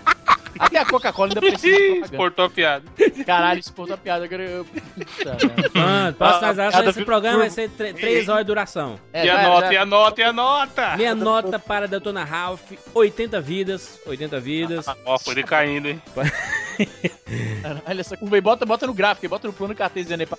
[0.57, 2.05] Até a Coca-Cola ainda precisa.
[2.05, 2.85] Exportou a piada.
[3.27, 4.25] Caralho, exportou a piada.
[4.25, 4.65] Agora eu...
[4.65, 5.71] Puta, merda.
[5.75, 9.01] Mano, Ah, atração cada desse vi- programa vai ser 3 horas de duração.
[9.13, 10.97] É, e a nota, já- e a nota, e a nota.
[10.97, 13.99] Minha nota para Detona Ralph, 80 vidas.
[14.07, 14.87] 80 vidas.
[15.05, 16.01] Ó, foi decaindo, hein?
[17.87, 20.27] Olha essa curva aí, bota, bota no gráfico, bota no plano cartesiano aí.
[20.27, 20.39] pra-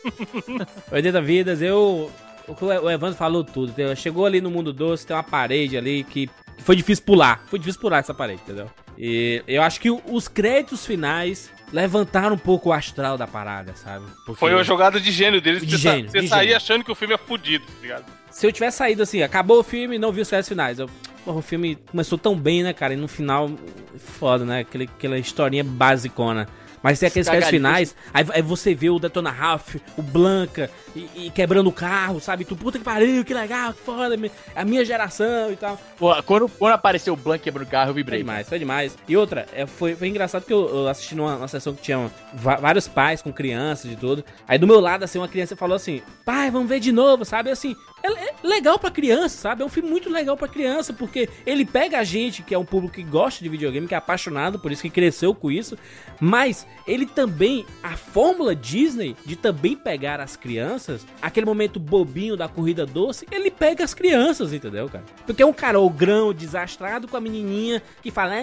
[0.93, 2.09] 80 vidas, eu.
[2.47, 3.73] O Evandro falou tudo.
[3.97, 6.29] Chegou ali no mundo doce, tem uma parede ali que
[6.59, 7.43] foi difícil pular.
[7.47, 8.69] Foi difícil pular essa parede, entendeu?
[8.97, 14.05] E eu acho que os créditos finais levantaram um pouco o astral da parada, sabe?
[14.25, 15.65] Porque Foi uma jogada de gênio deles.
[15.65, 18.05] De você sa- gênio, você saía achando que o filme é fudido, tá ligado?
[18.31, 20.89] se eu tivesse saído assim, acabou o filme e não vi os créditos finais, eu,
[21.23, 22.93] porra, o filme começou tão bem, né, cara?
[22.93, 23.49] E no final,
[23.97, 24.59] foda, né?
[24.59, 26.45] Aquele, aquela historinha basicona.
[26.85, 27.49] Mas tem aqueles Cagalhões.
[27.49, 32.19] finais, aí, aí você vê o Detona Ralph, o Blanca, e, e quebrando o carro,
[32.19, 32.45] sabe?
[32.45, 34.15] Tu, puta que pariu, que legal, que foda,
[34.55, 35.81] a minha geração e tal.
[35.97, 38.19] Pô, quando, quando apareceu o Blank quebrando o carro, eu Foi vibrei.
[38.19, 38.95] demais, foi demais.
[39.07, 42.11] E outra, é, foi, foi engraçado que eu, eu assisti numa, numa sessão que tinha
[42.35, 44.23] vários pais com crianças e tudo.
[44.47, 47.49] Aí do meu lado, assim, uma criança falou assim: pai, vamos ver de novo, sabe?
[47.49, 47.75] Assim,
[48.05, 49.61] é, é legal pra criança, sabe?
[49.61, 52.65] É um filme muito legal pra criança, porque ele pega a gente, que é um
[52.65, 55.77] público que gosta de videogame, que é apaixonado por isso, que cresceu com isso,
[56.19, 62.47] mas ele também, a fórmula Disney de também pegar as crianças, aquele momento bobinho da
[62.47, 65.03] corrida doce, ele pega as crianças, entendeu, cara?
[65.25, 68.35] Porque é um cara ogrão, desastrado com a menininha que fala,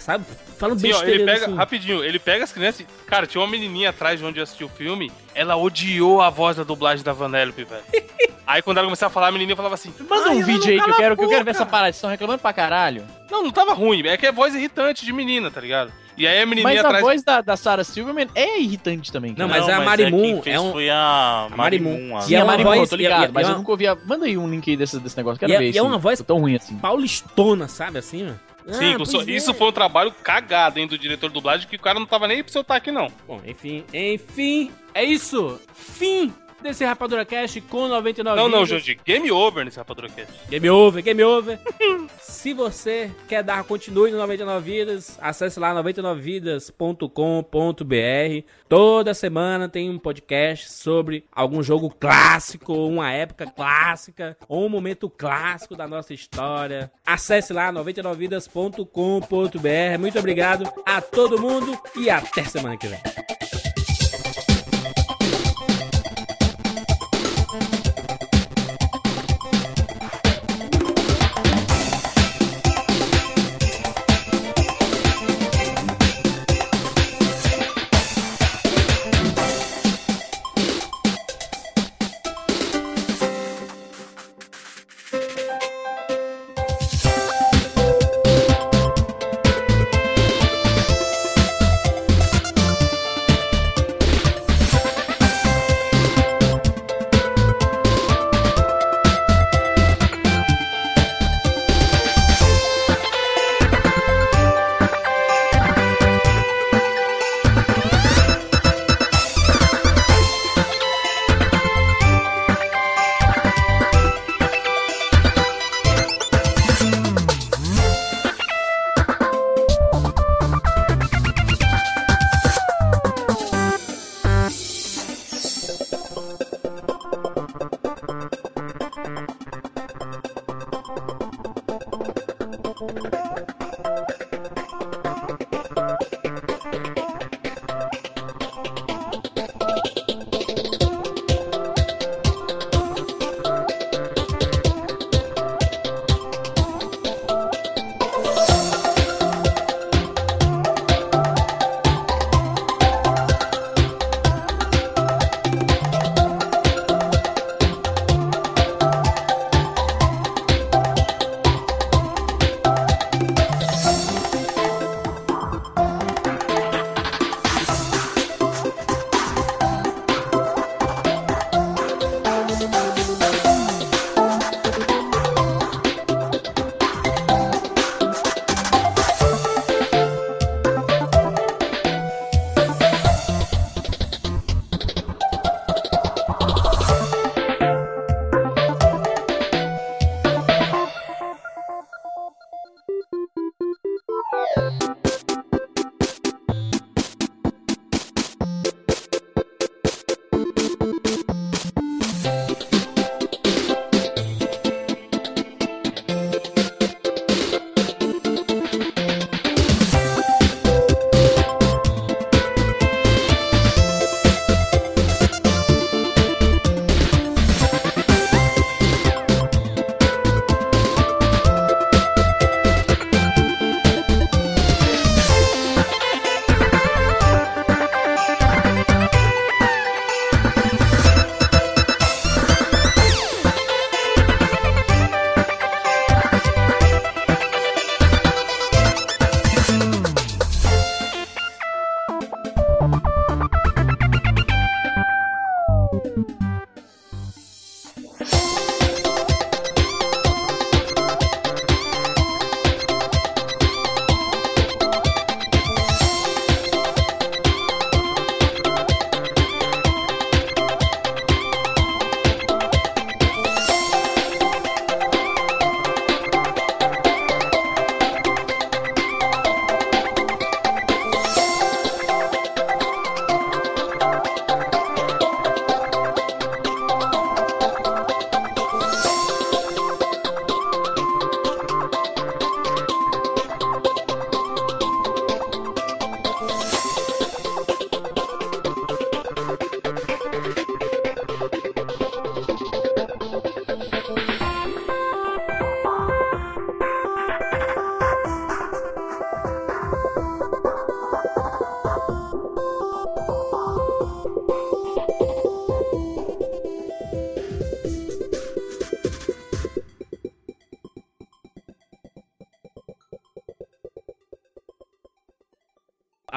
[0.00, 0.24] sabe?
[0.58, 1.54] Falando Sim, ó, ele pega, assim.
[1.54, 2.86] rapidinho, ele pega as crianças.
[3.06, 5.10] Cara, tinha uma menininha atrás de onde eu assisti o filme.
[5.36, 7.82] Ela odiou a voz da dublagem da Vanellope, velho.
[8.46, 10.70] Aí quando ela começava a falar, a menininha falava assim: Manda "Ai, um vídeo não
[10.70, 11.88] aí que eu a quero, que eu quero ver boca." essa parada.
[11.88, 13.04] Vocês estão reclamando pra caralho.
[13.30, 14.06] Não, não tava ruim.
[14.06, 15.90] É que é voz irritante de menina, tá ligado?
[16.16, 17.04] E aí a menininha Mas a atrás.
[17.04, 19.34] voz da, da Sarah Silverman é irritante também.
[19.36, 19.60] Não, cara.
[19.60, 21.90] mas a Marimun fez é um- foi a a Marimun.
[21.90, 22.16] Marimun.
[22.18, 23.50] a- E é a uma Marimun, voz- eu tô ligado, e é- mas e é
[23.50, 23.86] eu uma- nunca ouvi.
[23.88, 25.40] a- Manda aí um link aí desse, desse negócio.
[25.40, 26.76] Quero E é- ver e é uma voz- tão ruim assim.
[26.78, 28.40] Paulistona, sabe assim, mano?
[28.72, 29.30] Sim, Ah, com so- pois é.
[29.32, 32.26] isso foi um trabalho cagado, hein, do diretor de dublagem, que o cara não tava
[32.26, 33.08] nem aí pro seu taque, não.
[33.26, 35.60] Bom, enfim, enfim, é isso.
[35.74, 36.32] Fim
[36.66, 38.68] desse Rapadura Cast com 99 Não, não, vidas.
[38.68, 40.32] Jordi, game over nesse Rapadura Cast.
[40.48, 41.58] Game over, game over.
[42.20, 48.46] Se você quer dar continue no 99 Vidas, acesse lá 99vidas.com.br.
[48.68, 54.68] Toda semana tem um podcast sobre algum jogo clássico, ou uma época clássica, ou um
[54.68, 56.90] momento clássico da nossa história.
[57.04, 59.98] Acesse lá 99vidas.com.br.
[59.98, 63.00] Muito obrigado a todo mundo e até semana que vem.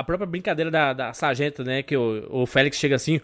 [0.09, 1.83] Própria brincadeira da, da sargento, né?
[1.83, 3.21] Que o, o Félix chega assim.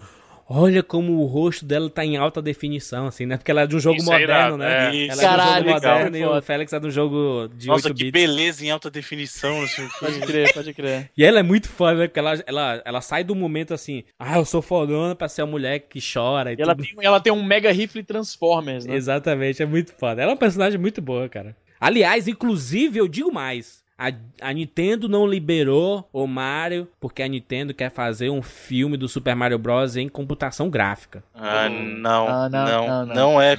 [0.48, 3.36] Olha como o rosto dela tá em alta definição, assim, né?
[3.36, 4.96] Porque ela é de um jogo Isso é moderno, né?
[4.96, 5.08] é.
[5.08, 5.98] Ela Caralho, é de um jogo legal.
[6.06, 8.12] moderno e o Félix é de um jogo de Nossa, 8 que bits.
[8.22, 9.64] beleza em alta definição.
[9.64, 9.88] assim.
[10.00, 11.10] Pode crer, pode crer.
[11.18, 12.08] E ela é muito foda, né?
[12.08, 15.46] Porque ela, ela, ela sai do momento assim, ah, eu sou fodona pra ser a
[15.48, 16.86] mulher que chora e, E ela tudo.
[16.86, 18.96] tem, ela tem um mega rifle Transformers, né?
[18.96, 20.22] Exatamente, é muito foda.
[20.22, 21.56] Ela é uma personagem muito boa, cara.
[21.82, 23.84] Aliás, inclusive, eu digo mais.
[23.98, 24.12] A,
[24.42, 29.36] a Nintendo não liberou o Mario porque a Nintendo quer fazer um filme do Super
[29.36, 29.96] Mario Bros.
[29.96, 31.24] em computação gráfica.
[31.34, 33.42] Ah, não, Ah, não, não, não, não, não.
[33.42, 33.58] é.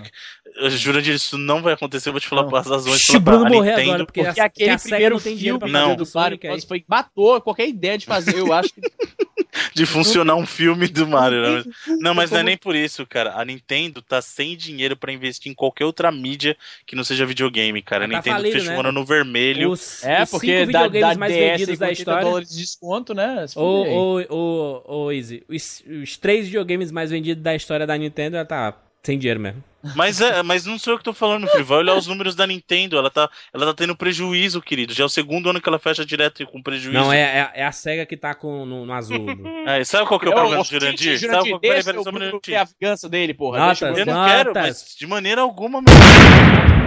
[0.59, 2.09] Eu juro de isso não vai acontecer.
[2.09, 2.57] Eu vou te falar Não.
[2.57, 3.03] as razões.
[3.03, 5.23] Se o Bruno a morrer Nintendo- agora, porque, Porque a, aquele que a primeiro não
[5.23, 5.97] tem dinheiro pra filme fazer Não.
[6.05, 6.39] do Mario.
[6.39, 6.65] Bros.
[6.65, 8.39] foi matou qualquer ideia de fazer.
[8.39, 8.81] Eu acho que
[9.75, 11.43] de funcionar um filme do Mario.
[11.43, 11.65] né?
[12.01, 13.35] Não, mas não é nem por isso, cara.
[13.39, 16.57] A Nintendo tá sem dinheiro pra investir em qualquer outra mídia
[16.87, 18.05] que não seja videogame, cara.
[18.05, 18.77] A tá Nintendo falido, fechou né?
[18.77, 19.71] o ano no vermelho.
[19.71, 22.25] Os, É, os porque da, da mais DS vendidos da 50 história.
[22.25, 23.45] dólares de desconto, né?
[23.55, 28.37] Ô, ô, ô, ô, Easy, os, os três videogames mais vendidos da história da Nintendo,
[28.37, 28.75] ela tá
[29.07, 29.63] sem dinheiro mesmo.
[29.95, 31.65] Mas, é, mas não sou eu que tô falando, filho.
[31.65, 32.99] Vai olhar os números da Nintendo.
[32.99, 34.93] Ela tá, ela tá tendo prejuízo, querido.
[34.93, 36.99] Já é o segundo ano que ela fecha direto com prejuízo.
[36.99, 39.25] Não, é, é, é a SEGA que tá com, no, no azul.
[39.67, 41.19] É, sabe qual que é o Ô, problema do Jurandir?
[41.19, 41.61] gente, Sabe qual...
[41.61, 42.41] Deixa peraí, o Bruno minutinho.
[42.41, 43.59] ter a vingança dele, porra.
[43.61, 44.63] Notas, Eu Bruno- não quero, Notas.
[44.67, 45.87] mas de maneira alguma, meu.